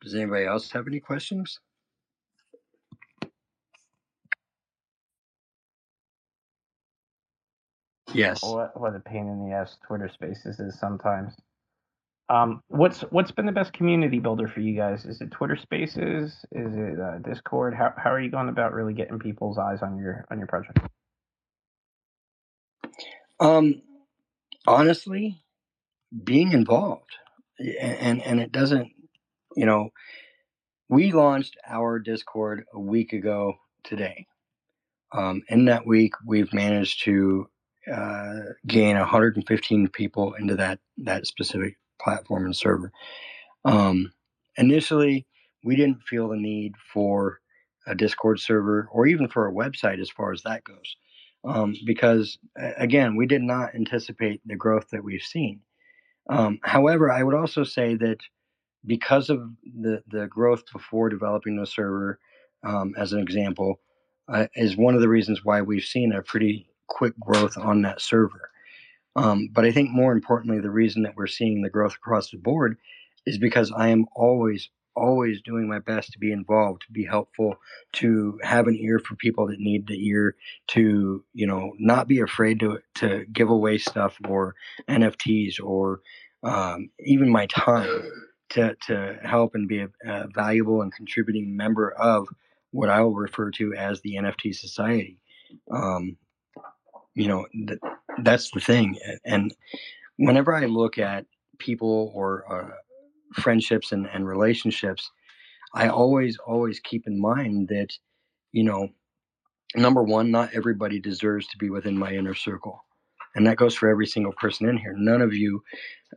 Does 0.00 0.14
anybody 0.14 0.46
else 0.46 0.70
have 0.72 0.86
any 0.86 1.00
questions? 1.00 1.60
Yes. 8.14 8.42
What 8.42 8.78
what 8.78 8.94
a 8.94 9.00
pain 9.00 9.28
in 9.28 9.48
the 9.48 9.54
ass 9.54 9.76
Twitter 9.86 10.10
Spaces 10.12 10.60
is 10.60 10.78
sometimes. 10.78 11.34
Um, 12.28 12.62
what's 12.68 13.02
what's 13.10 13.30
been 13.30 13.46
the 13.46 13.52
best 13.52 13.72
community 13.72 14.18
builder 14.18 14.48
for 14.48 14.60
you 14.60 14.76
guys? 14.76 15.04
Is 15.04 15.20
it 15.20 15.30
Twitter 15.30 15.56
Spaces? 15.56 16.44
Is 16.52 16.74
it 16.74 17.00
uh, 17.00 17.18
Discord? 17.18 17.74
How 17.74 17.92
how 17.96 18.10
are 18.10 18.20
you 18.20 18.30
going 18.30 18.48
about 18.48 18.72
really 18.72 18.94
getting 18.94 19.18
people's 19.18 19.58
eyes 19.58 19.82
on 19.82 19.98
your 19.98 20.24
on 20.30 20.38
your 20.38 20.46
project? 20.46 20.78
Um, 23.40 23.82
honestly, 24.66 25.42
being 26.24 26.52
involved, 26.52 27.10
and 27.80 28.22
and 28.22 28.40
it 28.40 28.52
doesn't, 28.52 28.90
you 29.56 29.66
know, 29.66 29.90
we 30.88 31.12
launched 31.12 31.56
our 31.68 31.98
Discord 32.00 32.64
a 32.74 32.80
week 32.80 33.12
ago 33.14 33.56
today. 33.84 34.26
Um, 35.12 35.42
in 35.48 35.66
that 35.66 35.86
week, 35.86 36.14
we've 36.26 36.52
managed 36.54 37.04
to 37.04 37.48
uh, 37.92 38.40
gain 38.66 38.96
115 38.98 39.88
people 39.88 40.34
into 40.34 40.56
that 40.56 40.80
that 40.98 41.26
specific 41.26 41.76
platform 42.02 42.44
and 42.46 42.56
server. 42.56 42.92
Um, 43.64 44.12
initially, 44.58 45.26
we 45.64 45.76
didn't 45.76 46.02
feel 46.04 46.30
the 46.30 46.38
need 46.38 46.74
for 46.94 47.40
a 47.88 47.96
Discord 47.96 48.40
server 48.40 48.88
or 48.92 49.06
even 49.08 49.28
for 49.28 49.48
a 49.48 49.54
website 49.54 50.00
as 50.00 50.10
far 50.10 50.32
as 50.32 50.42
that 50.44 50.64
goes, 50.64 50.96
um, 51.44 51.74
because 51.84 52.38
again, 52.76 53.16
we 53.16 53.26
did 53.26 53.42
not 53.42 53.74
anticipate 53.74 54.40
the 54.46 54.56
growth 54.56 54.88
that 54.90 55.04
we've 55.04 55.22
seen. 55.22 55.60
Um, 56.30 56.58
however, 56.62 57.10
I 57.10 57.22
would 57.22 57.34
also 57.34 57.64
say 57.64 57.96
that 57.96 58.18
because 58.86 59.30
of 59.30 59.42
the 59.80 60.02
the 60.08 60.26
growth 60.26 60.62
before 60.72 61.08
developing 61.08 61.56
the 61.56 61.66
server, 61.66 62.18
um, 62.64 62.94
as 62.96 63.12
an 63.12 63.20
example, 63.20 63.80
uh, 64.28 64.46
is 64.54 64.76
one 64.76 64.94
of 64.94 65.00
the 65.00 65.08
reasons 65.08 65.44
why 65.44 65.62
we've 65.62 65.84
seen 65.84 66.12
a 66.12 66.22
pretty 66.22 66.66
quick 66.88 67.18
growth 67.18 67.56
on 67.56 67.82
that 67.82 68.00
server. 68.00 68.50
Um, 69.16 69.48
but 69.52 69.64
I 69.64 69.72
think 69.72 69.90
more 69.90 70.12
importantly, 70.12 70.60
the 70.60 70.70
reason 70.70 71.02
that 71.02 71.16
we're 71.16 71.26
seeing 71.26 71.62
the 71.62 71.70
growth 71.70 71.94
across 71.94 72.30
the 72.30 72.38
board 72.38 72.78
is 73.26 73.38
because 73.38 73.72
I 73.76 73.88
am 73.88 74.06
always, 74.14 74.70
always 74.94 75.40
doing 75.42 75.68
my 75.68 75.78
best 75.78 76.12
to 76.12 76.18
be 76.18 76.32
involved, 76.32 76.82
to 76.82 76.92
be 76.92 77.04
helpful, 77.04 77.56
to 77.94 78.38
have 78.42 78.66
an 78.66 78.76
ear 78.76 78.98
for 78.98 79.16
people 79.16 79.46
that 79.46 79.58
need 79.58 79.86
the 79.86 80.06
ear, 80.06 80.36
to 80.68 81.24
you 81.32 81.46
know 81.46 81.72
not 81.78 82.08
be 82.08 82.20
afraid 82.20 82.60
to 82.60 82.78
to 82.96 83.24
give 83.32 83.50
away 83.50 83.78
stuff 83.78 84.16
or 84.28 84.54
NFTs 84.88 85.62
or 85.62 86.00
um, 86.42 86.90
even 87.00 87.30
my 87.30 87.46
time 87.46 88.02
to 88.50 88.76
to 88.86 89.18
help 89.22 89.54
and 89.54 89.68
be 89.68 89.80
a, 89.80 89.88
a 90.04 90.28
valuable 90.34 90.82
and 90.82 90.92
contributing 90.92 91.56
member 91.56 91.90
of 91.92 92.28
what 92.70 92.88
I 92.88 93.02
will 93.02 93.14
refer 93.14 93.50
to 93.52 93.74
as 93.74 94.00
the 94.00 94.14
NFT 94.16 94.54
society. 94.54 95.18
Um, 95.70 96.16
you 97.14 97.28
know, 97.28 97.46
th- 97.52 97.80
that's 98.22 98.50
the 98.50 98.60
thing. 98.60 98.98
And 99.24 99.54
whenever 100.16 100.54
I 100.54 100.66
look 100.66 100.98
at 100.98 101.26
people 101.58 102.10
or 102.14 102.44
uh, 102.50 102.76
friendships 103.34 103.92
and, 103.92 104.06
and 104.12 104.26
relationships, 104.26 105.10
I 105.74 105.88
always, 105.88 106.38
always 106.38 106.80
keep 106.80 107.06
in 107.06 107.20
mind 107.20 107.68
that, 107.68 107.88
you 108.52 108.64
know, 108.64 108.88
number 109.74 110.02
one, 110.02 110.30
not 110.30 110.54
everybody 110.54 111.00
deserves 111.00 111.46
to 111.48 111.58
be 111.58 111.70
within 111.70 111.98
my 111.98 112.12
inner 112.12 112.34
circle. 112.34 112.84
And 113.34 113.46
that 113.46 113.56
goes 113.56 113.74
for 113.74 113.88
every 113.88 114.06
single 114.06 114.32
person 114.32 114.68
in 114.68 114.76
here. 114.76 114.94
None 114.96 115.22
of 115.22 115.32
you 115.32 115.62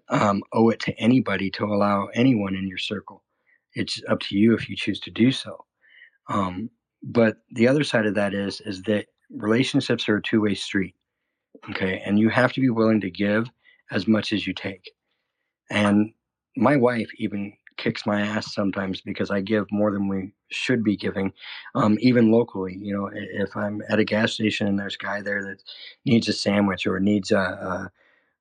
um, 0.09 0.43
owe 0.51 0.70
it 0.70 0.80
to 0.82 0.99
anybody 0.99 1.49
to 1.51 1.66
allow 1.66 2.07
anyone 2.07 2.55
in 2.55 2.68
your 2.68 2.78
circle. 2.78 3.24
It's 3.74 4.01
up 4.09 4.20
to 4.22 4.38
you 4.38 4.53
if 4.53 4.70
you 4.70 4.76
choose 4.76 4.99
to 5.01 5.11
do 5.11 5.32
so. 5.32 5.66
Um, 6.30 6.70
but 7.03 7.38
the 7.51 7.68
other 7.68 7.84
side 7.84 8.05
of 8.05 8.16
that 8.16 8.34
is 8.34 8.61
is 8.61 8.82
that 8.84 9.05
relationships 9.30 10.09
are 10.09 10.18
a 10.18 10.22
two 10.22 10.41
way 10.41 10.55
street. 10.55 10.95
Okay. 11.70 12.01
And 12.05 12.20
you 12.20 12.30
have 12.30 12.51
to 12.53 12.61
be 12.61 12.70
willing 12.70 13.01
to 13.01 13.09
give 13.09 13.49
as 13.91 14.07
much 14.07 14.34
as 14.34 14.45
you 14.45 14.53
take. 14.53 14.91
And 15.70 16.13
my 16.55 16.75
wife 16.75 17.09
even 17.17 17.53
kicks 17.77 18.05
my 18.05 18.21
ass 18.21 18.53
sometimes 18.53 19.01
because 19.01 19.29
I 19.29 19.41
give 19.41 19.65
more 19.71 19.91
than 19.91 20.07
we 20.07 20.33
should 20.49 20.83
be 20.83 20.95
giving, 20.95 21.33
um, 21.75 21.97
even 21.99 22.31
locally. 22.31 22.77
You 22.79 22.95
know, 22.95 23.09
if 23.13 23.55
I'm 23.55 23.81
at 23.89 23.99
a 23.99 24.05
gas 24.05 24.33
station 24.33 24.67
and 24.67 24.79
there's 24.79 24.95
a 24.95 25.03
guy 25.03 25.21
there 25.21 25.43
that 25.43 25.61
needs 26.05 26.29
a 26.29 26.33
sandwich 26.33 26.87
or 26.87 26.99
needs 26.99 27.31
a, 27.31 27.91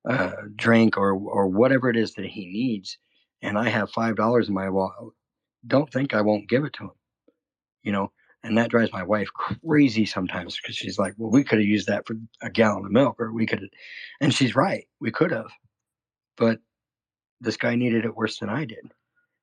a, 0.05 0.11
a 0.11 0.33
drink 0.55 0.97
or 0.97 1.13
or 1.13 1.47
whatever 1.47 1.89
it 1.89 1.97
is 1.97 2.13
that 2.13 2.25
he 2.25 2.45
needs, 2.45 2.97
and 3.41 3.57
I 3.57 3.69
have 3.69 3.89
five 3.91 4.15
dollars 4.15 4.47
in 4.47 4.53
my 4.53 4.69
wallet, 4.69 5.13
don't 5.67 5.91
think 5.91 6.13
I 6.13 6.21
won't 6.21 6.49
give 6.49 6.63
it 6.63 6.73
to 6.73 6.85
him. 6.85 6.91
You 7.83 7.91
know, 7.91 8.11
and 8.43 8.57
that 8.57 8.69
drives 8.69 8.93
my 8.93 9.03
wife 9.03 9.29
crazy 9.33 10.05
sometimes 10.05 10.57
because 10.61 10.75
she's 10.75 10.99
like, 10.99 11.15
well, 11.17 11.31
we 11.31 11.43
could 11.43 11.59
have 11.59 11.67
used 11.67 11.87
that 11.87 12.05
for 12.07 12.15
a 12.41 12.49
gallon 12.49 12.85
of 12.85 12.91
milk, 12.91 13.19
or 13.19 13.33
we 13.33 13.45
could. 13.45 13.67
And 14.21 14.33
she's 14.33 14.55
right. 14.55 14.87
We 14.99 15.11
could 15.11 15.31
have. 15.31 15.49
But 16.37 16.59
this 17.41 17.57
guy 17.57 17.75
needed 17.75 18.05
it 18.05 18.15
worse 18.15 18.39
than 18.39 18.49
I 18.49 18.65
did, 18.65 18.91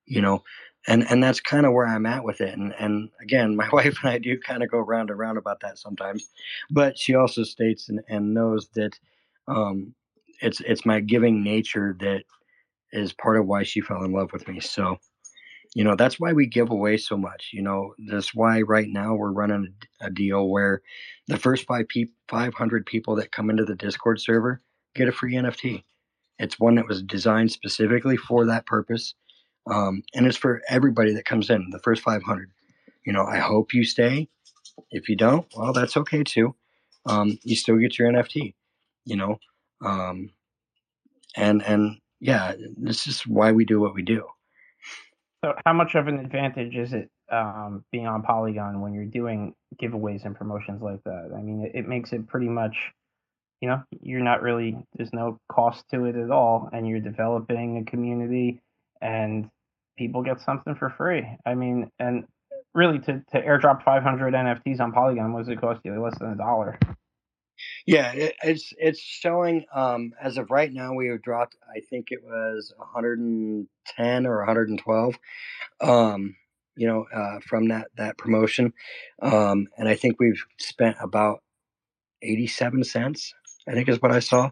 you 0.07 0.21
know? 0.21 0.43
And, 0.89 1.09
and 1.09 1.23
that's 1.23 1.41
kind 1.41 1.65
of 1.65 1.73
where 1.73 1.87
I'm 1.87 2.07
at 2.07 2.25
with 2.25 2.41
it. 2.41 2.57
And, 2.57 2.75
and 2.79 3.11
again, 3.21 3.57
my 3.63 3.69
wife 3.73 3.99
and 4.03 4.11
I 4.11 4.19
do 4.19 4.39
kind 4.39 4.63
of 4.63 4.71
go 4.71 4.79
round 4.79 5.11
and 5.11 5.19
round 5.19 5.39
about 5.39 5.61
that 5.61 5.79
sometimes. 5.79 6.29
But 6.71 6.99
she 6.99 7.15
also 7.15 7.45
states 7.45 7.89
and, 7.89 8.01
and 8.09 8.35
knows 8.35 8.69
that 8.75 8.99
um, 9.49 9.95
it's, 10.41 10.61
it's 10.61 10.87
my 10.87 11.01
giving 11.01 11.43
nature 11.43 11.97
that 12.01 12.25
is 12.93 13.13
part 13.13 13.39
of 13.39 13.47
why 13.47 13.63
she 13.63 13.81
fell 13.81 14.05
in 14.05 14.13
love 14.13 14.33
with 14.33 14.47
me. 14.49 14.61
So, 14.61 14.99
you 15.75 15.85
know 15.85 15.97
that's 15.97 16.21
why 16.21 16.33
we 16.33 16.47
give 16.47 16.71
away 16.71 16.97
so 16.97 17.17
much 17.17 17.51
you 17.53 17.63
know 17.63 17.95
that's 18.09 18.35
why 18.35 18.61
right 18.63 18.89
now 18.89 19.15
we're 19.15 19.33
running 19.33 19.73
a, 20.01 20.11
deal 20.11 20.49
where 20.49 20.83
the 21.29 21.39
first 21.39 21.67
five 21.67 21.89
pe- 21.89 22.07
500 22.29 22.85
people 22.87 23.17
that 23.17 23.33
come 23.33 23.51
into 23.51 23.65
the 23.65 23.75
discord 23.75 24.21
server 24.21 24.61
get 24.95 25.09
a 25.09 25.13
free 25.13 25.35
nft 25.35 25.83
it's 26.43 26.59
one 26.61 26.75
that 26.75 26.87
was 26.87 27.03
designed 27.03 27.51
specifically 27.51 28.17
for 28.17 28.47
that 28.47 28.67
purpose 28.67 29.15
um, 29.71 30.03
and 30.15 30.27
it's 30.27 30.37
for 30.37 30.61
everybody 30.69 31.15
that 31.15 31.25
comes 31.25 31.49
in 31.51 31.69
the 31.71 31.79
first 31.81 32.03
500 32.03 32.51
you 33.05 33.13
know 33.13 33.25
i 33.25 33.39
hope 33.39 33.75
you 33.75 33.85
stay. 33.85 34.29
If 34.91 35.09
you 35.09 35.17
don't 35.17 35.47
well 35.57 35.73
that's 35.73 35.97
okay 35.97 36.25
too. 36.25 36.55
Um, 37.05 37.39
you 37.43 37.57
still 37.57 37.77
get 37.77 37.99
your 37.99 38.11
nft 38.13 38.55
you 39.05 39.17
know 39.17 39.39
um, 39.85 40.31
and 41.37 41.63
and 41.63 41.99
yeah 42.21 42.55
this 42.77 43.07
is 43.07 43.23
why 43.23 43.53
we 43.53 43.65
do 43.65 43.81
what 43.81 43.95
we 43.95 44.03
do. 44.03 44.27
So, 45.45 45.55
how 45.67 45.73
much 45.73 45.97
of 45.97 46.07
an 46.07 46.21
advantage 46.21 46.77
is 46.77 46.93
it 46.93 47.11
um, 47.33 47.85
being 47.91 48.07
on 48.07 48.23
Polygon 48.23 48.81
when 48.81 48.95
you're 48.95 49.05
doing 49.05 49.55
giveaways 49.83 50.25
and 50.25 50.37
promotions 50.37 50.83
like 50.83 51.03
that? 51.05 51.33
I 51.37 51.43
mean, 51.43 51.65
it, 51.65 51.81
it, 51.81 51.89
makes 51.89 52.13
it 52.13 52.29
pretty 52.29 52.49
much, 52.49 52.77
you 53.63 53.69
know, 53.69 53.81
you're 54.03 54.21
not 54.21 54.43
really, 54.43 54.77
there's 54.97 55.13
no 55.13 55.39
cost 55.49 55.85
to 55.93 56.05
it 56.07 56.17
at 56.17 56.33
all, 56.33 56.69
and 56.73 56.87
you're 56.87 57.01
developing 57.01 57.79
a 57.79 57.89
community, 57.89 58.61
and 59.01 59.49
people 59.97 60.23
get 60.23 60.41
something 60.41 60.75
for 60.75 60.91
free. 60.91 61.25
I 61.47 61.55
mean, 61.55 61.89
and 62.01 62.25
really 62.75 62.99
to, 62.99 63.23
to 63.31 63.41
airdrop 63.41 63.85
500 63.85 64.35
NFTs 64.35 64.81
on 64.81 64.91
Polygon, 64.91 65.33
does 65.37 65.49
it 65.49 65.61
cost 65.61 65.81
you? 65.85 66.03
Less 66.03 66.19
than 66.19 66.33
a 66.33 66.37
dollar. 66.37 66.77
Yeah, 67.87 68.13
it, 68.13 68.35
it's 68.43 68.73
it's 68.77 68.99
showing 68.99 69.65
um, 69.73 70.13
as 70.21 70.37
of 70.39 70.51
right 70.51 70.73
now. 70.73 70.95
We 70.95 71.07
have 71.09 71.23
dropped. 71.23 71.57
I 71.73 71.79
think 71.89 72.09
it 72.11 72.25
was 72.25 72.73
110 72.77 74.27
or 74.27 74.39
112. 74.39 75.19
Um, 75.81 76.35
you 76.75 76.89
know, 76.89 77.07
uh, 77.15 77.39
from 77.47 77.69
that 77.69 77.89
that 77.97 78.19
promotion, 78.19 78.73
um, 79.21 79.69
and 79.79 79.89
I 79.89 79.95
think 79.95 80.19
we've 80.19 80.43
spent 80.59 80.97
about 81.01 81.43
87 82.23 82.85
cents. 82.85 83.35
I 83.69 83.73
think 83.73 83.89
is 83.89 84.03
what 84.03 84.13
I 84.13 84.21
saw. 84.21 84.51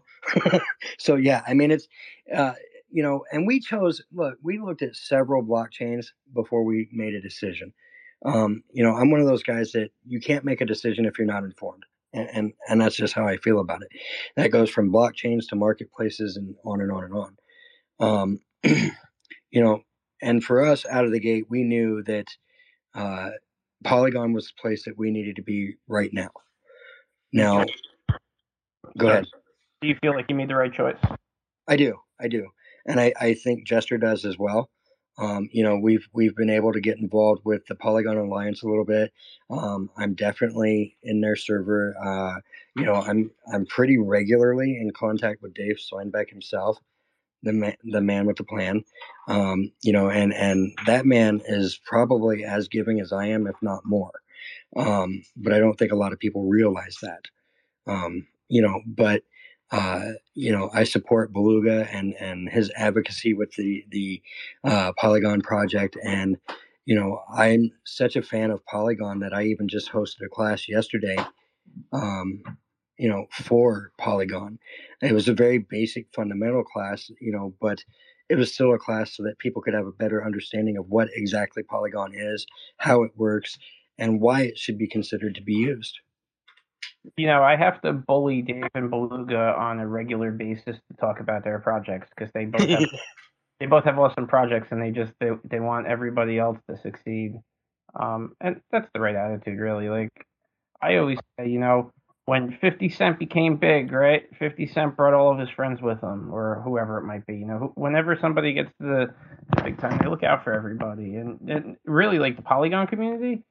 so 0.97 1.15
yeah, 1.15 1.41
I 1.47 1.53
mean 1.53 1.71
it's 1.71 1.87
uh, 2.33 2.53
you 2.89 3.03
know, 3.03 3.23
and 3.31 3.47
we 3.47 3.59
chose. 3.59 4.01
Look, 4.11 4.37
we 4.43 4.59
looked 4.59 4.81
at 4.81 4.95
several 4.95 5.43
blockchains 5.43 6.07
before 6.33 6.63
we 6.63 6.89
made 6.91 7.13
a 7.13 7.21
decision. 7.21 7.73
Um, 8.25 8.63
you 8.71 8.83
know, 8.83 8.95
I'm 8.95 9.09
one 9.09 9.21
of 9.21 9.27
those 9.27 9.43
guys 9.43 9.71
that 9.71 9.89
you 10.05 10.19
can't 10.19 10.45
make 10.45 10.61
a 10.61 10.65
decision 10.65 11.05
if 11.05 11.17
you're 11.17 11.25
not 11.25 11.43
informed. 11.43 11.83
And, 12.13 12.29
and, 12.33 12.53
and 12.67 12.81
that's 12.81 12.95
just 12.95 13.13
how 13.13 13.25
I 13.25 13.37
feel 13.37 13.59
about 13.59 13.81
it. 13.81 13.87
That 14.35 14.51
goes 14.51 14.69
from 14.69 14.91
blockchains 14.91 15.47
to 15.49 15.55
marketplaces 15.55 16.35
and 16.37 16.55
on 16.65 16.81
and 16.81 16.91
on 16.91 17.03
and 17.05 17.13
on. 17.13 17.37
Um, 17.99 18.39
you 18.63 19.63
know, 19.63 19.81
and 20.21 20.43
for 20.43 20.63
us 20.63 20.85
out 20.85 21.05
of 21.05 21.11
the 21.11 21.19
gate, 21.19 21.45
we 21.49 21.63
knew 21.63 22.03
that 22.03 22.27
uh, 22.93 23.29
Polygon 23.83 24.33
was 24.33 24.47
the 24.47 24.61
place 24.61 24.83
that 24.85 24.97
we 24.97 25.09
needed 25.09 25.37
to 25.37 25.41
be 25.41 25.75
right 25.87 26.11
now. 26.13 26.29
Now, 27.33 27.65
go 28.97 29.09
ahead. 29.09 29.25
Do 29.81 29.87
you 29.87 29.95
feel 30.01 30.13
like 30.13 30.25
you 30.29 30.35
made 30.35 30.49
the 30.49 30.55
right 30.55 30.71
choice? 30.71 30.97
I 31.67 31.75
do, 31.75 31.99
I 32.19 32.27
do, 32.27 32.49
and 32.85 32.99
I, 32.99 33.13
I 33.19 33.33
think 33.33 33.65
Jester 33.65 33.97
does 33.97 34.25
as 34.25 34.37
well. 34.37 34.69
Um, 35.17 35.49
you 35.51 35.63
know, 35.63 35.77
we've 35.77 36.07
we've 36.13 36.35
been 36.35 36.49
able 36.49 36.73
to 36.73 36.79
get 36.79 36.97
involved 36.97 37.41
with 37.43 37.65
the 37.67 37.75
Polygon 37.75 38.17
Alliance 38.17 38.63
a 38.63 38.67
little 38.67 38.85
bit. 38.85 39.11
Um, 39.49 39.89
I'm 39.97 40.13
definitely 40.13 40.97
in 41.03 41.21
their 41.21 41.35
server. 41.35 41.95
Uh, 42.01 42.39
you 42.75 42.85
know, 42.85 42.95
I'm 42.95 43.31
I'm 43.51 43.65
pretty 43.65 43.97
regularly 43.97 44.77
in 44.79 44.91
contact 44.91 45.41
with 45.41 45.53
Dave 45.53 45.77
Swinebeck 45.77 46.29
himself, 46.29 46.77
the 47.43 47.53
man, 47.53 47.75
the 47.83 48.01
man 48.01 48.25
with 48.25 48.37
the 48.37 48.43
plan. 48.45 48.83
Um, 49.27 49.71
you 49.83 49.91
know, 49.91 50.09
and 50.09 50.33
and 50.33 50.73
that 50.85 51.05
man 51.05 51.41
is 51.45 51.79
probably 51.85 52.45
as 52.45 52.67
giving 52.67 52.99
as 53.01 53.11
I 53.11 53.27
am, 53.27 53.47
if 53.47 53.55
not 53.61 53.85
more. 53.85 54.13
Um, 54.75 55.23
but 55.35 55.53
I 55.53 55.59
don't 55.59 55.77
think 55.77 55.91
a 55.91 55.97
lot 55.97 56.13
of 56.13 56.19
people 56.19 56.45
realize 56.45 56.97
that. 57.01 57.25
You 58.51 58.61
know, 58.61 58.81
but 58.85 59.23
uh, 59.71 60.11
you 60.33 60.51
know, 60.51 60.69
I 60.73 60.83
support 60.83 61.31
Beluga 61.31 61.87
and 61.91 62.13
and 62.19 62.49
his 62.49 62.69
advocacy 62.75 63.33
with 63.33 63.51
the 63.53 63.85
the 63.89 64.21
uh, 64.65 64.91
Polygon 64.97 65.41
project, 65.41 65.97
and 66.03 66.37
you 66.85 66.95
know, 66.95 67.21
I'm 67.33 67.71
such 67.85 68.17
a 68.17 68.21
fan 68.21 68.51
of 68.51 68.65
Polygon 68.65 69.19
that 69.19 69.33
I 69.33 69.43
even 69.43 69.69
just 69.69 69.89
hosted 69.89 70.25
a 70.25 70.29
class 70.29 70.67
yesterday. 70.67 71.17
Um, 71.93 72.43
you 72.97 73.09
know, 73.09 73.27
for 73.31 73.91
Polygon, 73.97 74.59
it 75.01 75.13
was 75.13 75.29
a 75.29 75.33
very 75.33 75.59
basic 75.59 76.07
fundamental 76.13 76.63
class, 76.63 77.09
you 77.21 77.31
know, 77.31 77.55
but 77.61 77.83
it 78.29 78.35
was 78.35 78.53
still 78.53 78.73
a 78.73 78.79
class 78.79 79.15
so 79.15 79.23
that 79.23 79.39
people 79.39 79.61
could 79.61 79.73
have 79.73 79.87
a 79.87 79.93
better 79.93 80.25
understanding 80.25 80.77
of 80.77 80.87
what 80.89 81.09
exactly 81.15 81.63
Polygon 81.63 82.13
is, 82.13 82.45
how 82.77 83.03
it 83.03 83.11
works, 83.15 83.57
and 83.97 84.19
why 84.21 84.41
it 84.41 84.57
should 84.57 84.77
be 84.77 84.87
considered 84.87 85.35
to 85.35 85.41
be 85.41 85.53
used 85.53 86.01
you 87.17 87.27
know, 87.27 87.43
I 87.43 87.55
have 87.55 87.81
to 87.81 87.93
bully 87.93 88.41
Dave 88.41 88.69
and 88.75 88.89
Beluga 88.89 89.55
on 89.57 89.79
a 89.79 89.87
regular 89.87 90.31
basis 90.31 90.77
to 90.77 90.97
talk 90.99 91.19
about 91.19 91.43
their 91.43 91.59
projects 91.59 92.07
because 92.15 92.31
they 92.33 92.45
both 92.45 92.67
have, 92.67 92.89
they 93.59 93.65
both 93.65 93.85
have 93.85 93.97
awesome 93.97 94.27
projects 94.27 94.67
and 94.71 94.81
they 94.81 94.91
just 94.91 95.11
they, 95.19 95.29
they 95.43 95.59
want 95.59 95.87
everybody 95.87 96.37
else 96.37 96.57
to 96.69 96.77
succeed. 96.81 97.35
Um, 97.99 98.35
and 98.39 98.61
that's 98.71 98.87
the 98.93 98.99
right 98.99 99.15
attitude, 99.15 99.59
really. 99.59 99.89
Like 99.89 100.11
I 100.81 100.97
always 100.97 101.19
say, 101.39 101.49
you 101.49 101.59
know, 101.59 101.91
when 102.25 102.57
50 102.61 102.89
Cent 102.89 103.19
became 103.19 103.57
big, 103.57 103.91
right? 103.91 104.23
50 104.37 104.67
Cent 104.67 104.95
brought 104.95 105.13
all 105.13 105.31
of 105.31 105.39
his 105.39 105.49
friends 105.49 105.81
with 105.81 106.01
him, 106.01 106.33
or 106.33 106.61
whoever 106.63 106.97
it 106.99 107.03
might 107.03 107.25
be. 107.25 107.35
You 107.35 107.45
know, 107.45 107.71
whenever 107.75 108.17
somebody 108.19 108.53
gets 108.53 108.69
to 108.79 108.87
the 109.55 109.63
big 109.63 109.79
time, 109.79 109.99
they 110.01 110.07
look 110.07 110.23
out 110.23 110.43
for 110.43 110.53
everybody. 110.53 111.15
And, 111.15 111.39
and 111.49 111.75
really, 111.85 112.19
like 112.19 112.35
the 112.35 112.43
Polygon 112.43 112.87
community, 112.87 113.43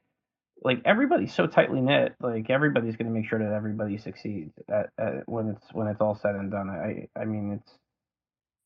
like 0.62 0.82
everybody's 0.84 1.34
so 1.34 1.46
tightly 1.46 1.80
knit. 1.80 2.14
Like 2.20 2.50
everybody's 2.50 2.96
going 2.96 3.06
to 3.06 3.12
make 3.12 3.28
sure 3.28 3.38
that 3.38 3.52
everybody 3.52 3.98
succeeds 3.98 4.52
at, 4.68 4.90
at, 4.98 5.28
when 5.28 5.48
it's 5.48 5.72
when 5.72 5.86
it's 5.86 6.00
all 6.00 6.14
said 6.14 6.34
and 6.34 6.50
done. 6.50 6.68
I 6.68 7.08
I 7.18 7.24
mean 7.24 7.60
it's 7.60 7.72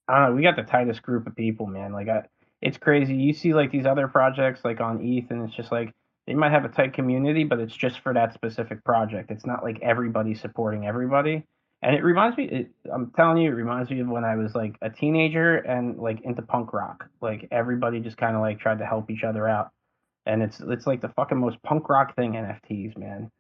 I 0.09 0.19
don't 0.19 0.31
know. 0.31 0.37
We 0.37 0.43
got 0.43 0.57
the 0.57 0.63
tightest 0.63 1.03
group 1.03 1.27
of 1.27 1.35
people, 1.37 1.67
man. 1.67 1.93
Like 1.93 2.09
I, 2.09 2.25
it's 2.61 2.79
crazy. 2.79 3.15
You 3.15 3.33
see 3.33 3.55
like 3.55 3.71
these 3.71 3.87
other 3.87 4.09
projects 4.09 4.61
like 4.65 4.81
on 4.81 5.01
ETH, 5.03 5.31
and 5.31 5.47
it's 5.47 5.57
just 5.57 5.73
like 5.73 5.95
they 6.27 6.35
might 6.35 6.53
have 6.53 6.65
a 6.65 6.69
tight 6.69 6.95
community, 6.95 7.45
but 7.45 7.61
it's 7.61 7.77
just 7.77 8.01
for 8.01 8.13
that 8.15 8.35
specific 8.35 8.85
project. 8.85 9.31
It's 9.31 9.47
not 9.47 9.63
like 9.63 9.79
everybody 9.83 10.35
supporting 10.35 10.87
everybody. 10.87 11.45
And 11.83 11.95
it 11.95 12.03
reminds 12.03 12.39
me, 12.39 12.45
it, 12.45 12.71
I'm 12.91 13.11
telling 13.15 13.39
you, 13.39 13.51
it 13.51 13.55
reminds 13.55 13.91
me 13.91 14.01
of 14.01 14.09
when 14.09 14.25
I 14.25 14.37
was 14.37 14.55
like 14.55 14.77
a 14.81 14.89
teenager 14.89 15.57
and 15.57 15.99
like 15.99 16.23
into 16.23 16.41
punk 16.41 16.73
rock. 16.73 17.07
Like 17.21 17.47
everybody 17.51 18.01
just 18.01 18.17
kind 18.17 18.35
of 18.35 18.41
like 18.41 18.59
tried 18.59 18.79
to 18.79 18.87
help 18.87 19.11
each 19.11 19.23
other 19.23 19.47
out 19.47 19.71
and 20.27 20.43
it's 20.43 20.61
it's 20.61 20.87
like 20.87 21.01
the 21.01 21.09
fucking 21.11 21.39
most 21.39 21.63
punk 21.63 21.89
rock 21.89 22.15
thing 22.17 22.33
NFTs, 22.33 22.97
man. 22.97 23.31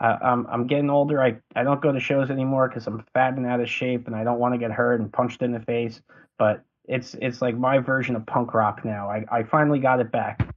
Uh, 0.00 0.16
I'm 0.22 0.46
I'm 0.46 0.66
getting 0.66 0.90
older. 0.90 1.22
I 1.22 1.36
I 1.56 1.62
don't 1.62 1.82
go 1.82 1.92
to 1.92 2.00
shows 2.00 2.30
anymore 2.30 2.68
because 2.68 2.86
I'm 2.86 3.04
fat 3.12 3.36
and 3.36 3.46
out 3.46 3.60
of 3.60 3.68
shape, 3.68 4.06
and 4.06 4.16
I 4.16 4.24
don't 4.24 4.38
want 4.38 4.54
to 4.54 4.58
get 4.58 4.70
hurt 4.70 5.00
and 5.00 5.12
punched 5.12 5.42
in 5.42 5.52
the 5.52 5.60
face. 5.60 6.00
But 6.38 6.62
it's 6.84 7.14
it's 7.20 7.42
like 7.42 7.56
my 7.56 7.78
version 7.78 8.16
of 8.16 8.24
punk 8.26 8.54
rock 8.54 8.84
now. 8.84 9.10
I 9.10 9.24
I 9.30 9.42
finally 9.42 9.78
got 9.78 10.00
it 10.00 10.10
back. 10.10 10.54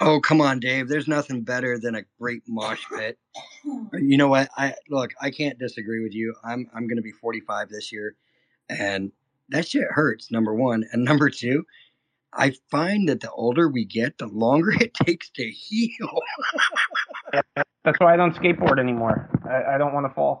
Oh 0.00 0.20
come 0.20 0.40
on, 0.40 0.60
Dave. 0.60 0.88
There's 0.88 1.08
nothing 1.08 1.42
better 1.42 1.78
than 1.78 1.94
a 1.94 2.02
great 2.20 2.42
mosh 2.46 2.84
pit. 2.96 3.18
You 3.64 4.16
know 4.16 4.28
what? 4.28 4.48
I 4.56 4.74
look. 4.90 5.12
I 5.20 5.30
can't 5.30 5.58
disagree 5.58 6.02
with 6.02 6.14
you. 6.14 6.34
I'm 6.44 6.68
I'm 6.74 6.86
going 6.86 6.96
to 6.96 7.02
be 7.02 7.12
45 7.12 7.68
this 7.68 7.92
year, 7.92 8.14
and 8.68 9.12
that 9.48 9.66
shit 9.66 9.86
hurts. 9.90 10.30
Number 10.30 10.54
one, 10.54 10.84
and 10.92 11.04
number 11.04 11.30
two, 11.30 11.64
I 12.34 12.54
find 12.70 13.08
that 13.08 13.20
the 13.20 13.30
older 13.30 13.68
we 13.68 13.84
get, 13.84 14.18
the 14.18 14.26
longer 14.26 14.72
it 14.80 14.94
takes 14.94 15.30
to 15.30 15.50
heal. 15.50 16.20
That's 17.84 17.98
why 17.98 18.14
I 18.14 18.16
don't 18.16 18.34
skateboard 18.34 18.78
anymore. 18.78 19.28
I, 19.44 19.74
I 19.74 19.78
don't 19.78 19.92
want 19.92 20.06
to 20.06 20.14
fall. 20.14 20.40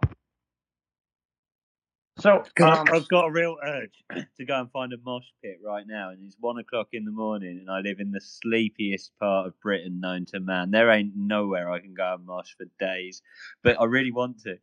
So 2.18 2.44
um, 2.60 2.86
I've 2.92 3.08
got 3.08 3.26
a 3.26 3.30
real 3.32 3.56
urge 3.64 4.04
to 4.36 4.44
go 4.44 4.60
and 4.60 4.70
find 4.70 4.92
a 4.92 4.96
mosh 5.02 5.24
pit 5.42 5.58
right 5.64 5.84
now, 5.86 6.10
and 6.10 6.18
it's 6.24 6.36
one 6.38 6.58
o'clock 6.58 6.88
in 6.92 7.04
the 7.04 7.10
morning, 7.10 7.58
and 7.58 7.70
I 7.70 7.80
live 7.80 8.00
in 8.00 8.12
the 8.12 8.20
sleepiest 8.20 9.10
part 9.18 9.48
of 9.48 9.58
Britain 9.60 9.98
known 10.00 10.26
to 10.26 10.38
man. 10.38 10.70
There 10.70 10.90
ain't 10.90 11.16
nowhere 11.16 11.70
I 11.70 11.80
can 11.80 11.94
go 11.94 12.14
and 12.14 12.26
mosh 12.26 12.54
for 12.56 12.66
days, 12.78 13.22
but 13.64 13.80
I 13.80 13.84
really 13.84 14.12
want 14.12 14.42
to. 14.42 14.56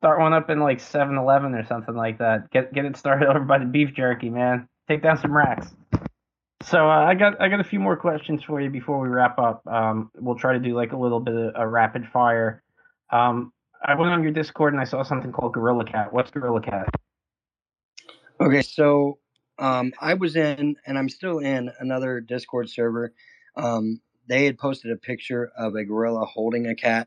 Start 0.00 0.20
one 0.20 0.32
up 0.32 0.48
in 0.48 0.60
like 0.60 0.78
7-Eleven 0.78 1.54
or 1.54 1.66
something 1.66 1.94
like 1.96 2.18
that. 2.18 2.50
Get 2.50 2.72
get 2.72 2.84
it 2.84 2.96
started 2.96 3.28
over 3.28 3.40
by 3.40 3.58
the 3.58 3.64
beef 3.64 3.92
jerky, 3.94 4.30
man. 4.30 4.68
Take 4.88 5.02
down 5.02 5.18
some 5.18 5.36
racks. 5.36 5.74
So 6.66 6.90
uh, 6.90 7.04
I 7.04 7.14
got 7.14 7.40
I 7.40 7.48
got 7.48 7.60
a 7.60 7.64
few 7.64 7.78
more 7.78 7.96
questions 7.96 8.42
for 8.42 8.60
you 8.60 8.68
before 8.70 8.98
we 8.98 9.08
wrap 9.08 9.38
up. 9.38 9.64
Um, 9.68 10.10
we'll 10.16 10.34
try 10.34 10.52
to 10.52 10.58
do 10.58 10.74
like 10.74 10.92
a 10.92 10.96
little 10.96 11.20
bit 11.20 11.34
of 11.34 11.52
a 11.54 11.66
rapid 11.66 12.08
fire. 12.12 12.64
Um, 13.10 13.52
I 13.84 13.94
went 13.94 14.12
on 14.12 14.24
your 14.24 14.32
Discord 14.32 14.72
and 14.72 14.80
I 14.80 14.84
saw 14.84 15.04
something 15.04 15.30
called 15.30 15.54
Gorilla 15.54 15.84
Cat. 15.84 16.12
What's 16.12 16.32
Gorilla 16.32 16.60
Cat? 16.60 16.88
Okay, 18.40 18.62
so 18.62 19.18
um, 19.60 19.92
I 20.00 20.14
was 20.14 20.34
in 20.34 20.74
and 20.86 20.98
I'm 20.98 21.08
still 21.08 21.38
in 21.38 21.70
another 21.78 22.20
Discord 22.20 22.68
server. 22.68 23.14
Um, 23.56 24.00
they 24.28 24.44
had 24.44 24.58
posted 24.58 24.90
a 24.90 24.96
picture 24.96 25.52
of 25.56 25.76
a 25.76 25.84
gorilla 25.84 26.24
holding 26.26 26.66
a 26.66 26.74
cat. 26.74 27.06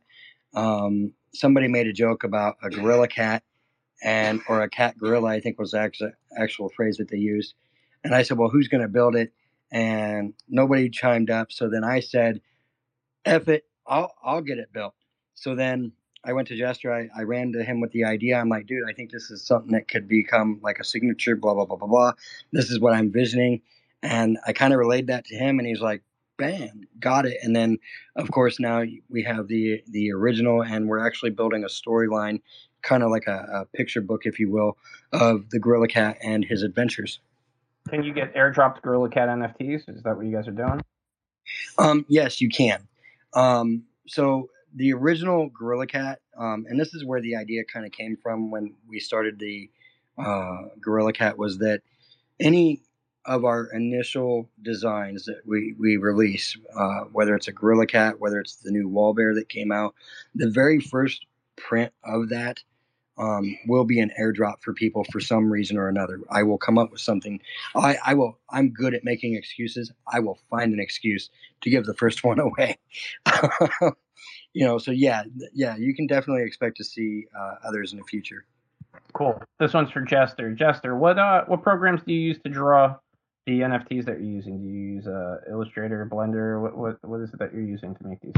Um, 0.54 1.12
somebody 1.34 1.68
made 1.68 1.88
a 1.88 1.94
joke 1.94 2.24
about 2.24 2.56
a 2.64 2.70
gorilla 2.70 3.10
cat 3.10 3.44
and 4.02 4.42
or 4.48 4.62
a 4.62 4.70
cat 4.70 4.98
gorilla. 4.98 5.28
I 5.28 5.42
think 5.42 5.60
was 5.60 5.72
the 5.72 5.80
actual, 5.80 6.12
actual 6.38 6.70
phrase 6.70 6.96
that 6.96 7.10
they 7.10 7.18
used. 7.18 7.56
And 8.06 8.16
I 8.16 8.22
said, 8.22 8.38
well, 8.38 8.48
who's 8.48 8.70
going 8.70 8.84
to 8.84 8.88
build 8.88 9.18
it? 9.18 9.34
And 9.72 10.34
nobody 10.48 10.90
chimed 10.90 11.30
up. 11.30 11.52
So 11.52 11.70
then 11.70 11.84
I 11.84 12.00
said, 12.00 12.42
"F 13.26 13.48
it, 13.48 13.66
I'll 13.86 14.14
I'll 14.24 14.42
get 14.42 14.58
it 14.58 14.74
built." 14.74 14.96
So 15.36 15.56
then 15.56 15.94
I 16.24 16.34
went 16.34 16.48
to 16.50 16.58
Jester. 16.58 16.94
I, 16.94 17.10
I 17.18 17.24
ran 17.24 17.54
to 17.54 17.64
him 17.64 17.80
with 17.80 17.92
the 17.92 18.04
idea. 18.04 18.38
I'm 18.38 18.50
like, 18.50 18.68
dude, 18.68 18.90
I 18.90 18.94
think 18.94 19.12
this 19.12 19.32
is 19.32 19.46
something 19.46 19.72
that 19.72 19.88
could 19.88 20.08
become 20.08 20.60
like 20.62 20.80
a 20.80 20.84
signature. 20.84 21.36
Blah 21.36 21.54
blah 21.54 21.66
blah 21.66 21.78
blah 21.78 21.88
blah. 21.88 22.14
This 22.52 22.70
is 22.70 22.80
what 22.80 22.94
I'm 22.94 23.06
envisioning, 23.06 23.62
and 24.04 24.38
I 24.46 24.54
kind 24.54 24.74
of 24.74 24.80
relayed 24.80 25.08
that 25.08 25.26
to 25.26 25.36
him, 25.36 25.60
and 25.60 25.68
he's 25.68 25.82
like, 25.82 26.04
"Bam, 26.38 26.82
got 27.00 27.26
it." 27.26 27.38
And 27.42 27.56
then, 27.56 27.78
of 28.16 28.32
course, 28.32 28.60
now 28.60 28.84
we 29.10 29.24
have 29.24 29.48
the 29.48 29.82
the 29.88 30.12
original, 30.12 30.62
and 30.64 30.88
we're 30.88 31.06
actually 31.06 31.32
building 31.32 31.64
a 31.64 31.68
storyline, 31.68 32.42
kind 32.82 33.04
of 33.04 33.12
like 33.12 33.28
a, 33.28 33.48
a 33.72 33.78
picture 33.78 34.02
book, 34.02 34.26
if 34.26 34.40
you 34.40 34.52
will, 34.52 34.78
of 35.14 35.50
the 35.52 35.60
Gorilla 35.60 35.88
Cat 35.88 36.18
and 36.22 36.44
his 36.44 36.64
adventures. 36.64 37.20
Can 37.90 38.04
you 38.04 38.14
get 38.14 38.34
airdropped 38.36 38.82
Gorilla 38.82 39.10
Cat 39.10 39.30
NFTs? 39.30 39.90
Is 39.90 40.04
that 40.04 40.16
what 40.16 40.26
you 40.26 40.32
guys 40.32 40.48
are 40.48 40.52
doing? 40.52 40.82
Um, 41.78 42.06
yes, 42.08 42.40
you 42.42 42.50
can. 42.50 42.88
Um, 43.34 43.84
so 44.08 44.50
the 44.76 44.94
original 44.94 45.50
Gorilla 45.50 45.88
Cat, 45.88 46.20
um, 46.38 46.66
and 46.70 46.80
this 46.80 46.94
is 46.94 47.04
where 47.04 47.22
the 47.22 47.36
idea 47.36 47.64
kind 47.64 47.86
of 47.86 47.92
came 47.92 48.18
from 48.22 48.52
when 48.52 48.74
we 48.88 49.00
started 49.00 49.40
the 49.40 49.70
uh, 50.18 50.64
Gorilla 50.82 51.14
Cat, 51.14 51.38
was 51.38 51.58
that 51.60 51.82
any 52.40 52.82
of 53.26 53.46
our 53.46 53.66
initial 53.74 54.50
designs 54.62 55.26
that 55.26 55.42
we, 55.46 55.76
we 55.78 55.98
release, 55.98 56.58
uh, 56.76 57.02
whether 57.12 57.36
it's 57.36 57.48
a 57.48 57.52
Gorilla 57.52 57.86
Cat, 57.86 58.20
whether 58.20 58.40
it's 58.40 58.58
the 58.58 58.72
new 58.72 58.88
Wall 58.88 59.14
Bear 59.14 59.36
that 59.36 59.50
came 59.50 59.72
out, 59.72 59.96
the 60.36 60.50
very 60.50 60.80
first 60.80 61.26
print 61.56 61.92
of 62.04 62.30
that 62.30 62.64
um, 63.20 63.58
will 63.68 63.84
be 63.84 64.00
an 64.00 64.12
airdrop 64.20 64.62
for 64.62 64.74
people 64.74 65.04
for 65.12 65.20
some 65.20 65.52
reason 65.52 65.78
or 65.78 65.90
another. 65.90 66.22
I 66.30 66.44
will 66.44 66.58
come 66.58 66.78
up 66.78 66.92
with 66.92 67.02
something. 67.02 67.40
I, 67.76 67.98
I 68.06 68.14
will. 68.14 68.40
I'm 68.50 68.70
good 68.70 68.94
at 68.94 69.04
making 69.04 69.36
excuses. 69.36 69.92
I 70.12 70.20
will 70.20 70.40
find 70.50 70.74
an 70.74 70.80
excuse 70.80 71.30
to 71.62 71.70
give 71.70 71.86
the 71.86 71.94
first 71.94 72.24
one 72.24 72.40
away. 72.40 72.78
you 74.54 74.66
know. 74.66 74.78
So 74.78 74.92
yeah, 74.92 75.24
yeah. 75.54 75.76
You 75.78 75.94
can 75.94 76.08
definitely 76.08 76.44
expect 76.44 76.78
to 76.78 76.84
see 76.84 77.26
uh, 77.38 77.56
others 77.68 77.92
in 77.92 78.00
the 78.00 78.06
future. 78.06 78.46
Cool. 79.14 79.40
This 79.60 79.74
one's 79.74 79.92
for 79.92 80.02
Jester. 80.02 80.54
Jester, 80.54 80.96
what 80.96 81.20
uh, 81.20 81.44
what 81.48 81.62
programs 81.62 82.02
do 82.08 82.14
you 82.14 82.22
use 82.22 82.40
to 82.44 82.50
draw 82.50 82.96
the 83.46 83.60
NFTs 83.62 84.06
that 84.06 84.20
you're 84.20 84.32
using? 84.32 84.60
Do 84.60 84.68
you 84.68 84.96
use 84.96 85.08
uh, 85.08 85.38
Illustrator, 85.50 86.08
Blender? 86.12 86.62
What 86.62 86.78
what 86.78 86.98
what 87.02 87.22
is 87.22 87.34
it 87.34 87.40
that 87.40 87.54
you're 87.54 87.62
using 87.64 87.96
to 87.96 88.08
make 88.08 88.22
these? 88.22 88.34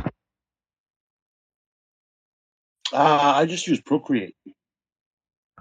Uh, 2.94 3.34
I 3.36 3.46
just 3.46 3.68
use 3.68 3.80
Procreate. 3.80 4.36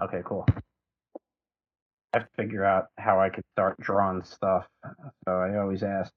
Okay, 0.01 0.21
cool. 0.25 0.45
I 2.13 2.17
have 2.19 2.23
to 2.23 2.43
figure 2.43 2.65
out 2.65 2.87
how 2.97 3.19
I 3.19 3.29
could 3.29 3.43
start 3.53 3.79
drawing 3.79 4.23
stuff. 4.23 4.65
So 5.25 5.31
I 5.31 5.57
always 5.59 5.83
ask 5.83 6.11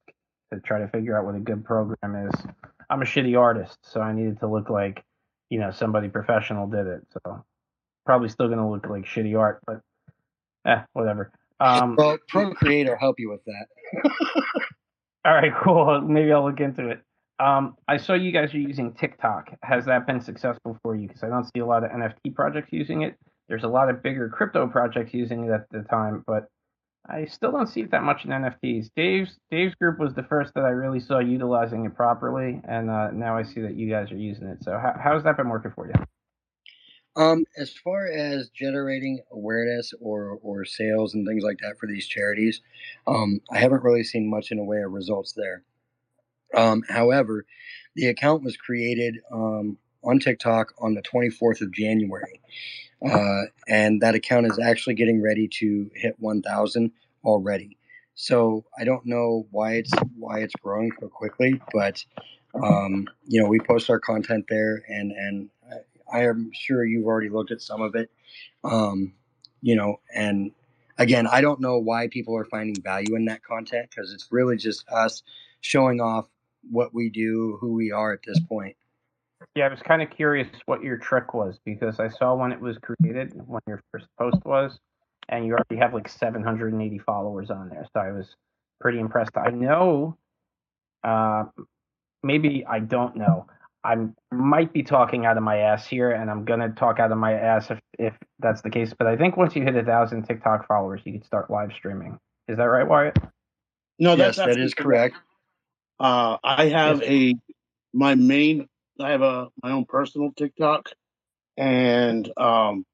to 0.53 0.61
try 0.61 0.81
to 0.81 0.89
figure 0.89 1.19
out 1.19 1.25
what 1.25 1.35
a 1.35 1.41
good 1.41 1.65
program 1.65 2.29
is. 2.29 2.35
I'm 2.91 3.03
a 3.03 3.05
shitty 3.05 3.39
artist, 3.39 3.79
so 3.83 4.01
I 4.01 4.13
needed 4.13 4.41
to 4.41 4.49
look 4.49 4.71
like, 4.71 5.03
you 5.51 5.59
know, 5.59 5.71
somebody 5.71 6.09
professional 6.09 6.67
did 6.67 6.87
it. 6.87 7.07
So 7.13 7.45
probably 8.05 8.29
still 8.29 8.49
gonna 8.49 8.69
look 8.69 8.87
like 8.89 9.05
shitty 9.05 9.39
art, 9.39 9.61
but 9.67 9.81
eh, 10.67 10.83
whatever. 10.93 11.33
Um, 11.61 11.97
well, 11.97 12.19
Procreate 12.29 12.89
will 12.89 12.99
help 12.99 13.19
you 13.19 13.31
with 13.31 13.45
that. 13.45 13.67
all 15.25 15.35
right, 15.35 15.53
cool. 15.63 16.01
Maybe 16.01 16.33
I'll 16.33 16.45
look 16.45 16.61
into 16.61 16.89
it. 16.89 17.03
Um, 17.39 17.77
I 17.89 17.97
saw 17.97 18.15
you 18.15 18.33
guys 18.33 18.55
are 18.55 18.59
using 18.59 18.93
TikTok. 18.95 19.57
Has 19.63 19.87
that 19.87 20.07
been 20.07 20.21
successful 20.21 20.79
for 20.83 20.95
you? 20.95 21.09
Because 21.09 21.23
I 21.23 21.29
don't 21.29 21.45
see 21.45 21.61
a 21.61 21.67
lot 21.67 21.85
of 21.85 21.91
NFT 21.91 22.35
projects 22.35 22.69
using 22.73 23.03
it. 23.03 23.17
There's 23.49 23.65
a 23.65 23.69
lot 23.69 23.91
of 23.91 24.03
bigger 24.03 24.29
crypto 24.29 24.67
projects 24.67 25.13
using 25.13 25.45
it 25.45 25.51
at 25.51 25.69
the 25.71 25.83
time, 25.83 26.25
but 26.27 26.49
I 27.07 27.27
still 27.27 27.53
don't 27.53 27.67
see 27.67 27.81
it 27.83 27.91
that 27.91 28.03
much 28.03 28.25
in 28.25 28.31
NFTs. 28.31 28.91
Dave's 28.97 29.39
Dave's 29.51 29.75
group 29.75 29.99
was 29.99 30.15
the 30.15 30.23
first 30.23 30.55
that 30.55 30.65
I 30.65 30.71
really 30.71 31.01
saw 31.01 31.19
utilizing 31.19 31.85
it 31.85 31.95
properly, 31.95 32.63
and 32.67 32.91
uh, 32.91 33.11
now 33.11 33.37
I 33.37 33.43
see 33.43 33.61
that 33.61 33.77
you 33.77 33.91
guys 33.91 34.11
are 34.11 34.17
using 34.17 34.47
it. 34.47 34.65
So 34.65 34.73
how, 34.73 34.95
how's 34.99 35.25
that 35.25 35.37
been 35.37 35.51
working 35.51 35.73
for 35.75 35.87
you? 35.87 35.95
Um, 37.17 37.45
as 37.59 37.71
far 37.71 38.07
as 38.07 38.49
generating 38.49 39.21
awareness 39.31 39.93
or 40.01 40.39
or 40.43 40.65
sales 40.65 41.15
and 41.15 41.27
things 41.27 41.45
like 41.45 41.59
that 41.59 41.79
for 41.79 41.87
these 41.87 42.07
charities, 42.07 42.63
um, 43.07 43.41
I 43.53 43.59
haven't 43.59 43.85
really 43.85 44.05
seen 44.05 44.31
much 44.31 44.51
in 44.51 44.59
a 44.59 44.65
way 44.65 44.81
of 44.81 44.91
results 44.91 45.33
there. 45.33 45.63
Um, 46.57 46.83
however, 46.89 47.45
the 47.97 48.07
account 48.07 48.43
was 48.43 48.57
created 48.57 49.17
um, 49.31 49.77
on 50.03 50.21
TikTok 50.21 50.73
on 50.81 50.95
the 50.95 51.03
24th 51.03 51.61
of 51.61 51.73
January. 51.73 52.41
Uh, 53.05 53.43
and 53.69 54.01
that 54.01 54.15
account 54.15 54.47
is 54.47 54.59
actually 54.59 54.95
getting 54.95 55.21
ready 55.21 55.49
to 55.49 55.91
hit 55.95 56.17
1,000 56.19 56.91
already. 57.25 57.77
So 58.15 58.65
I 58.79 58.85
don't 58.85 59.05
know 59.07 59.47
why 59.51 59.75
it's 59.75 59.91
why 60.17 60.39
it's 60.41 60.55
growing 60.55 60.93
so 61.01 61.09
quickly, 61.09 61.61
but 61.73 62.05
um, 62.55 63.09
you 63.27 63.43
know 63.43 63.49
we 63.49 63.59
post 63.59 63.91
our 63.91 63.99
content 63.99 64.47
there, 64.49 64.85
and 64.89 65.11
and 65.11 65.51
I, 66.13 66.19
I 66.21 66.25
am 66.29 66.51
sure 66.55 66.85
you've 66.85 67.07
already 67.07 67.29
looked 67.29 67.51
at 67.51 67.61
some 67.61 67.83
of 67.83 67.97
it. 67.97 68.11
Um, 68.63 69.15
you 69.63 69.75
know, 69.75 70.01
and 70.15 70.53
again, 70.97 71.27
I 71.27 71.41
don't 71.41 71.61
know 71.61 71.79
why 71.79 72.07
people 72.09 72.37
are 72.37 72.45
finding 72.45 72.81
value 72.81 73.17
in 73.17 73.25
that 73.25 73.43
content 73.43 73.91
because 73.91 74.13
it's 74.13 74.29
really 74.31 74.57
just 74.57 74.89
us 74.89 75.23
showing 75.61 76.01
off 76.01 76.29
what 76.71 76.95
we 76.95 77.11
do, 77.11 77.59
who 77.61 77.73
we 77.73 77.91
are 77.91 78.13
at 78.13 78.21
this 78.25 78.39
point. 78.41 78.77
Yeah, 79.55 79.67
I 79.67 79.69
was 79.69 79.81
kind 79.81 80.03
of 80.03 80.11
curious 80.11 80.49
what 80.67 80.83
your 80.83 80.97
trick 80.97 81.33
was 81.33 81.59
because 81.65 82.01
I 82.01 82.09
saw 82.09 82.35
when 82.35 82.51
it 82.51 82.61
was 82.61 82.77
created, 82.79 83.33
when 83.47 83.63
your 83.69 83.81
first 83.93 84.07
post 84.19 84.45
was, 84.45 84.79
and 85.29 85.47
you 85.47 85.53
already 85.53 85.77
have 85.77 85.95
like 85.95 86.09
780 86.09 86.99
followers 86.99 87.51
on 87.51 87.69
there. 87.69 87.87
So 87.93 88.01
I 88.01 88.11
was 88.11 88.35
pretty 88.81 88.99
impressed. 88.99 89.37
I 89.37 89.51
know, 89.51 90.17
uh, 91.05 91.45
maybe 92.23 92.65
I 92.69 92.81
don't 92.81 93.17
know. 93.17 93.47
I 93.85 93.97
might 94.33 94.73
be 94.73 94.83
talking 94.83 95.27
out 95.27 95.37
of 95.37 95.43
my 95.43 95.59
ass 95.59 95.87
here, 95.87 96.11
and 96.11 96.31
I'm 96.31 96.45
gonna 96.47 96.71
talk 96.71 96.99
out 96.99 97.13
of 97.13 97.19
my 97.19 97.35
ass 97.35 97.71
if, 97.71 97.79
if 97.99 98.15
that's 98.39 98.63
the 98.63 98.71
case. 98.71 98.95
But 98.99 99.07
I 99.07 99.17
think 99.17 99.37
once 99.37 99.55
you 99.55 99.63
hit 99.63 99.77
a 99.77 99.85
thousand 99.85 100.25
TikTok 100.25 100.67
followers, 100.67 101.03
you 101.05 101.13
could 101.13 101.25
start 101.25 101.51
live 101.51 101.71
streaming. 101.75 102.19
Is 102.49 102.57
that 102.57 102.65
right, 102.65 102.89
Wyatt? 102.89 103.19
No, 103.99 104.15
yes, 104.15 104.37
that's 104.37 104.57
that 104.57 104.59
is 104.59 104.73
correct. 104.73 105.17
Uh, 106.01 106.39
I 106.43 106.69
have 106.71 107.03
a 107.03 107.35
my 107.93 108.15
main. 108.15 108.69
I 109.01 109.11
have 109.11 109.23
a 109.23 109.49
my 109.63 109.73
own 109.73 109.85
personal 109.87 110.33
TikTok, 110.37 110.91
and 111.57 112.31
um, 112.39 112.87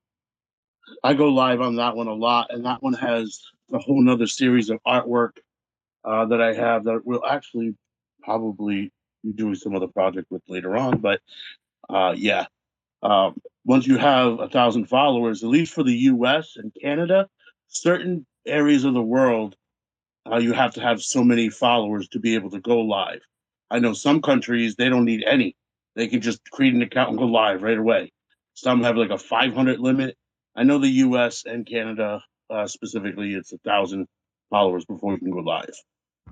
I 1.04 1.14
go 1.14 1.28
live 1.28 1.60
on 1.60 1.76
that 1.76 1.96
one 1.96 2.08
a 2.08 2.14
lot, 2.14 2.48
and 2.50 2.64
that 2.64 2.82
one 2.82 2.94
has 2.94 3.40
a 3.72 3.78
whole 3.78 4.02
nother 4.02 4.26
series 4.26 4.70
of 4.70 4.80
artwork 4.86 5.32
uh, 6.04 6.26
that 6.26 6.40
I 6.40 6.54
have 6.54 6.84
that 6.84 7.04
will 7.04 7.24
actually 7.24 7.74
probably 8.22 8.92
be 9.22 9.32
doing 9.32 9.54
some 9.54 9.74
other 9.74 9.88
project 9.88 10.30
with 10.30 10.42
later 10.48 10.76
on. 10.76 10.98
But 10.98 11.20
uh, 11.88 12.14
yeah, 12.16 12.46
um, 13.02 13.40
once 13.64 13.86
you 13.86 13.98
have 13.98 14.40
a 14.40 14.48
thousand 14.48 14.86
followers, 14.86 15.42
at 15.42 15.50
least 15.50 15.74
for 15.74 15.82
the 15.82 15.94
U.S. 15.94 16.56
and 16.56 16.72
Canada, 16.80 17.28
certain 17.68 18.26
areas 18.46 18.84
of 18.84 18.94
the 18.94 19.02
world 19.02 19.56
uh, 20.30 20.38
you 20.38 20.52
have 20.52 20.74
to 20.74 20.80
have 20.80 21.02
so 21.02 21.24
many 21.24 21.48
followers 21.48 22.08
to 22.08 22.18
be 22.20 22.34
able 22.34 22.50
to 22.50 22.60
go 22.60 22.80
live. 22.80 23.20
I 23.70 23.78
know 23.78 23.92
some 23.92 24.20
countries 24.20 24.76
they 24.76 24.88
don't 24.88 25.04
need 25.04 25.24
any; 25.24 25.56
they 25.96 26.08
can 26.08 26.20
just 26.20 26.40
create 26.50 26.74
an 26.74 26.82
account 26.82 27.10
and 27.10 27.18
go 27.18 27.26
live 27.26 27.62
right 27.62 27.78
away. 27.78 28.12
Some 28.54 28.82
have 28.82 28.96
like 28.96 29.10
a 29.10 29.18
500 29.18 29.80
limit. 29.80 30.16
I 30.56 30.64
know 30.64 30.78
the 30.78 30.88
U.S. 30.88 31.44
and 31.46 31.66
Canada 31.66 32.22
uh, 32.50 32.66
specifically, 32.66 33.34
it's 33.34 33.52
a 33.52 33.58
thousand 33.58 34.06
followers 34.50 34.84
before 34.84 35.12
you 35.12 35.18
can 35.18 35.30
go 35.30 35.38
live. 35.38 35.70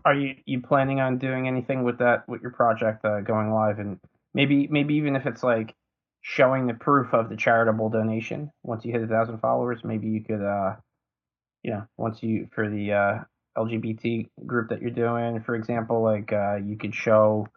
Are 0.04 0.14
you 0.14 0.36
you 0.44 0.60
planning 0.60 1.00
on 1.00 1.18
doing 1.18 1.48
anything 1.48 1.82
with 1.84 1.98
that 1.98 2.28
with 2.28 2.42
your 2.42 2.52
project 2.52 3.04
uh, 3.04 3.20
going 3.20 3.52
live 3.52 3.78
and 3.78 3.98
maybe 4.34 4.68
maybe 4.68 4.94
even 4.94 5.16
if 5.16 5.26
it's 5.26 5.42
like 5.42 5.74
showing 6.20 6.66
the 6.66 6.74
proof 6.74 7.12
of 7.14 7.28
the 7.28 7.36
charitable 7.36 7.88
donation 7.88 8.50
once 8.62 8.84
you 8.84 8.92
hit 8.92 9.02
a 9.02 9.06
thousand 9.06 9.38
followers, 9.38 9.80
maybe 9.84 10.08
you 10.08 10.22
could 10.22 10.44
uh 10.44 10.76
you 11.62 11.72
know 11.72 11.84
once 11.96 12.22
you 12.22 12.48
for 12.52 12.68
the 12.68 12.92
uh 12.92 13.18
LGBT 13.58 14.28
group 14.46 14.70
that 14.70 14.80
you're 14.80 14.90
doing, 14.90 15.40
for 15.42 15.54
example, 15.54 16.02
like 16.02 16.32
uh, 16.32 16.56
you 16.56 16.76
could 16.76 16.94
show 16.94 17.48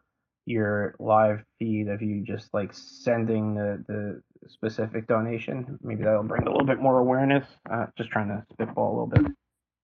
your 0.46 0.96
live 1.00 1.44
feed 1.60 1.88
of 1.88 2.02
you 2.02 2.24
just 2.24 2.54
like 2.54 2.72
sending 2.74 3.56
the, 3.56 3.84
the 3.88 4.50
specific 4.50 5.08
donation. 5.08 5.78
Maybe 5.82 6.04
that'll 6.04 6.24
bring 6.24 6.44
a 6.44 6.52
little 6.52 6.66
bit 6.66 6.80
more 6.80 7.00
awareness. 7.00 7.46
Uh, 7.72 7.88
just 7.98 8.10
trying 8.10 8.30
to 8.30 8.44
spitball 8.52 8.90
a 8.90 8.94
little 8.94 9.08
bit. 9.08 9.34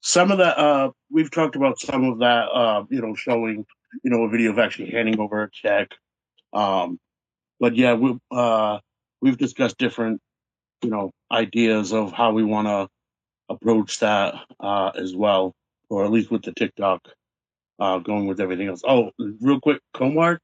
Some 0.02 0.32
of 0.32 0.38
that, 0.40 0.58
uh, 0.58 0.92
we've 1.12 1.32
talked 1.32 1.56
about 1.56 1.80
some 1.80 2.04
of 2.06 2.20
that, 2.20 2.46
uh, 2.54 2.84
you 2.90 3.02
know, 3.02 3.16
showing, 3.16 3.66
you 4.04 4.12
know, 4.12 4.24
a 4.24 4.30
video 4.30 4.52
of 4.52 4.60
actually 4.60 4.92
handing 4.92 5.20
over 5.20 5.44
a 5.44 5.50
check. 5.52 5.90
Um, 6.54 7.00
but 7.60 7.76
yeah, 7.76 7.94
we, 7.94 8.18
uh, 8.32 8.80
we've 9.22 9.38
discussed 9.38 9.78
different, 9.78 10.22
you 10.82 10.90
know, 10.90 11.12
ideas 11.32 11.94
of 11.94 12.14
how 12.14 12.32
we 12.32 12.44
want 12.44 12.68
to 12.68 12.88
approach 13.50 14.00
that 14.00 14.36
uh, 14.60 14.90
as 14.96 15.16
well 15.16 15.56
or 15.90 16.06
at 16.06 16.12
least 16.12 16.32
with 16.32 16.44
the 16.44 16.54
TikTok, 16.54 17.08
uh, 17.80 18.00
going 18.00 18.28
with 18.28 18.40
everything 18.40 18.68
else. 18.68 18.82
Oh, 18.88 19.12
real 19.18 19.60
quick, 19.60 19.82
Komard, 19.96 20.40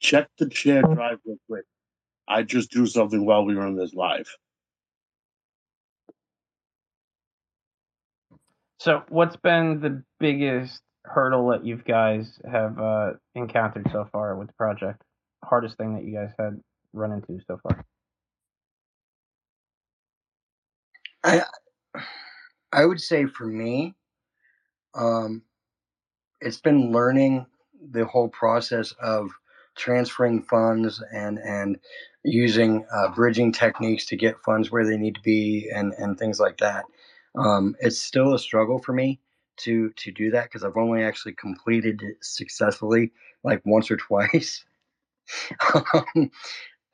check 0.00 0.28
the 0.38 0.52
share 0.52 0.82
drive 0.82 1.18
real 1.24 1.38
quick. 1.48 1.64
I 2.28 2.42
just 2.42 2.70
do 2.70 2.86
something 2.86 3.24
while 3.24 3.44
we 3.44 3.54
were 3.54 3.66
on 3.66 3.76
this 3.76 3.94
live. 3.94 4.28
So, 8.78 9.02
what's 9.08 9.36
been 9.36 9.80
the 9.80 10.02
biggest 10.20 10.80
hurdle 11.04 11.48
that 11.48 11.64
you 11.64 11.76
guys 11.76 12.38
have 12.50 12.78
uh, 12.78 13.12
encountered 13.34 13.88
so 13.90 14.08
far 14.12 14.36
with 14.36 14.48
the 14.48 14.54
project? 14.54 15.02
Hardest 15.44 15.76
thing 15.76 15.94
that 15.94 16.04
you 16.04 16.12
guys 16.12 16.30
had 16.38 16.60
run 16.92 17.12
into 17.12 17.40
so 17.46 17.58
far? 17.62 17.84
I 21.24 21.42
I 22.72 22.84
would 22.84 23.00
say 23.00 23.26
for 23.26 23.46
me, 23.46 23.94
um, 24.94 25.42
it's 26.40 26.60
been 26.60 26.92
learning 26.92 27.46
the 27.90 28.04
whole 28.04 28.28
process 28.28 28.92
of 29.00 29.30
transferring 29.76 30.42
funds 30.42 31.02
and 31.12 31.38
and 31.38 31.78
using 32.24 32.84
uh, 32.92 33.08
bridging 33.08 33.52
techniques 33.52 34.06
to 34.06 34.16
get 34.16 34.40
funds 34.44 34.70
where 34.70 34.84
they 34.84 34.96
need 34.96 35.14
to 35.14 35.20
be 35.22 35.70
and 35.74 35.92
and 35.94 36.18
things 36.18 36.40
like 36.40 36.58
that. 36.58 36.84
Um, 37.36 37.76
it's 37.80 38.00
still 38.00 38.34
a 38.34 38.38
struggle 38.38 38.78
for 38.78 38.92
me 38.92 39.20
to 39.58 39.90
to 39.90 40.10
do 40.12 40.30
that 40.30 40.44
because 40.44 40.64
I've 40.64 40.76
only 40.76 41.02
actually 41.02 41.34
completed 41.34 42.02
it 42.02 42.16
successfully 42.22 43.12
like 43.44 43.62
once 43.64 43.90
or 43.90 43.96
twice. 43.96 44.64
um, 45.74 46.30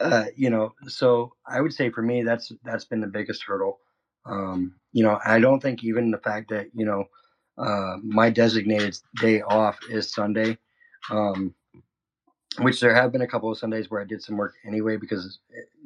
uh, 0.01 0.25
you 0.37 0.51
know, 0.51 0.75
so 0.89 1.33
I 1.47 1.61
would 1.61 1.73
say 1.73 1.91
for 1.91 2.03
me 2.03 2.23
that's 2.23 2.53
that's 2.65 2.85
been 2.85 3.01
the 3.01 3.07
biggest 3.07 3.43
hurdle. 3.45 3.79
Um, 4.27 4.75
you 4.93 5.03
know, 5.03 5.19
I 5.25 5.41
don't 5.41 5.61
think 5.61 5.83
even 5.83 6.11
the 6.11 6.19
fact 6.19 6.51
that 6.51 6.69
you 6.75 6.85
know 6.85 7.05
uh, 7.59 7.97
my 8.03 8.31
designated 8.31 8.99
day 9.21 9.43
off 9.43 9.79
is 9.91 10.13
Sunday, 10.13 10.59
um, 11.11 11.55
which 12.59 12.81
there 12.81 12.95
have 12.95 13.13
been 13.13 13.23
a 13.23 13.27
couple 13.27 13.51
of 13.51 13.59
Sundays 13.59 13.91
where 13.91 14.01
I 14.01 14.05
did 14.05 14.23
some 14.23 14.37
work 14.37 14.55
anyway 14.67 14.97
because 14.97 15.39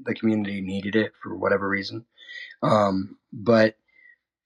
the 0.05 0.15
community 0.15 0.61
needed 0.61 0.97
it 0.97 1.13
for 1.23 1.37
whatever 1.37 1.69
reason. 1.69 2.05
Um, 2.63 3.19
but 3.33 3.77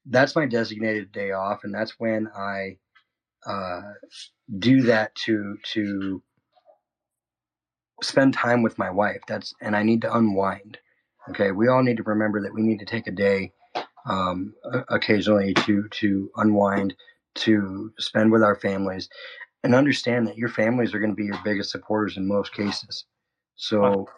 that's 0.06 0.36
my 0.36 0.46
designated 0.46 1.12
day 1.12 1.32
off, 1.32 1.64
and 1.64 1.74
that's 1.74 1.98
when 1.98 2.28
I 2.36 2.78
uh, 3.46 3.82
do 4.58 4.82
that 4.82 5.14
to 5.26 5.56
to 5.72 6.22
spend 8.02 8.34
time 8.34 8.62
with 8.62 8.78
my 8.78 8.90
wife. 8.90 9.20
That's 9.28 9.54
and 9.60 9.76
I 9.76 9.82
need 9.82 10.02
to 10.02 10.14
unwind. 10.14 10.78
Okay, 11.30 11.52
we 11.52 11.68
all 11.68 11.82
need 11.82 11.98
to 11.98 12.02
remember 12.02 12.42
that 12.42 12.54
we 12.54 12.62
need 12.62 12.80
to 12.80 12.86
take 12.86 13.06
a 13.06 13.12
day 13.12 13.52
um, 14.06 14.54
occasionally 14.88 15.54
to 15.54 15.88
to 15.88 16.30
unwind 16.36 16.94
to 17.36 17.92
spend 17.98 18.32
with 18.32 18.42
our 18.42 18.56
families 18.56 19.08
and 19.62 19.74
understand 19.74 20.26
that 20.26 20.38
your 20.38 20.48
families 20.48 20.94
are 20.94 20.98
going 20.98 21.10
to 21.10 21.16
be 21.16 21.26
your 21.26 21.38
biggest 21.44 21.70
supporters 21.70 22.16
in 22.16 22.26
most 22.26 22.52
cases. 22.54 23.04
So, 23.56 24.08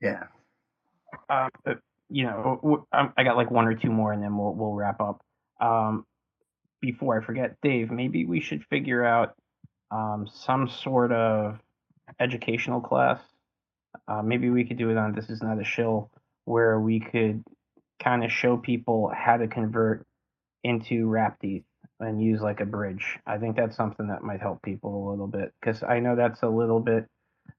yeah. 0.00 0.24
Uh, 1.28 1.48
you 2.08 2.24
know, 2.24 2.86
I 2.92 3.24
got 3.24 3.36
like 3.36 3.50
one 3.50 3.66
or 3.66 3.74
two 3.74 3.90
more, 3.90 4.12
and 4.12 4.22
then 4.22 4.36
we'll 4.36 4.54
we'll 4.54 4.74
wrap 4.74 5.00
up. 5.00 5.22
Um, 5.60 6.04
before 6.80 7.20
I 7.20 7.24
forget, 7.24 7.56
Dave, 7.62 7.90
maybe 7.90 8.26
we 8.26 8.40
should 8.40 8.64
figure 8.66 9.04
out 9.04 9.34
um, 9.90 10.28
some 10.32 10.68
sort 10.68 11.12
of 11.12 11.58
educational 12.18 12.80
class. 12.80 13.20
Uh, 14.08 14.22
maybe 14.22 14.50
we 14.50 14.64
could 14.64 14.78
do 14.78 14.90
it 14.90 14.96
on 14.96 15.14
This 15.14 15.30
Is 15.30 15.42
Not 15.42 15.60
a 15.60 15.64
Shill, 15.64 16.10
where 16.44 16.80
we 16.80 16.98
could 16.98 17.44
kind 18.02 18.24
of 18.24 18.32
show 18.32 18.56
people 18.56 19.12
how 19.14 19.36
to 19.36 19.46
convert 19.46 20.04
into 20.64 21.06
wrapped 21.06 21.44
ETH 21.44 21.62
and 22.02 22.22
use 22.22 22.40
like 22.40 22.60
a 22.60 22.66
bridge. 22.66 23.18
I 23.26 23.38
think 23.38 23.56
that's 23.56 23.76
something 23.76 24.08
that 24.08 24.22
might 24.22 24.40
help 24.40 24.62
people 24.62 25.08
a 25.08 25.10
little 25.10 25.26
bit 25.28 25.52
because 25.60 25.82
I 25.82 26.00
know 26.00 26.16
that's 26.16 26.42
a 26.42 26.48
little 26.48 26.80
bit 26.80 27.06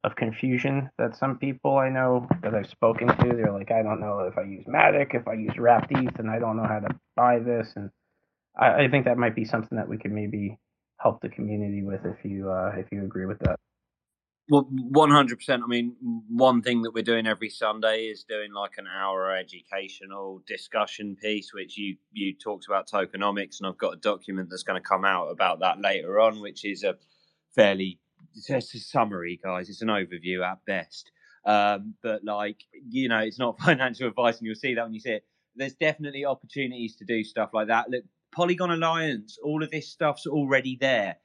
of 0.03 0.15
confusion 0.15 0.89
that 0.97 1.15
some 1.17 1.37
people 1.37 1.77
I 1.77 1.89
know 1.89 2.27
that 2.41 2.55
I've 2.55 2.69
spoken 2.69 3.07
to, 3.07 3.35
they're 3.35 3.51
like, 3.53 3.71
I 3.71 3.83
don't 3.83 4.01
know 4.01 4.19
if 4.19 4.37
I 4.37 4.43
use 4.43 4.65
Matic, 4.65 5.15
if 5.15 5.27
I 5.27 5.33
use 5.33 5.57
wrapped 5.57 5.91
ETH, 5.91 6.19
and 6.19 6.29
I 6.29 6.39
don't 6.39 6.57
know 6.57 6.67
how 6.67 6.79
to 6.79 6.95
buy 7.15 7.39
this. 7.39 7.73
And 7.75 7.89
I, 8.59 8.85
I 8.85 8.89
think 8.89 9.05
that 9.05 9.17
might 9.17 9.35
be 9.35 9.45
something 9.45 9.77
that 9.77 9.89
we 9.89 9.97
could 9.97 10.11
maybe 10.11 10.59
help 10.99 11.21
the 11.21 11.29
community 11.29 11.83
with 11.83 12.05
if 12.05 12.23
you 12.25 12.51
uh, 12.51 12.73
if 12.77 12.87
you 12.91 13.03
agree 13.03 13.25
with 13.25 13.39
that. 13.39 13.59
Well, 14.49 14.67
one 14.69 15.09
hundred 15.09 15.37
percent. 15.37 15.63
I 15.63 15.67
mean, 15.67 15.95
one 16.27 16.61
thing 16.61 16.81
that 16.81 16.93
we're 16.93 17.03
doing 17.03 17.25
every 17.25 17.49
Sunday 17.49 18.07
is 18.07 18.25
doing 18.25 18.53
like 18.53 18.73
an 18.77 18.87
hour 18.87 19.33
educational 19.35 20.41
discussion 20.45 21.15
piece, 21.15 21.53
which 21.53 21.77
you 21.77 21.95
you 22.11 22.35
talked 22.35 22.65
about 22.67 22.89
tokenomics, 22.89 23.59
and 23.59 23.67
I've 23.67 23.77
got 23.77 23.93
a 23.93 23.97
document 23.97 24.49
that's 24.49 24.63
going 24.63 24.81
to 24.81 24.87
come 24.87 25.05
out 25.05 25.29
about 25.29 25.61
that 25.61 25.79
later 25.79 26.19
on, 26.19 26.41
which 26.41 26.65
is 26.65 26.83
a 26.83 26.95
fairly 27.55 27.99
it's 28.35 28.49
a 28.75 28.79
summary, 28.79 29.39
guys. 29.43 29.69
It's 29.69 29.81
an 29.81 29.87
overview 29.87 30.45
at 30.45 30.65
best. 30.65 31.11
Um, 31.45 31.95
but 32.03 32.23
like 32.25 32.65
you 32.89 33.07
know, 33.09 33.19
it's 33.19 33.39
not 33.39 33.59
financial 33.61 34.07
advice, 34.09 34.37
and 34.39 34.45
you'll 34.45 34.55
see 34.55 34.75
that 34.75 34.83
when 34.83 34.93
you 34.93 34.99
see 34.99 35.11
it. 35.13 35.25
There's 35.55 35.75
definitely 35.75 36.25
opportunities 36.25 36.95
to 36.97 37.05
do 37.05 37.23
stuff 37.23 37.51
like 37.53 37.67
that. 37.67 37.89
Look, 37.89 38.03
Polygon 38.33 38.71
Alliance, 38.71 39.37
all 39.43 39.63
of 39.63 39.71
this 39.71 39.89
stuff's 39.89 40.25
already 40.27 40.77
there. 40.81 41.17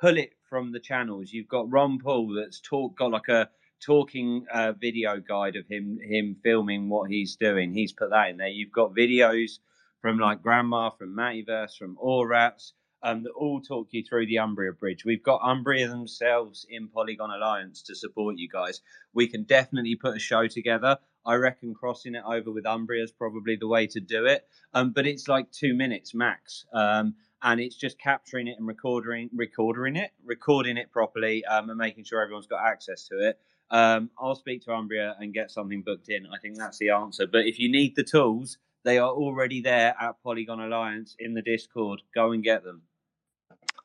Pull 0.00 0.16
it 0.16 0.32
from 0.48 0.72
the 0.72 0.80
channels. 0.80 1.30
You've 1.30 1.48
got 1.48 1.70
Ron 1.70 1.98
Paul 1.98 2.34
that's 2.34 2.60
talk 2.60 2.96
got 2.96 3.10
like 3.10 3.28
a 3.28 3.50
talking 3.84 4.46
uh, 4.52 4.72
video 4.72 5.20
guide 5.20 5.56
of 5.56 5.66
him 5.68 5.98
him 6.02 6.36
filming 6.42 6.88
what 6.88 7.10
he's 7.10 7.36
doing. 7.36 7.72
He's 7.72 7.92
put 7.92 8.10
that 8.10 8.30
in 8.30 8.36
there. 8.38 8.48
You've 8.48 8.72
got 8.72 8.94
videos 8.94 9.58
from 10.00 10.18
like 10.18 10.42
Grandma, 10.42 10.90
from 10.90 11.14
Mattyverse, 11.14 11.76
from 11.76 11.96
Orats, 11.96 12.72
um, 13.02 13.22
that 13.22 13.30
all 13.30 13.60
talk 13.60 13.88
you 13.90 14.02
through 14.02 14.26
the 14.26 14.38
Umbria 14.38 14.72
Bridge. 14.72 15.04
We've 15.04 15.22
got 15.22 15.40
Umbria 15.42 15.88
themselves 15.88 16.66
in 16.68 16.88
Polygon 16.88 17.30
Alliance 17.30 17.82
to 17.84 17.94
support 17.94 18.36
you 18.38 18.48
guys. 18.48 18.80
We 19.14 19.26
can 19.26 19.44
definitely 19.44 19.96
put 19.96 20.16
a 20.16 20.20
show 20.20 20.46
together. 20.46 20.98
I 21.24 21.34
reckon 21.34 21.74
crossing 21.74 22.14
it 22.14 22.24
over 22.26 22.50
with 22.50 22.66
Umbria 22.66 23.04
is 23.04 23.12
probably 23.12 23.56
the 23.56 23.68
way 23.68 23.86
to 23.88 24.00
do 24.00 24.26
it. 24.26 24.46
Um, 24.72 24.92
but 24.92 25.06
it's 25.06 25.28
like 25.28 25.50
two 25.50 25.74
minutes 25.74 26.14
max. 26.14 26.64
Um, 26.72 27.14
and 27.42 27.60
it's 27.60 27.76
just 27.76 27.98
capturing 27.98 28.48
it 28.48 28.56
and 28.58 28.66
recording 28.66 29.30
recording 29.34 29.96
it, 29.96 30.10
recording 30.24 30.76
it 30.76 30.90
properly, 30.90 31.44
um, 31.44 31.70
and 31.70 31.78
making 31.78 32.04
sure 32.04 32.20
everyone's 32.20 32.46
got 32.46 32.66
access 32.66 33.08
to 33.08 33.28
it. 33.28 33.38
Um, 33.70 34.10
I'll 34.18 34.34
speak 34.34 34.64
to 34.64 34.72
Umbria 34.72 35.16
and 35.20 35.32
get 35.32 35.50
something 35.50 35.82
booked 35.82 36.08
in. 36.08 36.26
I 36.26 36.38
think 36.38 36.56
that's 36.56 36.78
the 36.78 36.90
answer. 36.90 37.26
But 37.26 37.46
if 37.46 37.58
you 37.58 37.70
need 37.70 37.94
the 37.94 38.02
tools, 38.02 38.58
they 38.84 38.98
are 38.98 39.10
already 39.10 39.60
there 39.60 39.94
at 40.00 40.22
Polygon 40.22 40.60
Alliance 40.60 41.14
in 41.18 41.34
the 41.34 41.42
Discord. 41.42 42.02
Go 42.14 42.32
and 42.32 42.42
get 42.42 42.64
them. 42.64 42.82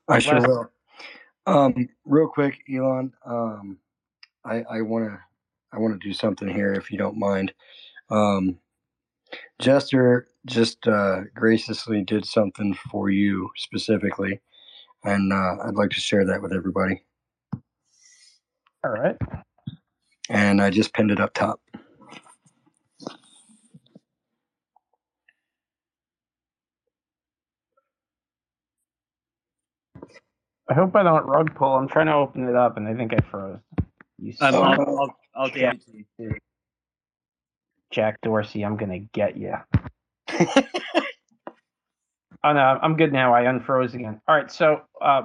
I 0.07 0.19
sure 0.19 0.41
will. 0.41 0.71
Um, 1.45 1.89
real 2.05 2.27
quick, 2.27 2.61
Elon. 2.73 3.13
Um, 3.25 3.77
I 4.43 4.81
want 4.81 5.05
to 5.05 5.19
I 5.71 5.79
want 5.79 5.99
to 5.99 6.07
do 6.07 6.13
something 6.13 6.47
here, 6.47 6.73
if 6.73 6.91
you 6.91 6.97
don't 6.97 7.17
mind. 7.17 7.53
Um, 8.09 8.59
Jester 9.59 10.27
just 10.45 10.87
uh, 10.87 11.21
graciously 11.33 12.03
did 12.03 12.25
something 12.25 12.73
for 12.91 13.09
you 13.09 13.49
specifically, 13.55 14.39
and 15.03 15.33
uh, 15.33 15.57
I'd 15.65 15.75
like 15.75 15.91
to 15.91 15.99
share 15.99 16.25
that 16.25 16.41
with 16.41 16.53
everybody. 16.53 17.03
All 18.83 18.91
right. 18.91 19.15
And 20.29 20.61
I 20.61 20.69
just 20.69 20.93
pinned 20.93 21.11
it 21.11 21.19
up 21.19 21.33
top. 21.33 21.59
I 30.67 30.73
hope 30.73 30.95
I 30.95 31.03
don't 31.03 31.25
rug 31.25 31.53
pull. 31.55 31.75
I'm 31.75 31.87
trying 31.87 32.07
to 32.07 32.13
open 32.13 32.47
it 32.47 32.55
up, 32.55 32.77
and 32.77 32.87
I 32.87 32.95
think 32.95 33.13
I 33.13 33.19
froze. 33.29 33.59
You 34.17 34.33
um, 34.41 34.55
I'll, 34.55 34.81
I'll, 34.81 35.15
I'll 35.35 35.49
DM 35.49 35.79
you. 36.17 36.35
Jack 37.95 38.19
Dorsey, 38.21 38.65
I'm 38.65 38.75
gonna 38.75 38.99
get 38.99 39.37
you. 39.37 39.53
oh 40.29 40.43
no, 42.43 42.59
I'm 42.81 42.97
good 42.97 43.13
now. 43.13 43.33
I 43.33 43.43
unfroze 43.43 43.93
again. 43.93 44.19
All 44.27 44.35
right, 44.35 44.51
so 44.51 44.81
uh, 45.01 45.21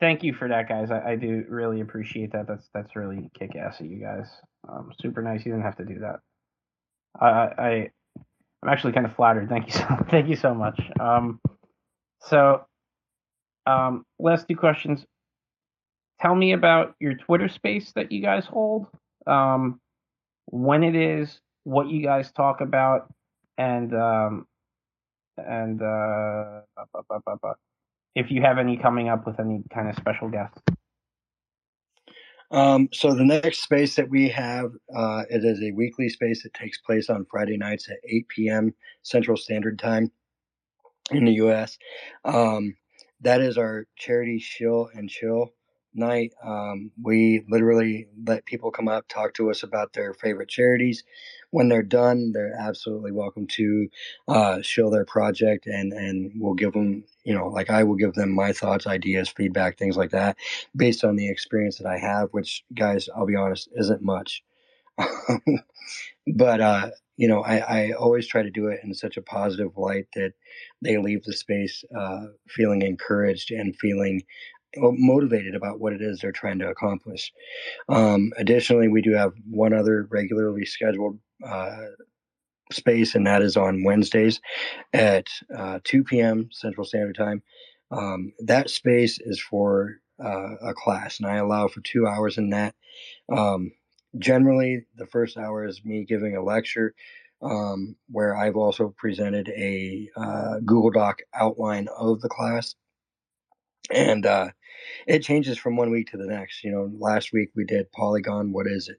thank 0.00 0.22
you 0.22 0.34
for 0.34 0.46
that, 0.46 0.68
guys. 0.68 0.90
I, 0.90 1.12
I, 1.12 1.16
do 1.16 1.46
really 1.48 1.80
appreciate 1.80 2.32
that. 2.32 2.46
That's 2.46 2.68
that's 2.74 2.94
really 2.94 3.30
kick 3.38 3.56
ass 3.56 3.80
of 3.80 3.86
you 3.86 4.00
guys. 4.00 4.28
Um, 4.68 4.92
super 5.00 5.22
nice. 5.22 5.46
You 5.46 5.52
didn't 5.52 5.64
have 5.64 5.78
to 5.78 5.86
do 5.86 6.00
that. 6.00 6.20
I, 7.18 7.26
I 7.26 7.90
I'm 8.62 8.68
actually 8.68 8.92
kind 8.92 9.06
of 9.06 9.16
flattered. 9.16 9.48
Thank 9.48 9.68
you 9.68 9.72
so 9.80 9.86
thank 10.10 10.28
you 10.28 10.36
so 10.36 10.52
much. 10.52 10.78
Um, 11.00 11.40
so 12.20 12.66
um, 13.64 14.04
last 14.18 14.46
two 14.46 14.56
questions. 14.56 15.06
Tell 16.20 16.34
me 16.34 16.52
about 16.52 16.96
your 17.00 17.14
Twitter 17.14 17.48
space 17.48 17.92
that 17.92 18.12
you 18.12 18.20
guys 18.20 18.44
hold. 18.44 18.88
Um, 19.26 19.80
when 20.44 20.84
it 20.84 20.94
is, 20.94 21.40
what 21.64 21.88
you 21.88 22.02
guys 22.02 22.32
talk 22.32 22.60
about, 22.60 23.12
and 23.58 23.94
um, 23.94 24.46
and 25.36 25.82
uh, 25.82 26.60
if 28.14 28.30
you 28.30 28.42
have 28.42 28.58
any 28.58 28.76
coming 28.76 29.08
up 29.08 29.26
with 29.26 29.40
any 29.40 29.62
kind 29.72 29.88
of 29.88 29.96
special 29.96 30.28
guests. 30.28 30.60
Um, 32.50 32.88
so 32.92 33.14
the 33.14 33.24
next 33.24 33.62
space 33.62 33.94
that 33.94 34.10
we 34.10 34.28
have, 34.30 34.72
uh, 34.94 35.22
it 35.30 35.44
is 35.44 35.62
a 35.62 35.70
weekly 35.72 36.08
space 36.08 36.42
that 36.42 36.52
takes 36.52 36.78
place 36.78 37.08
on 37.08 37.26
Friday 37.30 37.56
nights 37.56 37.88
at 37.88 37.98
8 38.04 38.28
p.m. 38.28 38.74
Central 39.02 39.36
Standard 39.36 39.78
Time 39.78 40.10
in 41.12 41.24
the 41.26 41.34
U.S. 41.34 41.78
Um, 42.24 42.76
that 43.20 43.40
is 43.40 43.56
our 43.56 43.86
charity 43.96 44.38
shill 44.38 44.90
and 44.94 45.08
chill 45.08 45.52
night. 45.94 46.32
Um, 46.44 46.90
we 47.02 47.44
literally 47.48 48.08
let 48.26 48.44
people 48.46 48.70
come 48.70 48.88
up, 48.88 49.06
talk 49.08 49.34
to 49.34 49.50
us 49.50 49.62
about 49.62 49.92
their 49.92 50.14
favorite 50.14 50.48
charities. 50.48 51.04
When 51.52 51.68
they're 51.68 51.82
done, 51.82 52.32
they're 52.32 52.54
absolutely 52.58 53.12
welcome 53.12 53.46
to 53.48 53.88
uh, 54.28 54.62
show 54.62 54.90
their 54.90 55.04
project, 55.04 55.66
and 55.66 55.92
and 55.92 56.32
we'll 56.36 56.54
give 56.54 56.72
them, 56.72 57.04
you 57.24 57.34
know, 57.34 57.48
like 57.48 57.70
I 57.70 57.84
will 57.84 57.96
give 57.96 58.14
them 58.14 58.30
my 58.34 58.52
thoughts, 58.52 58.86
ideas, 58.86 59.28
feedback, 59.28 59.76
things 59.78 59.96
like 59.96 60.10
that, 60.10 60.36
based 60.76 61.04
on 61.04 61.16
the 61.16 61.28
experience 61.30 61.78
that 61.78 61.88
I 61.88 61.98
have. 61.98 62.28
Which, 62.32 62.64
guys, 62.74 63.08
I'll 63.16 63.26
be 63.26 63.36
honest, 63.36 63.68
isn't 63.76 64.02
much. 64.02 64.42
but 66.36 66.60
uh, 66.60 66.90
you 67.16 67.28
know, 67.28 67.42
I, 67.42 67.56
I 67.58 67.92
always 67.92 68.26
try 68.26 68.42
to 68.42 68.50
do 68.50 68.68
it 68.68 68.80
in 68.82 68.94
such 68.94 69.16
a 69.16 69.22
positive 69.22 69.76
light 69.76 70.06
that 70.14 70.32
they 70.82 70.96
leave 70.98 71.22
the 71.24 71.32
space 71.32 71.84
uh, 71.96 72.26
feeling 72.48 72.82
encouraged 72.82 73.50
and 73.50 73.76
feeling 73.76 74.22
motivated 74.76 75.54
about 75.54 75.80
what 75.80 75.92
it 75.92 76.02
is 76.02 76.20
they're 76.20 76.32
trying 76.32 76.58
to 76.60 76.68
accomplish. 76.68 77.32
Um, 77.88 78.32
additionally, 78.36 78.88
we 78.88 79.02
do 79.02 79.12
have 79.12 79.32
one 79.48 79.72
other 79.72 80.06
regularly 80.10 80.64
scheduled 80.64 81.18
uh, 81.46 81.76
space, 82.72 83.14
and 83.14 83.26
that 83.26 83.42
is 83.42 83.56
on 83.56 83.84
Wednesdays 83.84 84.40
at 84.92 85.26
uh, 85.56 85.80
2 85.84 86.04
p.m. 86.04 86.48
Central 86.52 86.84
Standard 86.84 87.16
Time. 87.16 87.42
Um, 87.90 88.32
that 88.40 88.70
space 88.70 89.18
is 89.20 89.40
for 89.40 89.96
uh, 90.22 90.54
a 90.62 90.74
class, 90.74 91.18
and 91.18 91.28
I 91.28 91.36
allow 91.36 91.68
for 91.68 91.80
two 91.80 92.06
hours 92.06 92.38
in 92.38 92.50
that. 92.50 92.74
Um, 93.32 93.72
generally, 94.18 94.86
the 94.96 95.06
first 95.06 95.36
hour 95.36 95.66
is 95.66 95.84
me 95.84 96.04
giving 96.04 96.36
a 96.36 96.42
lecture. 96.42 96.94
Um, 97.42 97.96
where 98.10 98.36
I've 98.36 98.56
also 98.56 98.94
presented 98.98 99.48
a 99.48 100.10
uh, 100.14 100.58
Google 100.58 100.90
Doc 100.90 101.20
outline 101.34 101.88
of 101.98 102.20
the 102.20 102.28
class 102.28 102.74
and 103.90 104.26
uh, 104.26 104.48
it 105.06 105.22
changes 105.22 105.58
from 105.58 105.76
one 105.76 105.90
week 105.90 106.10
to 106.10 106.16
the 106.16 106.26
next. 106.26 106.64
You 106.64 106.72
know, 106.72 106.90
last 106.98 107.32
week 107.32 107.50
we 107.54 107.64
did 107.64 107.92
Polygon. 107.92 108.52
What 108.52 108.66
is 108.66 108.88
it? 108.88 108.98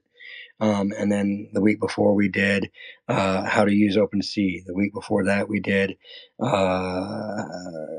Um, 0.60 0.92
and 0.96 1.10
then 1.10 1.50
the 1.52 1.60
week 1.60 1.80
before 1.80 2.14
we 2.14 2.28
did 2.28 2.70
uh, 3.08 3.44
how 3.44 3.64
to 3.64 3.72
use 3.72 3.96
OpenSea. 3.96 4.64
The 4.64 4.74
week 4.74 4.94
before 4.94 5.24
that 5.24 5.48
we 5.48 5.60
did 5.60 5.96
uh, 6.40 7.42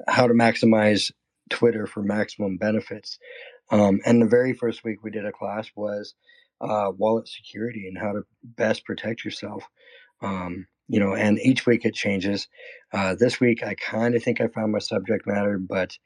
how 0.08 0.28
to 0.28 0.34
maximize 0.34 1.12
Twitter 1.50 1.86
for 1.86 2.02
maximum 2.02 2.58
benefits. 2.58 3.20
Um, 3.70 4.00
and 4.06 4.22
the 4.22 4.28
very 4.28 4.54
first 4.54 4.84
week 4.84 5.04
we 5.04 5.12
did 5.12 5.26
a 5.26 5.32
class 5.32 5.70
was 5.76 6.16
uh, 6.62 6.92
wallet 6.96 7.28
security 7.28 7.88
and 7.88 7.98
how 7.98 8.14
to 8.14 8.22
best 8.44 8.86
protect 8.86 9.26
yourself. 9.26 9.64
Um, 10.22 10.68
you 10.88 11.00
know, 11.00 11.16
and 11.16 11.40
each 11.40 11.66
week 11.66 11.86
it 11.86 11.94
changes. 11.94 12.48
Uh, 12.94 13.16
this 13.16 13.40
week 13.40 13.64
I 13.64 13.76
kind 13.76 14.16
of 14.16 14.24
think 14.24 14.40
I 14.40 14.48
found 14.48 14.72
my 14.72 14.80
subject 14.80 15.26
matter, 15.28 15.58
but 15.58 15.98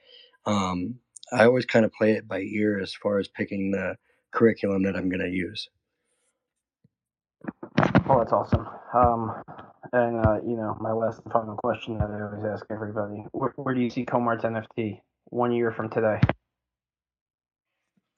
um, 0.48 0.96
I 1.32 1.46
always 1.46 1.66
kind 1.66 1.86
of 1.86 1.92
play 1.94 2.14
it 2.14 2.28
by 2.28 2.40
ear 2.40 2.80
as 2.80 2.94
far 2.94 3.20
as 3.20 3.28
picking 3.28 3.72
the 3.72 3.98
curriculum 4.32 4.84
that 4.84 4.96
I'm 4.96 5.10
going 5.10 5.22
to 5.22 5.30
use. 5.30 5.70
Oh, 8.10 8.20
that's 8.20 8.32
awesome. 8.32 8.68
Um, 8.94 9.44
and 9.94 10.26
uh, 10.26 10.40
you 10.46 10.56
know, 10.56 10.78
my 10.80 10.92
last 10.92 11.22
and 11.24 11.32
final 11.32 11.56
question 11.56 11.98
that 12.00 12.10
I 12.10 12.22
always 12.22 12.46
ask 12.52 12.66
everybody: 12.72 13.26
Where, 13.32 13.54
where 13.58 13.76
do 13.76 13.82
you 13.82 13.90
see 13.90 14.06
Komard's 14.06 14.44
NFT 14.44 15.02
one 15.26 15.52
year 15.52 15.72
from 15.72 15.90
today? 15.90 16.20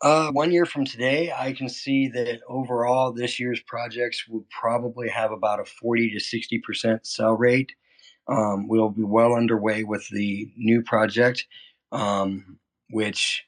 Uh, 0.01 0.31
one 0.31 0.51
year 0.51 0.65
from 0.65 0.85
today, 0.85 1.33
I 1.37 1.51
can 1.51 1.67
see 1.67 2.07
that 2.09 2.39
overall 2.47 3.11
this 3.11 3.37
year's 3.37 3.61
projects 3.67 4.27
will 4.29 4.45
probably 4.49 5.09
have 5.09 5.31
about 5.31 5.59
a 5.59 5.65
40 5.65 6.11
to 6.11 6.19
60% 6.19 6.99
sell 7.05 7.35
rate. 7.35 7.73
Um, 8.29 8.69
we'll 8.69 8.91
be 8.91 9.03
well 9.03 9.33
underway 9.33 9.83
with 9.83 10.07
the 10.07 10.49
new 10.55 10.83
project, 10.83 11.45
um, 11.91 12.59
which 12.89 13.45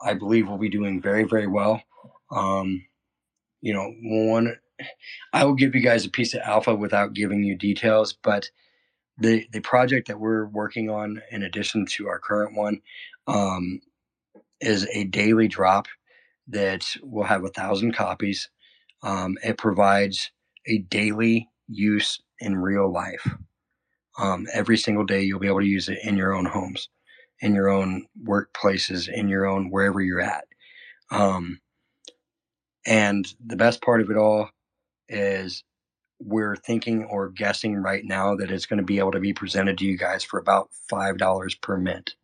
I 0.00 0.14
believe 0.14 0.48
will 0.48 0.58
be 0.58 0.68
doing 0.68 1.00
very, 1.00 1.24
very 1.24 1.46
well. 1.46 1.82
Um, 2.30 2.84
you 3.60 3.72
know, 3.72 3.92
one, 4.02 4.56
I 5.32 5.44
will 5.44 5.54
give 5.54 5.74
you 5.74 5.82
guys 5.82 6.04
a 6.04 6.10
piece 6.10 6.34
of 6.34 6.40
alpha 6.44 6.74
without 6.74 7.14
giving 7.14 7.42
you 7.44 7.56
details, 7.56 8.12
but 8.12 8.50
the 9.18 9.46
the 9.52 9.60
project 9.60 10.08
that 10.08 10.20
we're 10.20 10.46
working 10.46 10.90
on, 10.90 11.22
in 11.30 11.42
addition 11.42 11.86
to 11.86 12.08
our 12.08 12.18
current 12.18 12.56
one, 12.56 12.80
um, 13.26 13.80
is 14.60 14.86
a 14.92 15.04
daily 15.04 15.48
drop 15.48 15.86
that 16.48 16.86
will 17.02 17.24
have 17.24 17.44
a 17.44 17.48
thousand 17.48 17.94
copies. 17.94 18.48
Um, 19.02 19.36
it 19.42 19.58
provides 19.58 20.30
a 20.66 20.78
daily 20.78 21.48
use 21.68 22.20
in 22.40 22.56
real 22.56 22.92
life. 22.92 23.28
Um, 24.18 24.46
every 24.52 24.76
single 24.76 25.04
day, 25.04 25.22
you'll 25.22 25.40
be 25.40 25.46
able 25.46 25.60
to 25.60 25.66
use 25.66 25.88
it 25.88 25.98
in 26.02 26.16
your 26.16 26.34
own 26.34 26.44
homes, 26.44 26.88
in 27.42 27.54
your 27.54 27.68
own 27.68 28.06
workplaces, 28.24 29.10
in 29.12 29.28
your 29.28 29.46
own 29.46 29.70
wherever 29.70 30.00
you're 30.00 30.22
at. 30.22 30.46
Um, 31.10 31.60
and 32.86 33.26
the 33.44 33.56
best 33.56 33.82
part 33.82 34.00
of 34.00 34.10
it 34.10 34.16
all 34.16 34.48
is 35.08 35.64
we're 36.20 36.56
thinking 36.56 37.04
or 37.04 37.28
guessing 37.28 37.76
right 37.76 38.04
now 38.04 38.36
that 38.36 38.50
it's 38.50 38.66
going 38.66 38.78
to 38.78 38.84
be 38.84 38.98
able 39.00 39.12
to 39.12 39.20
be 39.20 39.34
presented 39.34 39.78
to 39.78 39.84
you 39.84 39.98
guys 39.98 40.24
for 40.24 40.38
about 40.40 40.70
five 40.88 41.18
dollars 41.18 41.54
per 41.56 41.76
mint. 41.76 42.14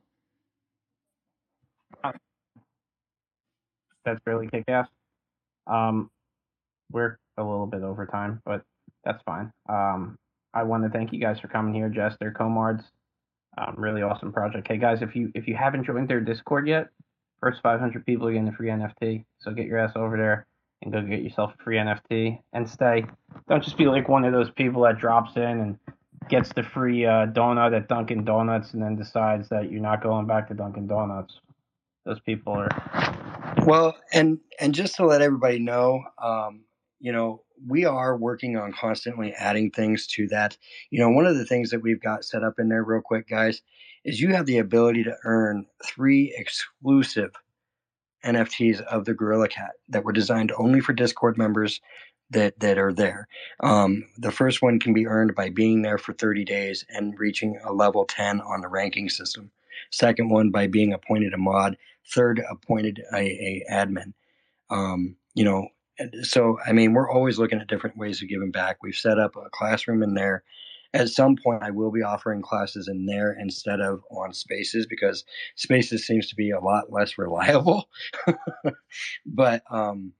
That's 4.04 4.20
really 4.26 4.48
kick 4.48 4.64
ass. 4.68 4.88
Um, 5.66 6.10
we're 6.92 7.18
a 7.36 7.42
little 7.42 7.66
bit 7.66 7.82
over 7.82 8.06
time, 8.06 8.40
but 8.46 8.62
that's 9.04 9.22
fine. 9.24 9.52
Um, 9.68 10.16
I 10.54 10.62
want 10.62 10.84
to 10.84 10.90
thank 10.90 11.12
you 11.12 11.20
guys 11.20 11.40
for 11.40 11.48
coming 11.48 11.74
here, 11.74 11.90
Jester, 11.90 12.34
Komards. 12.38 12.84
Um, 13.59 13.74
really 13.76 14.02
awesome 14.02 14.32
project. 14.32 14.68
Hey 14.68 14.76
guys, 14.76 15.02
if 15.02 15.16
you 15.16 15.32
if 15.34 15.48
you 15.48 15.56
haven't 15.56 15.84
joined 15.84 16.09
their 16.09 16.20
Discord 16.20 16.68
yet, 16.68 16.90
first 17.40 17.61
500 17.61 18.06
people 18.06 18.28
are 18.28 18.32
getting 18.32 18.46
a 18.46 18.52
free 18.52 18.68
NFT. 18.68 19.24
So 19.40 19.50
get 19.52 19.66
your 19.66 19.78
ass 19.78 19.92
over 19.96 20.16
there 20.16 20.46
and 20.82 20.92
go 20.92 21.02
get 21.02 21.22
yourself 21.22 21.52
a 21.59 21.62
free 21.64 21.76
NFT 21.76 22.38
and 22.52 22.68
stay. 22.68 23.04
Don't 23.48 23.64
just 23.64 23.76
be 23.76 23.86
like 23.86 24.09
one 24.09 24.24
of 24.24 24.32
those 24.32 24.50
people 24.50 24.82
that 24.82 24.98
drops 24.98 25.34
in 25.36 25.42
and 25.42 25.78
gets 26.28 26.52
the 26.52 26.62
free 26.62 27.04
uh, 27.04 27.26
donut 27.26 27.76
at 27.76 27.88
Dunkin' 27.88 28.24
Donuts 28.24 28.74
and 28.74 28.82
then 28.82 28.94
decides 28.94 29.48
that 29.48 29.72
you're 29.72 29.80
not 29.80 30.04
going 30.04 30.26
back 30.26 30.46
to 30.48 30.54
Dunkin' 30.54 30.86
Donuts. 30.86 31.40
Those 32.04 32.20
people 32.20 32.52
are. 32.52 32.68
Well, 33.66 33.96
and 34.12 34.38
and 34.61 34.72
just 34.72 34.94
to 34.96 35.06
let 35.06 35.20
everybody 35.20 35.59
know, 35.59 36.04
um, 36.22 36.61
you 37.01 37.12
know, 37.12 37.42
we 37.66 37.84
are 37.84 38.16
working 38.16 38.57
on 38.57 38.72
constantly 38.72 39.32
adding 39.32 39.70
things 39.70 40.07
to 40.07 40.28
that. 40.28 40.57
You 40.90 41.01
know, 41.01 41.11
one 41.11 41.26
of 41.26 41.36
the 41.36 41.44
things 41.44 41.70
that 41.70 41.82
we've 41.82 42.01
got 42.01 42.24
set 42.24 42.44
up 42.44 42.59
in 42.59 42.68
there, 42.68 42.84
real 42.84 43.01
quick, 43.01 43.28
guys, 43.28 43.62
is 44.05 44.20
you 44.20 44.34
have 44.34 44.46
the 44.46 44.59
ability 44.59 45.05
to 45.05 45.16
earn 45.24 45.66
three 45.84 46.34
exclusive 46.36 47.32
NFTs 48.24 48.80
of 48.80 49.05
the 49.05 49.14
Gorilla 49.14 49.49
Cat 49.49 49.72
that 49.88 50.05
were 50.05 50.12
designed 50.12 50.53
only 50.57 50.80
for 50.80 50.92
Discord 50.92 51.38
members 51.38 51.80
that 52.30 52.59
that 52.61 52.78
are 52.78 52.92
there. 52.92 53.28
Um, 53.62 54.05
the 54.18 54.32
first 54.32 54.61
one 54.61 54.80
can 54.80 54.92
be 54.92 55.07
earned 55.07 55.34
by 55.34 55.51
being 55.51 55.82
there 55.82 55.99
for 55.99 56.12
30 56.12 56.44
days 56.44 56.84
and 56.88 57.18
reaching 57.18 57.59
a 57.64 57.72
level 57.72 58.05
10 58.05 58.40
on 58.40 58.61
the 58.61 58.68
ranking 58.68 59.09
system. 59.09 59.51
Second 59.90 60.30
one 60.30 60.51
by 60.51 60.66
being 60.66 60.92
appointed 60.92 61.32
a 61.32 61.38
mod. 61.38 61.76
Third, 62.12 62.42
appointed 62.51 63.03
a, 63.14 63.18
a 63.18 63.64
admin. 63.70 64.12
Um, 64.70 65.16
you 65.34 65.44
know, 65.44 65.68
so 66.22 66.59
I 66.66 66.72
mean, 66.72 66.92
we're 66.92 67.11
always 67.11 67.38
looking 67.38 67.61
at 67.61 67.68
different 67.68 67.96
ways 67.96 68.22
of 68.22 68.28
giving 68.28 68.51
back. 68.51 68.78
We've 68.82 68.94
set 68.94 69.18
up 69.18 69.36
a 69.36 69.51
classroom 69.51 70.03
in 70.03 70.14
there 70.14 70.44
at 70.94 71.09
some 71.09 71.36
point 71.36 71.62
I 71.62 71.70
will 71.70 71.90
be 71.90 72.03
offering 72.03 72.42
classes 72.42 72.88
in 72.88 73.07
there 73.07 73.36
instead 73.38 73.80
of 73.80 74.03
on 74.11 74.32
Spaces 74.32 74.86
because 74.86 75.24
Spaces 75.57 76.07
seems 76.07 76.28
to 76.28 76.36
be 76.36 76.51
a 76.51 76.61
lot 76.61 76.90
less 76.92 77.18
reliable. 77.18 77.88
but 79.26 79.62
um, 79.70 80.12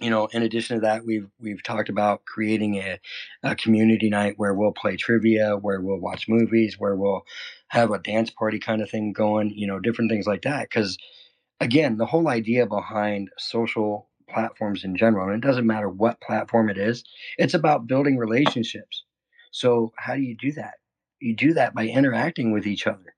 you 0.00 0.10
know, 0.10 0.26
in 0.26 0.42
addition 0.42 0.76
to 0.76 0.80
that, 0.82 1.04
we've 1.04 1.28
we've 1.38 1.62
talked 1.62 1.88
about 1.88 2.24
creating 2.24 2.76
a, 2.76 2.98
a 3.42 3.56
community 3.56 4.08
night 4.08 4.34
where 4.36 4.54
we'll 4.54 4.72
play 4.72 4.96
trivia, 4.96 5.56
where 5.56 5.80
we'll 5.80 6.00
watch 6.00 6.28
movies, 6.28 6.76
where 6.78 6.96
we'll 6.96 7.22
have 7.68 7.90
a 7.90 7.98
dance 7.98 8.30
party 8.30 8.58
kind 8.58 8.80
of 8.80 8.88
thing 8.88 9.12
going. 9.12 9.52
You 9.54 9.66
know, 9.66 9.80
different 9.80 10.10
things 10.10 10.26
like 10.26 10.42
that. 10.42 10.68
Because 10.70 10.96
again, 11.60 11.98
the 11.98 12.06
whole 12.06 12.28
idea 12.28 12.66
behind 12.66 13.30
social 13.38 14.07
platforms 14.28 14.84
in 14.84 14.96
general, 14.96 15.26
and 15.26 15.42
it 15.42 15.46
doesn't 15.46 15.66
matter 15.66 15.88
what 15.88 16.20
platform 16.20 16.68
it 16.70 16.78
is, 16.78 17.04
it's 17.38 17.54
about 17.54 17.86
building 17.86 18.16
relationships 18.16 19.04
so, 19.50 19.92
how 19.96 20.14
do 20.14 20.22
you 20.22 20.36
do 20.36 20.52
that? 20.52 20.74
You 21.20 21.34
do 21.34 21.54
that 21.54 21.74
by 21.74 21.86
interacting 21.86 22.52
with 22.52 22.66
each 22.66 22.86
other, 22.86 23.14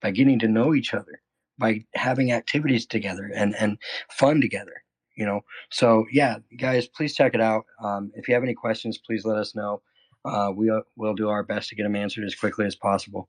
by 0.00 0.10
getting 0.10 0.38
to 0.40 0.48
know 0.48 0.74
each 0.74 0.94
other, 0.94 1.20
by 1.58 1.84
having 1.94 2.32
activities 2.32 2.86
together 2.86 3.30
and, 3.34 3.54
and 3.56 3.78
fun 4.10 4.40
together. 4.40 4.82
You 5.16 5.26
know, 5.26 5.42
so 5.70 6.06
yeah, 6.10 6.38
guys, 6.58 6.88
please 6.88 7.14
check 7.14 7.34
it 7.34 7.40
out. 7.40 7.64
Um, 7.82 8.10
if 8.14 8.28
you 8.28 8.34
have 8.34 8.42
any 8.42 8.54
questions, 8.54 8.98
please 8.98 9.24
let 9.24 9.38
us 9.38 9.54
know. 9.54 9.82
Uh, 10.24 10.50
we 10.54 10.72
will 10.96 11.14
do 11.14 11.28
our 11.28 11.42
best 11.44 11.68
to 11.68 11.76
get 11.76 11.84
them 11.84 11.94
answered 11.94 12.24
as 12.24 12.34
quickly 12.34 12.66
as 12.66 12.74
possible. 12.74 13.28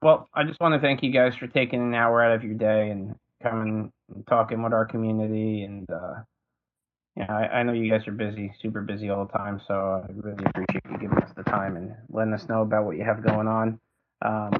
Well, 0.00 0.28
I 0.32 0.44
just 0.44 0.60
want 0.60 0.74
to 0.74 0.80
thank 0.80 1.02
you 1.02 1.10
guys 1.10 1.34
for 1.34 1.48
taking 1.48 1.82
an 1.82 1.94
hour 1.94 2.22
out 2.22 2.34
of 2.34 2.44
your 2.44 2.54
day 2.54 2.90
and 2.90 3.16
coming 3.42 3.92
talking 4.28 4.62
with 4.62 4.72
our 4.72 4.86
community 4.86 5.62
and 5.62 5.88
uh, 5.90 6.14
yeah, 7.16 7.34
I, 7.34 7.58
I 7.58 7.62
know 7.64 7.72
you 7.72 7.90
guys 7.90 8.06
are 8.06 8.12
busy, 8.12 8.52
super 8.62 8.80
busy 8.80 9.10
all 9.10 9.26
the 9.26 9.36
time, 9.36 9.60
so 9.66 9.74
I 9.74 10.12
really 10.14 10.44
appreciate 10.46 10.84
you 10.88 10.98
giving 10.98 11.18
us 11.18 11.32
the 11.36 11.42
time 11.42 11.76
and 11.76 11.92
letting 12.10 12.32
us 12.32 12.48
know 12.48 12.62
about 12.62 12.84
what 12.84 12.96
you 12.96 13.04
have 13.04 13.24
going 13.24 13.48
on. 13.48 13.80
Um, 14.24 14.52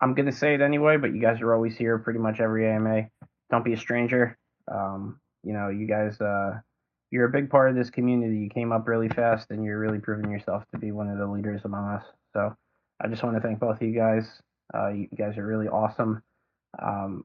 I'm 0.00 0.14
gonna 0.14 0.32
say 0.32 0.54
it 0.54 0.60
anyway, 0.60 0.98
but 0.98 1.12
you 1.12 1.20
guys 1.20 1.40
are 1.40 1.52
always 1.52 1.76
here, 1.76 1.98
pretty 1.98 2.20
much 2.20 2.38
every 2.38 2.68
AMA. 2.68 3.08
Don't 3.50 3.64
be 3.64 3.72
a 3.72 3.76
stranger. 3.76 4.38
Um, 4.72 5.18
you 5.42 5.52
know, 5.52 5.68
you 5.68 5.88
guys, 5.88 6.20
uh, 6.20 6.60
you're 7.10 7.26
a 7.26 7.32
big 7.32 7.50
part 7.50 7.70
of 7.70 7.76
this 7.76 7.90
community. 7.90 8.38
You 8.38 8.48
came 8.48 8.70
up 8.70 8.86
really 8.86 9.08
fast, 9.08 9.50
and 9.50 9.64
you're 9.64 9.80
really 9.80 9.98
proving 9.98 10.30
yourself 10.30 10.62
to 10.72 10.78
be 10.78 10.92
one 10.92 11.08
of 11.08 11.18
the 11.18 11.26
leaders 11.26 11.62
among 11.64 11.88
us. 11.88 12.04
So, 12.34 12.54
I 13.00 13.08
just 13.08 13.24
want 13.24 13.34
to 13.34 13.42
thank 13.42 13.58
both 13.58 13.76
of 13.76 13.82
you 13.82 13.94
guys. 13.94 14.28
Uh, 14.72 14.90
you 14.90 15.08
guys 15.16 15.36
are 15.36 15.46
really 15.46 15.66
awesome. 15.66 16.22
Um, 16.80 17.24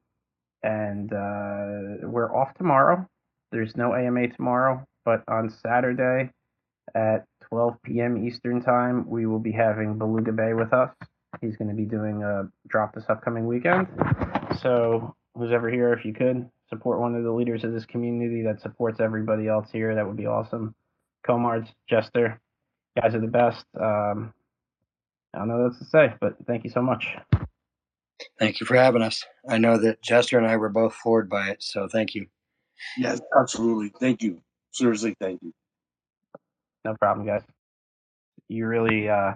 and 0.64 1.12
uh, 1.12 2.08
we're 2.08 2.34
off 2.36 2.54
tomorrow. 2.56 3.08
There's 3.52 3.76
no 3.76 3.94
AMA 3.94 4.30
tomorrow, 4.30 4.86
but 5.06 5.24
on 5.28 5.50
Saturday 5.50 6.32
at 6.96 7.26
12 7.50 7.76
p.m. 7.84 8.26
Eastern 8.26 8.62
Time, 8.62 9.08
we 9.10 9.26
will 9.26 9.40
be 9.40 9.52
having 9.52 9.98
Beluga 9.98 10.32
Bay 10.32 10.54
with 10.54 10.74
us. 10.74 10.90
He's 11.42 11.56
going 11.56 11.70
to 11.70 11.76
be 11.76 11.86
doing 11.86 12.24
a 12.24 12.50
drop 12.68 12.96
this 12.96 13.06
upcoming 13.10 13.46
weekend. 13.46 13.88
So, 14.62 15.16
who's 15.36 15.52
ever 15.52 15.70
here, 15.70 15.94
if 15.94 16.04
you 16.04 16.14
could 16.14 16.50
support 16.70 17.00
one 17.00 17.16
of 17.16 17.24
the 17.24 17.32
leaders 17.32 17.64
of 17.64 17.74
this 17.74 17.86
community 17.86 18.44
that 18.44 18.62
supports 18.62 19.00
everybody 19.00 19.48
else 19.48 19.70
here, 19.72 19.96
that 19.96 20.06
would 20.06 20.18
be 20.18 20.26
awesome. 20.26 20.74
Komards, 21.28 21.68
Jester, 21.90 22.40
guys 23.00 23.14
are 23.14 23.22
the 23.22 23.28
best. 23.28 23.66
Um, 23.80 24.34
I 25.34 25.40
don't 25.40 25.50
know 25.50 25.58
what 25.58 25.66
else 25.66 25.80
to 25.80 25.86
say, 25.86 26.14
but 26.20 26.36
thank 26.48 26.64
you 26.64 26.70
so 26.70 26.82
much. 26.82 27.16
Thank 28.40 28.60
you 28.60 28.66
for 28.66 28.76
having 28.76 29.02
us. 29.02 29.24
I 29.50 29.58
know 29.58 29.78
that 29.78 30.02
Jester 30.02 30.38
and 30.38 30.48
I 30.48 30.58
were 30.58 30.70
both 30.70 30.94
floored 30.94 31.30
by 31.30 31.50
it, 31.50 31.62
so 31.62 31.88
thank 31.88 32.16
you. 32.16 32.28
Yes, 32.98 33.22
absolutely. 33.40 33.92
Thank 34.00 34.22
you. 34.22 34.42
Seriously, 34.72 35.16
thank 35.20 35.42
you. 35.42 35.54
No 36.86 36.96
problem, 37.00 37.26
guys. 37.26 37.42
You 38.50 38.68
really 38.68 39.10
uh, 39.10 39.34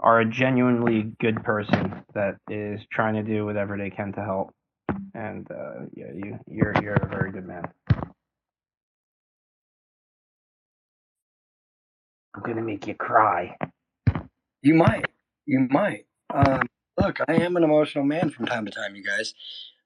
are 0.00 0.20
a 0.20 0.24
genuinely 0.24 1.12
good 1.20 1.42
person 1.44 2.02
that 2.14 2.36
is 2.48 2.80
trying 2.92 3.14
to 3.14 3.22
do 3.22 3.44
whatever 3.44 3.76
they 3.76 3.90
can 3.90 4.12
to 4.12 4.22
help. 4.22 4.52
And 5.14 5.46
uh, 5.50 5.86
yeah, 5.94 6.12
you 6.14 6.38
you're 6.46 6.74
you're 6.82 6.94
a 6.94 7.08
very 7.08 7.32
good 7.32 7.46
man. 7.46 7.64
I'm 12.34 12.42
gonna 12.42 12.62
make 12.62 12.86
you 12.86 12.94
cry. 12.94 13.56
You 14.62 14.74
might. 14.74 15.06
You 15.46 15.66
might. 15.70 16.06
Um, 16.32 16.62
look, 16.98 17.18
I 17.28 17.34
am 17.34 17.56
an 17.56 17.64
emotional 17.64 18.04
man 18.04 18.30
from 18.30 18.46
time 18.46 18.64
to 18.66 18.70
time, 18.70 18.96
you 18.96 19.02
guys. 19.04 19.34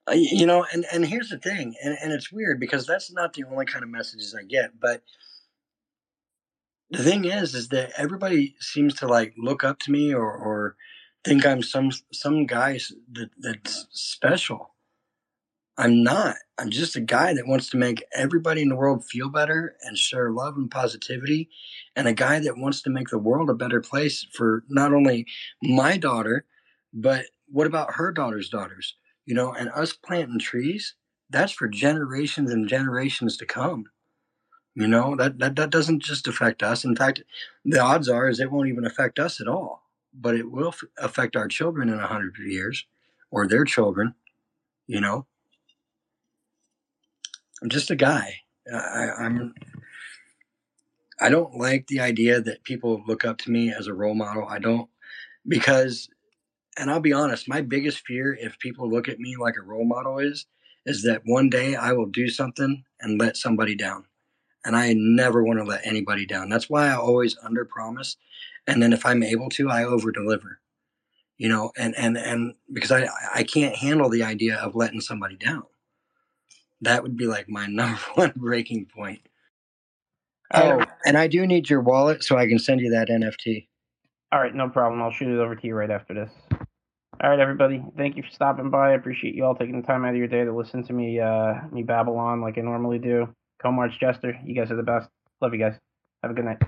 Uh, 0.09 0.15
you 0.15 0.47
know, 0.47 0.65
and 0.73 0.87
and 0.93 1.07
here's 1.07 1.29
the 1.29 1.39
thing, 1.39 1.75
and 1.83 1.97
and 2.03 2.13
it's 2.13 2.33
weird 2.33 2.59
because 2.59 2.87
that's 2.87 3.13
not 3.13 3.35
the 3.35 3.45
only 3.45 3.67
kind 3.67 3.83
of 3.83 3.91
messages 3.91 4.35
I 4.39 4.45
get, 4.45 4.81
but 4.81 5.03
the 6.91 7.05
thing 7.05 7.25
is, 7.25 7.55
is 7.55 7.69
that 7.69 7.93
everybody 7.97 8.57
seems 8.59 8.95
to 8.95 9.07
like 9.07 9.35
look 9.39 9.63
up 9.63 9.79
to 9.81 9.93
me 9.93 10.13
or 10.13 10.33
or 10.33 10.77
think 11.25 11.45
I'm 11.47 11.63
some 11.63 11.91
some 12.13 12.47
guy 12.47 12.79
that 13.13 13.31
that's 13.39 13.87
special. 13.93 14.75
I'm 15.79 16.03
not. 16.03 16.37
I'm 16.59 16.71
just 16.71 16.97
a 16.97 17.01
guy 17.01 17.33
that 17.35 17.47
wants 17.47 17.71
to 17.71 17.79
make 17.79 18.05
everybody 18.15 18.61
in 18.61 18.69
the 18.69 18.77
world 18.77 19.05
feel 19.05 19.31
better 19.31 19.77
and 19.83 19.97
share 19.97 20.31
love 20.31 20.57
and 20.57 20.71
positivity, 20.71 21.49
and 21.95 22.09
a 22.09 22.13
guy 22.13 22.41
that 22.41 22.59
wants 22.59 22.83
to 22.83 22.91
make 22.91 23.09
the 23.09 23.19
world 23.19 23.49
a 23.49 23.55
better 23.55 23.81
place 23.81 24.27
for 24.33 24.65
not 24.69 24.93
only 24.93 25.27
my 25.63 25.97
daughter, 25.97 26.45
but 26.93 27.27
what 27.49 27.67
about 27.67 27.95
her 27.95 28.13
daughter's 28.13 28.49
daughters? 28.49 28.95
You 29.27 29.35
know, 29.35 29.53
and 29.53 29.71
us 29.71 29.93
planting 29.93 30.39
trees, 30.39 30.95
that's 31.29 31.53
for 31.53 31.69
generations 31.69 32.51
and 32.51 32.69
generations 32.69 33.37
to 33.39 33.47
come. 33.47 33.87
You 34.75 34.87
know, 34.87 35.17
that, 35.17 35.39
that 35.41 35.57
that 35.57 35.71
doesn't 35.71 36.03
just 36.03 36.29
affect 36.29 36.63
us. 36.63 36.85
In 36.85 36.97
fact, 36.97 37.23
the 37.65 37.81
odds 37.81 38.09
are 38.09 38.29
is 38.29 38.41
it 38.41 38.53
won't 38.53 38.69
even 38.69 38.87
affect 38.87 39.19
us 39.19 39.41
at 39.41 39.49
all, 39.49 39.83
but 40.15 40.37
it 40.37 40.51
will 40.51 40.69
f- 40.69 40.85
affect 40.99 41.37
our 41.37 41.49
children 41.49 41.89
in 41.89 41.99
a 41.99 42.07
hundred 42.07 42.37
years 42.39 42.87
or 43.31 43.47
their 43.47 43.65
children, 43.65 44.15
you 44.87 45.01
know. 45.01 45.27
I'm 47.63 47.69
just 47.69 47.91
a 47.91 47.97
guy. 47.97 48.37
I, 48.73 49.11
I'm. 49.19 49.55
I 51.21 51.29
don't 51.29 51.57
like 51.57 51.87
the 51.89 52.01
idea 52.01 52.41
that 52.41 52.65
people 52.65 53.03
look 53.07 53.25
up 53.25 53.39
to 53.39 53.51
me 53.51 53.73
as 53.73 53.87
a 53.87 53.95
role 53.95 54.15
model. 54.15 54.47
I 54.49 54.59
don't 54.59 54.89
because, 55.47 56.09
and 56.77 56.91
I'll 56.91 57.01
be 57.01 57.13
honest, 57.13 57.49
my 57.49 57.61
biggest 57.61 58.07
fear 58.07 58.37
if 58.41 58.59
people 58.59 58.89
look 58.89 59.09
at 59.09 59.19
me 59.19 59.37
like 59.37 59.57
a 59.57 59.63
role 59.63 59.85
model 59.85 60.19
is, 60.19 60.47
is 60.87 61.03
that 61.03 61.23
one 61.25 61.51
day 61.51 61.75
I 61.75 61.93
will 61.93 62.07
do 62.07 62.29
something 62.29 62.85
and 63.01 63.21
let 63.21 63.37
somebody 63.37 63.75
down, 63.75 64.05
and 64.65 64.77
I 64.77 64.95
never 64.97 65.43
want 65.43 65.59
to 65.59 65.65
let 65.65 65.87
anybody 65.87 66.27
down. 66.27 66.49
That's 66.49 66.71
why 66.71 66.89
I 66.89 66.97
always 66.97 67.37
under 67.43 67.65
promise, 67.65 68.17
and 68.67 68.83
then 68.83 68.93
if 68.93 69.05
I'm 69.05 69.23
able 69.23 69.51
to, 69.51 69.69
I 69.69 69.85
over 69.85 70.13
deliver. 70.13 70.61
You 71.39 71.49
know, 71.49 71.73
and 71.77 71.95
and 71.97 72.19
and 72.19 72.55
because 72.73 72.93
I 72.93 73.09
I 73.35 73.43
can't 73.45 73.75
handle 73.75 74.11
the 74.11 74.23
idea 74.23 74.57
of 74.57 74.75
letting 74.75 75.01
somebody 75.01 75.37
down 75.37 75.65
that 76.81 77.03
would 77.03 77.17
be 77.17 77.27
like 77.27 77.49
my 77.49 77.67
number 77.69 78.01
one 78.15 78.33
breaking 78.37 78.87
point. 78.95 79.21
Oh, 80.53 80.85
and 81.07 81.17
I 81.17 81.29
do 81.29 81.47
need 81.47 81.71
your 81.71 81.81
wallet 81.81 82.25
so 82.25 82.37
I 82.37 82.49
can 82.49 82.59
send 82.59 82.81
you 82.81 82.91
that 82.91 83.09
NFT. 83.09 83.69
All 84.33 84.41
right, 84.41 84.55
no 84.55 84.69
problem. 84.69 85.03
I'll 85.03 85.11
shoot 85.11 85.29
it 85.29 85.41
over 85.41 85.57
to 85.57 85.67
you 85.67 85.75
right 85.75 85.91
after 85.91 86.15
this. 86.15 86.31
All 87.23 87.29
right, 87.31 87.41
everybody. 87.41 87.83
Thank 87.97 88.17
you 88.17 88.23
for 88.23 88.31
stopping 88.31 88.71
by. 88.71 88.91
I 88.91 88.95
appreciate 88.95 89.35
you 89.35 89.45
all 89.45 89.57
taking 89.57 89.81
the 89.81 89.87
time 89.87 90.05
out 90.05 90.11
of 90.11 90.17
your 90.17 90.29
day 90.29 90.45
to 90.45 90.57
listen 90.57 90.85
to 90.85 90.93
me, 90.93 91.19
uh, 91.19 91.55
me 91.73 91.83
babble 91.83 92.17
on 92.17 92.41
like 92.41 92.57
I 92.57 92.61
normally 92.61 92.99
do. 92.99 93.29
Komards 93.63 93.99
Jester, 93.99 94.39
you 94.45 94.55
guys 94.55 94.71
are 94.71 94.77
the 94.77 94.83
best. 94.83 95.09
Love 95.41 95.53
you 95.53 95.59
guys. 95.59 95.75
Have 96.23 96.31
a 96.31 96.35
good 96.35 96.45
night. 96.45 96.63